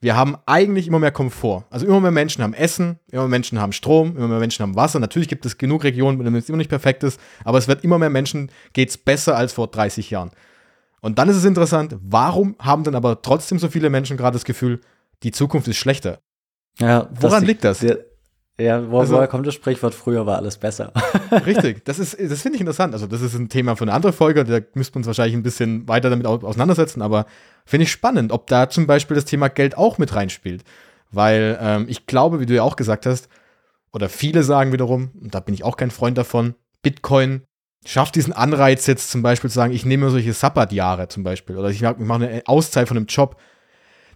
Wir 0.00 0.14
haben 0.14 0.36
eigentlich 0.46 0.86
immer 0.86 0.98
mehr 0.98 1.10
Komfort. 1.10 1.64
Also 1.70 1.86
immer 1.86 2.00
mehr 2.00 2.10
Menschen 2.10 2.42
haben 2.42 2.52
Essen, 2.54 2.98
immer 3.10 3.22
mehr 3.22 3.30
Menschen 3.30 3.60
haben 3.60 3.72
Strom, 3.72 4.16
immer 4.16 4.28
mehr 4.28 4.38
Menschen 4.38 4.62
haben 4.62 4.76
Wasser. 4.76 5.00
Natürlich 5.00 5.28
gibt 5.28 5.46
es 5.46 5.58
genug 5.58 5.84
Regionen, 5.84 6.18
in 6.18 6.24
denen 6.24 6.36
es 6.36 6.48
immer 6.48 6.58
nicht 6.58 6.68
perfekt 6.68 7.02
ist, 7.02 7.18
aber 7.44 7.58
es 7.58 7.66
wird 7.66 7.82
immer 7.82 7.98
mehr 7.98 8.10
Menschen, 8.10 8.52
geht 8.74 8.90
es 8.90 8.98
besser 8.98 9.36
als 9.36 9.54
vor 9.54 9.68
30 9.68 10.10
Jahren. 10.10 10.30
Und 11.00 11.18
dann 11.18 11.28
ist 11.28 11.36
es 11.36 11.44
interessant, 11.44 11.96
warum 12.00 12.56
haben 12.58 12.84
dann 12.84 12.94
aber 12.94 13.22
trotzdem 13.22 13.58
so 13.58 13.68
viele 13.68 13.88
Menschen 13.88 14.16
gerade 14.16 14.34
das 14.34 14.44
Gefühl, 14.44 14.80
die 15.22 15.32
Zukunft 15.32 15.66
ist 15.66 15.78
schlechter? 15.78 16.20
Ja, 16.78 17.08
Woran 17.20 17.44
liegt 17.44 17.64
das? 17.64 17.80
Die, 17.80 17.94
ja, 18.60 18.90
wo, 18.90 18.98
also, 18.98 19.14
woher 19.14 19.28
kommt 19.28 19.46
das 19.46 19.54
Sprichwort, 19.54 19.94
früher 19.94 20.26
war 20.26 20.36
alles 20.36 20.58
besser? 20.58 20.92
richtig, 21.46 21.84
das 21.84 22.00
ist, 22.00 22.18
das 22.18 22.42
finde 22.42 22.56
ich 22.56 22.60
interessant. 22.60 22.92
Also, 22.92 23.06
das 23.06 23.20
ist 23.20 23.34
ein 23.34 23.48
Thema 23.48 23.76
für 23.76 23.84
eine 23.84 23.92
andere 23.92 24.12
Folge, 24.12 24.42
da 24.44 24.58
müssten 24.74 24.94
wir 24.94 24.98
uns 24.98 25.06
wahrscheinlich 25.06 25.36
ein 25.36 25.44
bisschen 25.44 25.86
weiter 25.86 26.10
damit 26.10 26.26
auseinandersetzen, 26.26 27.00
aber 27.00 27.26
finde 27.64 27.84
ich 27.84 27.92
spannend, 27.92 28.32
ob 28.32 28.48
da 28.48 28.68
zum 28.68 28.88
Beispiel 28.88 29.14
das 29.14 29.26
Thema 29.26 29.48
Geld 29.48 29.76
auch 29.76 29.98
mit 29.98 30.14
reinspielt. 30.14 30.64
Weil 31.12 31.56
ähm, 31.60 31.86
ich 31.88 32.06
glaube, 32.06 32.40
wie 32.40 32.46
du 32.46 32.54
ja 32.54 32.64
auch 32.64 32.74
gesagt 32.76 33.06
hast, 33.06 33.28
oder 33.92 34.08
viele 34.08 34.42
sagen 34.42 34.72
wiederum, 34.72 35.12
und 35.20 35.34
da 35.34 35.40
bin 35.40 35.54
ich 35.54 35.62
auch 35.62 35.76
kein 35.76 35.92
Freund 35.92 36.18
davon, 36.18 36.54
Bitcoin 36.82 37.42
schafft 37.86 38.16
diesen 38.16 38.32
Anreiz 38.32 38.86
jetzt 38.86 39.10
zum 39.10 39.22
Beispiel 39.22 39.50
zu 39.50 39.54
sagen, 39.54 39.72
ich 39.72 39.86
nehme 39.86 40.10
solche 40.10 40.32
Sabbatjahre 40.32 41.06
zum 41.08 41.22
Beispiel, 41.22 41.56
oder 41.56 41.70
ich 41.70 41.80
mache 41.80 42.24
eine 42.24 42.42
Auszeit 42.46 42.88
von 42.88 42.96
einem 42.96 43.06
Job. 43.06 43.36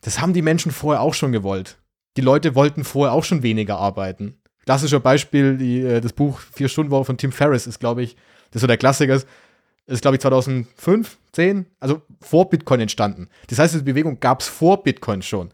Das 0.03 0.21
haben 0.21 0.33
die 0.33 0.43
Menschen 0.43 0.73
vorher 0.73 1.01
auch 1.01 1.15
schon 1.15 1.31
gewollt 1.31 1.79
die 2.17 2.21
Leute 2.21 2.55
wollten 2.55 2.85
vorher 2.85 3.13
auch 3.13 3.25
schon 3.25 3.43
weniger 3.43 3.79
arbeiten. 3.79 4.39
Klassischer 4.65 5.01
Beispiel, 5.01 5.57
die, 5.57 5.81
äh, 5.81 6.01
das 6.01 6.13
Buch 6.13 6.41
Vier 6.41 6.69
Stunden 6.69 6.91
Woche 6.91 7.05
von 7.05 7.17
Tim 7.17 7.33
Ferriss 7.33 7.67
ist, 7.67 7.81
glaube 7.81 8.03
ich, 8.03 8.15
das 8.51 8.57
ist 8.57 8.61
so 8.63 8.67
der 8.67 8.77
Klassiker, 8.77 9.15
ist, 9.15 9.27
ist 9.87 10.03
glaube 10.03 10.17
ich 10.17 10.21
2005, 10.21 11.19
10, 11.33 11.67
also 11.81 12.03
vor 12.21 12.49
Bitcoin 12.49 12.81
entstanden. 12.81 13.29
Das 13.49 13.59
heißt, 13.59 13.75
diese 13.75 13.85
Bewegung 13.85 14.21
gab 14.21 14.41
es 14.41 14.49
vor 14.49 14.83
Bitcoin 14.83 15.23
schon. 15.23 15.51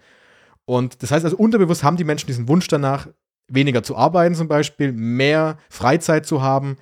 Und 0.64 1.02
das 1.02 1.10
heißt 1.10 1.24
also, 1.24 1.36
unterbewusst 1.36 1.82
haben 1.82 1.96
die 1.96 2.04
Menschen 2.04 2.26
diesen 2.26 2.48
Wunsch 2.48 2.68
danach, 2.68 3.08
weniger 3.48 3.82
zu 3.82 3.96
arbeiten 3.96 4.34
zum 4.34 4.48
Beispiel, 4.48 4.92
mehr 4.92 5.56
Freizeit 5.70 6.26
zu 6.26 6.42
haben. 6.42 6.76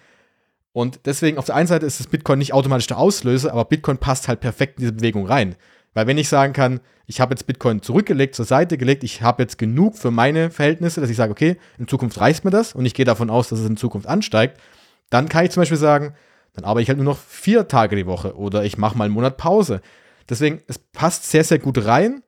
Und 0.72 1.00
deswegen, 1.06 1.38
auf 1.38 1.46
der 1.46 1.54
einen 1.54 1.68
Seite 1.68 1.86
ist 1.86 2.00
das 2.00 2.08
Bitcoin 2.08 2.38
nicht 2.38 2.52
automatisch 2.52 2.88
der 2.88 2.98
Auslöser, 2.98 3.52
aber 3.52 3.64
Bitcoin 3.64 3.98
passt 3.98 4.26
halt 4.28 4.40
perfekt 4.40 4.78
in 4.78 4.80
diese 4.80 4.92
Bewegung 4.92 5.26
rein. 5.26 5.54
Weil 5.96 6.06
wenn 6.06 6.18
ich 6.18 6.28
sagen 6.28 6.52
kann, 6.52 6.80
ich 7.06 7.22
habe 7.22 7.32
jetzt 7.32 7.46
Bitcoin 7.46 7.80
zurückgelegt, 7.80 8.34
zur 8.34 8.44
Seite 8.44 8.76
gelegt, 8.76 9.02
ich 9.02 9.22
habe 9.22 9.42
jetzt 9.42 9.56
genug 9.56 9.96
für 9.96 10.10
meine 10.10 10.50
Verhältnisse, 10.50 11.00
dass 11.00 11.08
ich 11.08 11.16
sage, 11.16 11.32
okay, 11.32 11.56
in 11.78 11.88
Zukunft 11.88 12.20
reicht 12.20 12.44
mir 12.44 12.50
das 12.50 12.74
und 12.74 12.84
ich 12.84 12.92
gehe 12.92 13.06
davon 13.06 13.30
aus, 13.30 13.48
dass 13.48 13.60
es 13.60 13.66
in 13.66 13.78
Zukunft 13.78 14.06
ansteigt, 14.06 14.60
dann 15.08 15.30
kann 15.30 15.46
ich 15.46 15.52
zum 15.52 15.62
Beispiel 15.62 15.78
sagen, 15.78 16.12
dann 16.52 16.64
arbeite 16.64 16.82
ich 16.82 16.88
halt 16.90 16.98
nur 16.98 17.06
noch 17.06 17.16
vier 17.16 17.66
Tage 17.66 17.96
die 17.96 18.04
Woche 18.04 18.36
oder 18.36 18.62
ich 18.62 18.76
mache 18.76 18.98
mal 18.98 19.04
einen 19.04 19.14
Monat 19.14 19.38
Pause. 19.38 19.80
Deswegen, 20.28 20.60
es 20.66 20.76
passt 20.76 21.30
sehr, 21.30 21.44
sehr 21.44 21.60
gut 21.60 21.82
rein, 21.86 22.22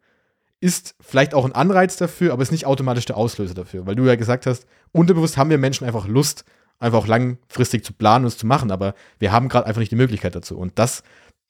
ist 0.60 0.94
vielleicht 0.98 1.34
auch 1.34 1.44
ein 1.44 1.52
Anreiz 1.52 1.98
dafür, 1.98 2.32
aber 2.32 2.42
ist 2.42 2.52
nicht 2.52 2.64
automatisch 2.64 3.04
der 3.04 3.18
Auslöser 3.18 3.52
dafür, 3.52 3.84
weil 3.84 3.96
du 3.96 4.06
ja 4.06 4.16
gesagt 4.16 4.46
hast, 4.46 4.66
unterbewusst 4.92 5.36
haben 5.36 5.50
wir 5.50 5.58
Menschen 5.58 5.86
einfach 5.86 6.08
Lust, 6.08 6.46
einfach 6.78 7.00
auch 7.00 7.06
langfristig 7.06 7.84
zu 7.84 7.92
planen 7.92 8.24
und 8.24 8.28
es 8.28 8.38
zu 8.38 8.46
machen, 8.46 8.70
aber 8.70 8.94
wir 9.18 9.30
haben 9.30 9.50
gerade 9.50 9.66
einfach 9.66 9.80
nicht 9.80 9.92
die 9.92 9.96
Möglichkeit 9.96 10.34
dazu. 10.34 10.56
Und 10.56 10.78
das 10.78 11.02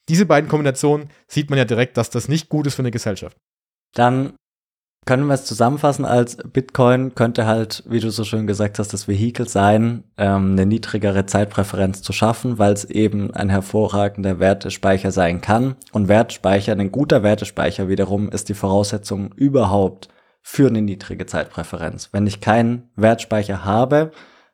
diese 0.08 0.26
beiden 0.26 0.48
Kombinationen 0.48 1.10
sieht 1.26 1.50
man 1.50 1.58
ja 1.58 1.64
direkt, 1.64 1.96
dass 1.96 2.10
das 2.10 2.28
nicht 2.28 2.48
gut 2.48 2.66
ist 2.66 2.74
für 2.74 2.82
eine 2.82 2.90
Gesellschaft. 2.90 3.36
Dann 3.94 4.34
können 5.08 5.26
wir 5.26 5.34
es 5.34 5.46
zusammenfassen 5.46 6.04
als 6.04 6.36
Bitcoin 6.36 7.14
könnte 7.14 7.46
halt, 7.46 7.82
wie 7.86 8.00
du 8.00 8.10
so 8.10 8.24
schön 8.24 8.46
gesagt 8.46 8.78
hast, 8.78 8.92
das 8.92 9.08
Vehikel 9.08 9.48
sein, 9.48 10.04
ähm, 10.18 10.52
eine 10.52 10.66
niedrigere 10.66 11.24
Zeitpräferenz 11.24 12.02
zu 12.02 12.12
schaffen, 12.12 12.58
weil 12.58 12.74
es 12.74 12.84
eben 12.84 13.32
ein 13.32 13.48
hervorragender 13.48 14.38
Wertespeicher 14.38 15.10
sein 15.10 15.40
kann. 15.40 15.76
Und 15.92 16.08
Wertspeicher, 16.08 16.72
ein 16.72 16.92
guter 16.92 17.22
Wertespeicher 17.22 17.88
wiederum 17.88 18.28
ist 18.28 18.50
die 18.50 18.54
Voraussetzung 18.54 19.32
überhaupt 19.34 20.08
für 20.42 20.68
eine 20.68 20.82
niedrige 20.82 21.24
Zeitpräferenz. 21.24 22.10
Wenn 22.12 22.26
ich 22.26 22.42
keinen 22.42 22.90
Wertspeicher 22.94 23.64
habe, 23.64 24.10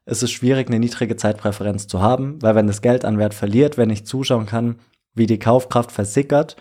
ist 0.06 0.22
es 0.22 0.30
schwierig, 0.30 0.68
eine 0.68 0.78
niedrige 0.78 1.16
Zeitpräferenz 1.16 1.88
zu 1.88 2.00
haben, 2.00 2.40
weil 2.42 2.54
wenn 2.54 2.68
das 2.68 2.80
Geld 2.80 3.04
an 3.04 3.18
Wert 3.18 3.34
verliert, 3.34 3.76
wenn 3.76 3.90
ich 3.90 4.06
zuschauen 4.06 4.46
kann, 4.46 4.76
wie 5.14 5.26
die 5.26 5.38
Kaufkraft 5.38 5.92
versickert, 5.92 6.56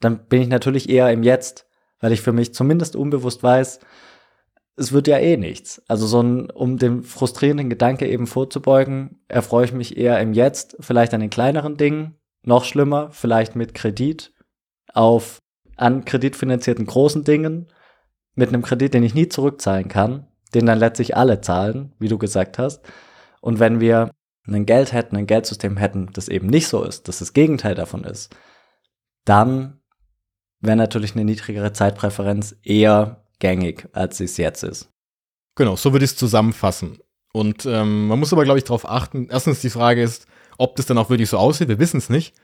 dann 0.00 0.26
bin 0.26 0.42
ich 0.42 0.48
natürlich 0.48 0.88
eher 0.88 1.12
im 1.12 1.22
Jetzt, 1.22 1.66
weil 2.00 2.12
ich 2.12 2.20
für 2.20 2.32
mich 2.32 2.54
zumindest 2.54 2.96
unbewusst 2.96 3.42
weiß, 3.42 3.80
es 4.76 4.92
wird 4.92 5.06
ja 5.06 5.18
eh 5.18 5.36
nichts. 5.36 5.82
Also 5.86 6.06
so 6.06 6.22
ein, 6.22 6.50
um 6.50 6.78
dem 6.78 7.02
frustrierenden 7.02 7.70
Gedanke 7.70 8.08
eben 8.08 8.26
vorzubeugen, 8.26 9.22
erfreue 9.28 9.66
ich 9.66 9.72
mich 9.72 9.96
eher 9.96 10.20
im 10.20 10.32
Jetzt, 10.32 10.76
vielleicht 10.80 11.14
an 11.14 11.20
den 11.20 11.30
kleineren 11.30 11.76
Dingen, 11.76 12.16
noch 12.42 12.64
schlimmer, 12.64 13.10
vielleicht 13.10 13.54
mit 13.54 13.74
Kredit 13.74 14.32
auf 14.92 15.38
an 15.76 16.04
kreditfinanzierten 16.04 16.86
großen 16.86 17.24
Dingen, 17.24 17.68
mit 18.34 18.48
einem 18.48 18.62
Kredit, 18.62 18.94
den 18.94 19.02
ich 19.02 19.14
nie 19.14 19.28
zurückzahlen 19.28 19.88
kann, 19.88 20.26
den 20.54 20.66
dann 20.66 20.78
letztlich 20.78 21.16
alle 21.16 21.40
zahlen, 21.40 21.92
wie 21.98 22.08
du 22.08 22.18
gesagt 22.18 22.58
hast. 22.58 22.82
Und 23.40 23.58
wenn 23.58 23.80
wir 23.80 24.10
ein 24.46 24.66
Geld 24.66 24.92
hätten, 24.92 25.16
ein 25.16 25.26
Geldsystem 25.26 25.76
hätten, 25.76 26.10
das 26.12 26.28
eben 26.28 26.48
nicht 26.48 26.68
so 26.68 26.84
ist, 26.84 27.08
das 27.08 27.20
das 27.20 27.32
Gegenteil 27.32 27.74
davon 27.74 28.04
ist, 28.04 28.34
dann 29.24 29.80
wäre 30.60 30.76
natürlich 30.76 31.14
eine 31.14 31.24
niedrigere 31.24 31.72
Zeitpräferenz 31.72 32.56
eher 32.62 33.24
gängig, 33.38 33.88
als 33.92 34.18
sie 34.18 34.24
es 34.24 34.36
jetzt 34.36 34.62
ist. 34.62 34.90
Genau, 35.54 35.76
so 35.76 35.92
würde 35.92 36.04
ich 36.04 36.12
es 36.12 36.16
zusammenfassen. 36.16 36.98
Und 37.32 37.66
ähm, 37.66 38.08
man 38.08 38.18
muss 38.18 38.32
aber, 38.32 38.44
glaube 38.44 38.58
ich, 38.58 38.64
darauf 38.64 38.88
achten. 38.88 39.28
Erstens, 39.30 39.60
die 39.60 39.70
Frage 39.70 40.02
ist, 40.02 40.26
Ob 40.58 40.76
das 40.76 40.86
dann 40.86 40.98
auch 40.98 41.10
wirklich 41.10 41.30
so 41.30 41.38
aussieht, 41.38 41.68
wir 41.68 41.78
wissen 41.78 41.98
es 41.98 42.10
nicht. 42.10 42.34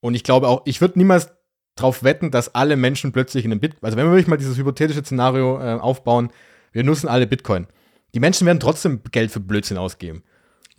Und 0.00 0.14
ich 0.14 0.24
glaube 0.24 0.48
auch, 0.48 0.62
ich 0.66 0.80
würde 0.80 0.98
niemals 0.98 1.30
darauf 1.74 2.02
wetten, 2.02 2.30
dass 2.30 2.54
alle 2.54 2.76
Menschen 2.76 3.12
plötzlich 3.12 3.44
in 3.44 3.50
den 3.50 3.60
Bitcoin, 3.60 3.84
also 3.84 3.96
wenn 3.96 4.06
wir 4.06 4.12
wirklich 4.12 4.28
mal 4.28 4.36
dieses 4.36 4.56
hypothetische 4.56 5.02
Szenario 5.02 5.58
äh, 5.60 5.74
aufbauen, 5.80 6.30
wir 6.72 6.84
nutzen 6.84 7.08
alle 7.08 7.26
Bitcoin. 7.26 7.66
Die 8.14 8.20
Menschen 8.20 8.46
werden 8.46 8.60
trotzdem 8.60 9.00
Geld 9.10 9.30
für 9.30 9.40
Blödsinn 9.40 9.78
ausgeben. 9.78 10.22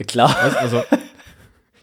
Klar. 0.05 0.29
Weißt, 0.29 0.57
also 0.57 0.83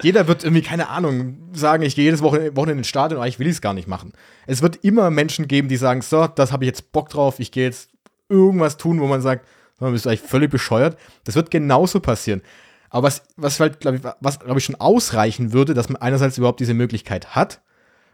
jeder 0.02 0.28
wird 0.28 0.44
irgendwie, 0.44 0.62
keine 0.62 0.88
Ahnung, 0.88 1.38
sagen, 1.52 1.82
ich 1.82 1.96
gehe 1.96 2.04
jedes 2.04 2.22
Wochenende, 2.22 2.56
Wochenende 2.56 2.80
ins 2.80 2.88
Stadion, 2.88 3.18
aber 3.18 3.28
ich 3.28 3.38
will 3.38 3.48
es 3.48 3.60
gar 3.60 3.74
nicht 3.74 3.88
machen. 3.88 4.12
Es 4.46 4.62
wird 4.62 4.84
immer 4.84 5.10
Menschen 5.10 5.48
geben, 5.48 5.68
die 5.68 5.76
sagen, 5.76 6.02
so, 6.02 6.26
das 6.26 6.52
habe 6.52 6.64
ich 6.64 6.68
jetzt 6.68 6.92
Bock 6.92 7.08
drauf, 7.08 7.40
ich 7.40 7.52
gehe 7.52 7.64
jetzt 7.64 7.90
irgendwas 8.28 8.76
tun, 8.76 9.00
wo 9.00 9.06
man 9.06 9.22
sagt, 9.22 9.46
man 9.80 9.92
bist 9.92 10.06
eigentlich 10.06 10.20
völlig 10.20 10.50
bescheuert. 10.50 10.98
Das 11.24 11.34
wird 11.34 11.50
genauso 11.50 12.00
passieren. 12.00 12.42
Aber 12.90 13.08
was, 13.08 13.22
was 13.36 13.58
halt, 13.58 13.80
glaube 13.80 13.96
ich, 13.96 14.02
was, 14.20 14.38
glaube 14.38 14.58
ich, 14.58 14.64
schon 14.64 14.76
ausreichen 14.76 15.52
würde, 15.52 15.74
dass 15.74 15.88
man 15.88 16.00
einerseits 16.00 16.38
überhaupt 16.38 16.60
diese 16.60 16.74
Möglichkeit 16.74 17.34
hat 17.34 17.60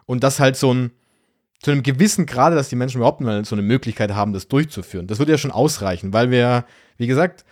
und 0.07 0.25
das 0.25 0.41
halt 0.41 0.57
so 0.57 0.73
ein, 0.73 0.93
zu 1.63 1.71
einem 1.71 1.83
gewissen 1.83 2.25
Grade, 2.25 2.57
dass 2.57 2.71
die 2.71 2.77
Menschen 2.77 2.99
überhaupt 2.99 3.21
mal 3.21 3.45
so 3.45 3.55
eine 3.55 3.63
Möglichkeit 3.63 4.15
haben, 4.15 4.33
das 4.33 4.49
durchzuführen. 4.49 5.07
Das 5.07 5.19
würde 5.19 5.33
ja 5.33 5.39
schon 5.39 5.51
ausreichen, 5.51 6.15
weil 6.15 6.31
wir, 6.31 6.65
wie 6.97 7.07
gesagt, 7.07 7.45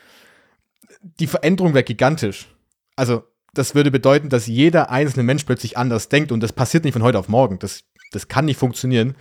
die 1.01 1.27
Veränderung 1.27 1.75
wäre 1.75 1.85
gigantisch. 1.85 2.49
Also, 2.97 3.25
das 3.55 3.75
würde 3.75 3.91
bedeuten, 3.91 4.29
dass 4.29 4.47
jeder 4.47 4.91
einzelne 4.91 5.23
Mensch 5.23 5.45
plötzlich 5.45 5.77
anders 5.77 6.09
denkt 6.09 6.33
und 6.33 6.41
das 6.41 6.53
passiert 6.53 6.85
nicht 6.85 6.93
von 6.93 7.03
heute 7.03 7.19
auf 7.19 7.29
morgen. 7.29 7.59
Das, 7.59 7.85
das 8.13 8.29
kann 8.29 8.45
nicht 8.45 8.59
funktionieren. 8.59 9.17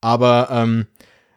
Aber 0.00 0.48
ähm, 0.50 0.86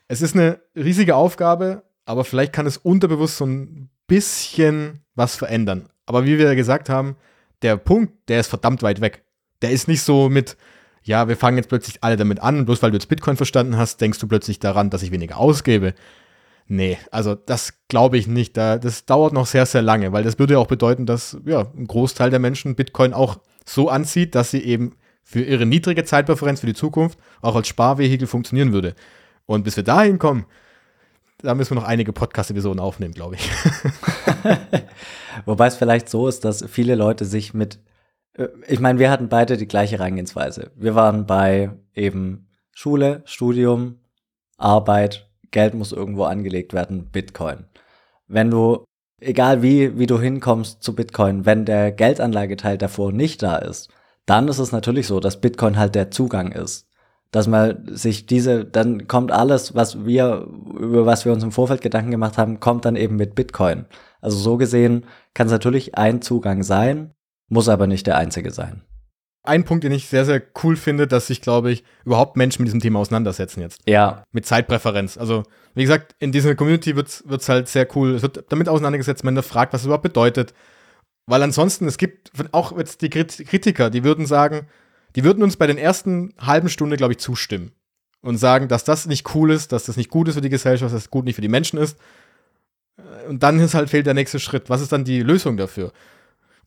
es 0.08 0.22
ist 0.22 0.36
eine 0.36 0.60
riesige 0.76 1.16
Aufgabe, 1.16 1.84
aber 2.06 2.24
vielleicht 2.24 2.54
kann 2.54 2.66
es 2.66 2.78
unterbewusst 2.78 3.38
so 3.38 3.46
ein 3.46 3.90
bisschen 4.08 5.04
was 5.16 5.36
verändern. 5.36 5.90
Aber 6.06 6.26
wie 6.26 6.38
wir 6.38 6.56
gesagt 6.56 6.90
haben, 6.90 7.18
der 7.62 7.76
Punkt, 7.78 8.30
der 8.30 8.40
ist 8.40 8.48
verdammt 8.48 8.84
weit 8.84 9.02
weg. 9.02 9.24
Der 9.62 9.72
ist 9.72 9.88
nicht 9.88 10.02
so 10.02 10.30
mit, 10.30 10.58
ja, 11.04 11.28
wir 11.28 11.36
fangen 11.36 11.58
jetzt 11.58 11.70
plötzlich 11.70 12.04
alle 12.04 12.16
damit 12.16 12.40
an, 12.40 12.66
bloß 12.66 12.82
weil 12.82 12.92
du 12.92 12.98
jetzt 12.98 13.10
Bitcoin 13.10 13.36
verstanden 13.36 13.78
hast, 13.78 14.00
denkst 14.00 14.20
du 14.20 14.28
plötzlich 14.28 14.60
daran, 14.60 14.90
dass 14.90 15.04
ich 15.04 15.12
weniger 15.12 15.38
ausgebe. 15.38 15.94
Nee, 16.68 16.98
also 17.12 17.36
das 17.36 17.74
glaube 17.88 18.18
ich 18.18 18.28
nicht. 18.28 18.58
das 18.58 19.06
dauert 19.06 19.34
noch 19.34 19.46
sehr, 19.46 19.66
sehr 19.66 19.82
lange, 19.82 20.12
weil 20.12 20.24
das 20.24 20.38
würde 20.38 20.54
ja 20.54 20.60
auch 20.60 20.68
bedeuten, 20.68 21.06
dass 21.06 21.38
ja, 21.46 21.68
ein 21.78 21.88
Großteil 21.88 22.30
der 22.30 22.40
Menschen 22.40 22.76
Bitcoin 22.76 23.14
auch 23.14 23.40
so 23.66 23.90
anzieht, 23.90 24.36
dass 24.36 24.52
sie 24.52 24.62
eben 24.64 24.96
für 25.24 25.42
ihre 25.42 25.66
niedrige 25.66 26.04
Zeitpräferenz 26.04 26.62
für 26.62 26.68
die 26.68 26.74
Zukunft 26.74 27.18
auch 27.42 27.56
als 27.56 27.68
Sparvehikel 27.68 28.28
funktionieren 28.28 28.74
würde. 28.74 28.96
Und 29.46 29.64
bis 29.64 29.78
wir 29.78 29.84
dahin 29.84 30.20
kommen, 30.20 30.46
da 31.40 31.54
müssen 31.54 31.72
wir 31.72 31.82
noch 31.82 31.88
einige 31.88 32.14
Podcast-Episoden 32.14 32.80
aufnehmen, 32.80 33.14
glaube 33.14 33.36
ich. 33.36 33.50
Wobei 35.46 35.68
es 35.68 35.76
vielleicht 35.76 36.10
so 36.10 36.28
ist, 36.28 36.46
dass 36.46 36.66
viele 36.68 36.96
Leute 36.96 37.26
sich 37.26 37.54
mit, 37.54 37.80
äh, 38.34 38.48
ich 38.68 38.80
meine, 38.80 39.00
wir 39.00 39.12
hatten 39.12 39.30
beide 39.30 39.58
die 39.58 39.68
gleiche 39.68 40.00
Reingehensweise. 40.00 40.72
Wir 40.76 40.96
waren 40.96 41.26
bei 41.26 41.72
eben 41.94 42.48
Schule, 42.74 43.22
Studium, 43.26 44.00
Arbeit, 44.58 45.27
Geld 45.52 45.74
muss 45.74 45.92
irgendwo 45.92 46.24
angelegt 46.24 46.74
werden, 46.74 47.10
Bitcoin. 47.12 47.66
Wenn 48.28 48.52
du, 48.52 48.84
egal 49.20 49.62
wie, 49.62 49.98
wie 49.98 50.08
du 50.08 50.20
hinkommst 50.20 50.84
zu 50.84 50.96
Bitcoin, 50.96 51.46
wenn 51.46 51.66
der 51.66 51.92
Geldanlageteil 51.92 52.78
davor 52.78 53.12
nicht 53.12 53.44
da 53.44 53.58
ist, 53.58 53.90
dann 54.26 54.48
ist 54.48 54.60
es 54.60 54.72
natürlich 54.72 55.08
so, 55.08 55.20
dass 55.20 55.40
Bitcoin 55.40 55.78
halt 55.78 55.96
der 55.96 56.12
Zugang 56.12 56.52
ist 56.52 56.88
dass 57.32 57.48
man 57.48 57.96
sich 57.96 58.26
diese, 58.26 58.66
dann 58.66 59.08
kommt 59.08 59.32
alles, 59.32 59.76
was 59.76 60.06
wir, 60.06 60.48
über 60.80 61.06
was 61.06 61.26
wir 61.26 61.34
uns 61.34 61.44
im 61.44 61.52
Vorfeld 61.52 61.82
Gedanken 61.82 62.12
gemacht 62.12 62.38
haben, 62.38 62.60
kommt 62.60 62.86
dann 62.86 62.96
eben 62.96 63.16
mit 63.16 63.36
Bitcoin. 63.36 63.86
Also 64.22 64.38
so 64.38 64.58
gesehen 64.58 65.06
kann 65.34 65.48
es 65.48 65.52
natürlich 65.52 65.96
ein 65.96 66.22
Zugang 66.22 66.64
sein, 66.64 67.12
muss 67.50 67.70
aber 67.70 67.88
nicht 67.88 68.08
der 68.08 68.18
einzige 68.18 68.52
sein. 68.52 68.82
Ein 69.48 69.64
Punkt, 69.64 69.84
den 69.84 69.92
ich 69.92 70.08
sehr, 70.08 70.26
sehr 70.26 70.42
cool 70.64 70.76
finde, 70.76 71.08
dass 71.08 71.28
sich, 71.28 71.42
glaube 71.42 71.72
ich, 71.72 71.84
überhaupt 72.06 72.38
Menschen 72.38 72.62
mit 72.62 72.68
diesem 72.68 72.80
Thema 72.80 73.00
auseinandersetzen 73.00 73.62
jetzt. 73.62 73.82
Ja. 73.88 74.24
Mit 74.32 74.46
Zeitpräferenz. 74.46 75.18
Also, 75.18 75.44
wie 75.74 75.84
gesagt, 75.84 76.16
in 76.20 76.32
dieser 76.32 76.56
Community 76.56 76.96
wird 76.96 77.24
es 77.26 77.50
halt 77.50 77.68
sehr 77.68 77.88
cool. 77.96 78.16
Es 78.16 78.22
wird 78.22 78.46
damit 78.50 78.70
auseinandergesetzt, 78.70 79.24
man 79.24 79.42
fragt, 79.42 79.74
was 79.74 79.82
es 79.82 79.86
überhaupt 79.86 80.04
bedeutet. 80.04 80.54
Weil 81.28 81.44
ansonsten, 81.44 81.88
es 81.88 81.98
gibt 81.98 82.32
auch 82.52 82.78
jetzt 82.78 83.02
die 83.02 83.10
Kritiker, 83.10 83.90
die 83.90 84.04
würden 84.04 84.26
sagen, 84.26 84.68
die 85.16 85.24
würden 85.24 85.44
uns 85.44 85.58
bei 85.58 85.68
den 85.68 85.78
ersten 85.78 86.34
halben 86.40 86.70
Stunde, 86.70 86.96
glaube 86.96 87.14
ich, 87.14 87.20
zustimmen 87.20 87.72
und 88.22 88.38
sagen, 88.38 88.68
dass 88.68 88.84
das 88.84 89.06
nicht 89.06 89.34
cool 89.36 89.52
ist, 89.52 89.72
dass 89.72 89.86
das 89.86 89.98
nicht 89.98 90.10
gut 90.10 90.28
ist 90.28 90.36
für 90.36 90.42
die 90.42 90.50
Gesellschaft, 90.50 90.94
dass 90.94 91.04
das 91.04 91.12
gut 91.12 91.26
nicht 91.26 91.36
für 91.36 91.42
die 91.42 91.48
Menschen 91.48 91.80
ist. 91.80 91.98
Äh, 92.98 93.28
und 93.28 93.44
dann 93.44 93.60
ist 93.60 93.74
halt 93.74 93.90
fehlt 93.90 94.06
der 94.06 94.14
nächste 94.14 94.40
Schritt. 94.40 94.70
Was 94.70 94.82
ist 94.82 94.92
dann 94.92 95.04
die 95.04 95.22
Lösung 95.22 95.58
dafür? 95.58 95.92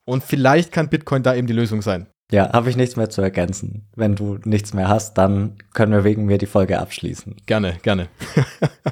Und 0.04 0.24
vielleicht 0.24 0.72
kann 0.72 0.88
Bitcoin 0.88 1.22
da 1.22 1.34
eben 1.34 1.46
die 1.46 1.52
Lösung 1.52 1.82
sein. 1.82 2.06
Ja, 2.30 2.52
habe 2.52 2.70
ich 2.70 2.76
nichts 2.76 2.96
mehr 2.96 3.10
zu 3.10 3.22
ergänzen. 3.22 3.88
Wenn 3.96 4.14
du 4.14 4.38
nichts 4.44 4.72
mehr 4.72 4.88
hast, 4.88 5.14
dann 5.18 5.56
können 5.74 5.92
wir 5.92 6.04
wegen 6.04 6.26
mir 6.26 6.38
die 6.38 6.46
Folge 6.46 6.78
abschließen. 6.78 7.36
Gerne, 7.46 7.78
gerne. 7.82 8.08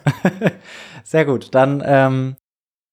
Sehr 1.05 1.25
gut. 1.25 1.55
Dann, 1.55 1.83
ähm, 1.85 2.37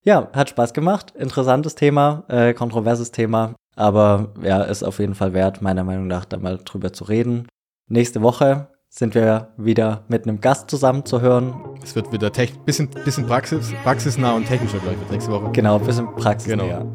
ja, 0.04 0.28
hat 0.32 0.50
Spaß 0.50 0.72
gemacht. 0.72 1.12
Interessantes 1.16 1.74
Thema, 1.74 2.24
äh, 2.28 2.54
kontroverses 2.54 3.10
Thema. 3.10 3.54
Aber 3.74 4.32
ja, 4.40 4.62
ist 4.62 4.84
auf 4.84 5.00
jeden 5.00 5.14
Fall 5.14 5.34
wert, 5.34 5.62
meiner 5.62 5.84
Meinung 5.84 6.06
nach, 6.06 6.24
da 6.24 6.38
mal 6.38 6.58
drüber 6.64 6.92
zu 6.92 7.04
reden. 7.04 7.46
Nächste 7.88 8.22
Woche 8.22 8.68
sind 8.88 9.14
wir 9.14 9.52
wieder 9.58 10.04
mit 10.08 10.22
einem 10.22 10.40
Gast 10.40 10.70
zusammen 10.70 11.04
zu 11.04 11.20
hören. 11.20 11.54
Es 11.82 11.94
wird 11.94 12.10
wieder 12.12 12.30
ein 12.34 12.48
bisschen, 12.64 12.88
bisschen 12.88 13.26
Praxis, 13.26 13.72
praxisnah 13.82 14.34
und 14.34 14.46
technischer, 14.46 14.78
glaube 14.78 14.96
ich, 15.04 15.10
nächste 15.10 15.32
Woche. 15.32 15.50
Genau, 15.52 15.78
ein 15.78 15.84
bisschen 15.84 16.06
praxisnah. 16.14 16.62
Genau. 16.64 16.92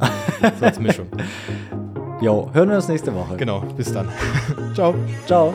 so 0.60 0.66
als 0.66 0.80
Mischung. 0.80 1.08
Jo, 2.22 2.50
hören 2.54 2.70
wir 2.70 2.76
uns 2.76 2.88
nächste 2.88 3.14
Woche. 3.16 3.36
Genau, 3.36 3.62
bis 3.76 3.92
dann. 3.92 4.08
Ciao. 4.76 4.94
Ciao. 5.26 5.54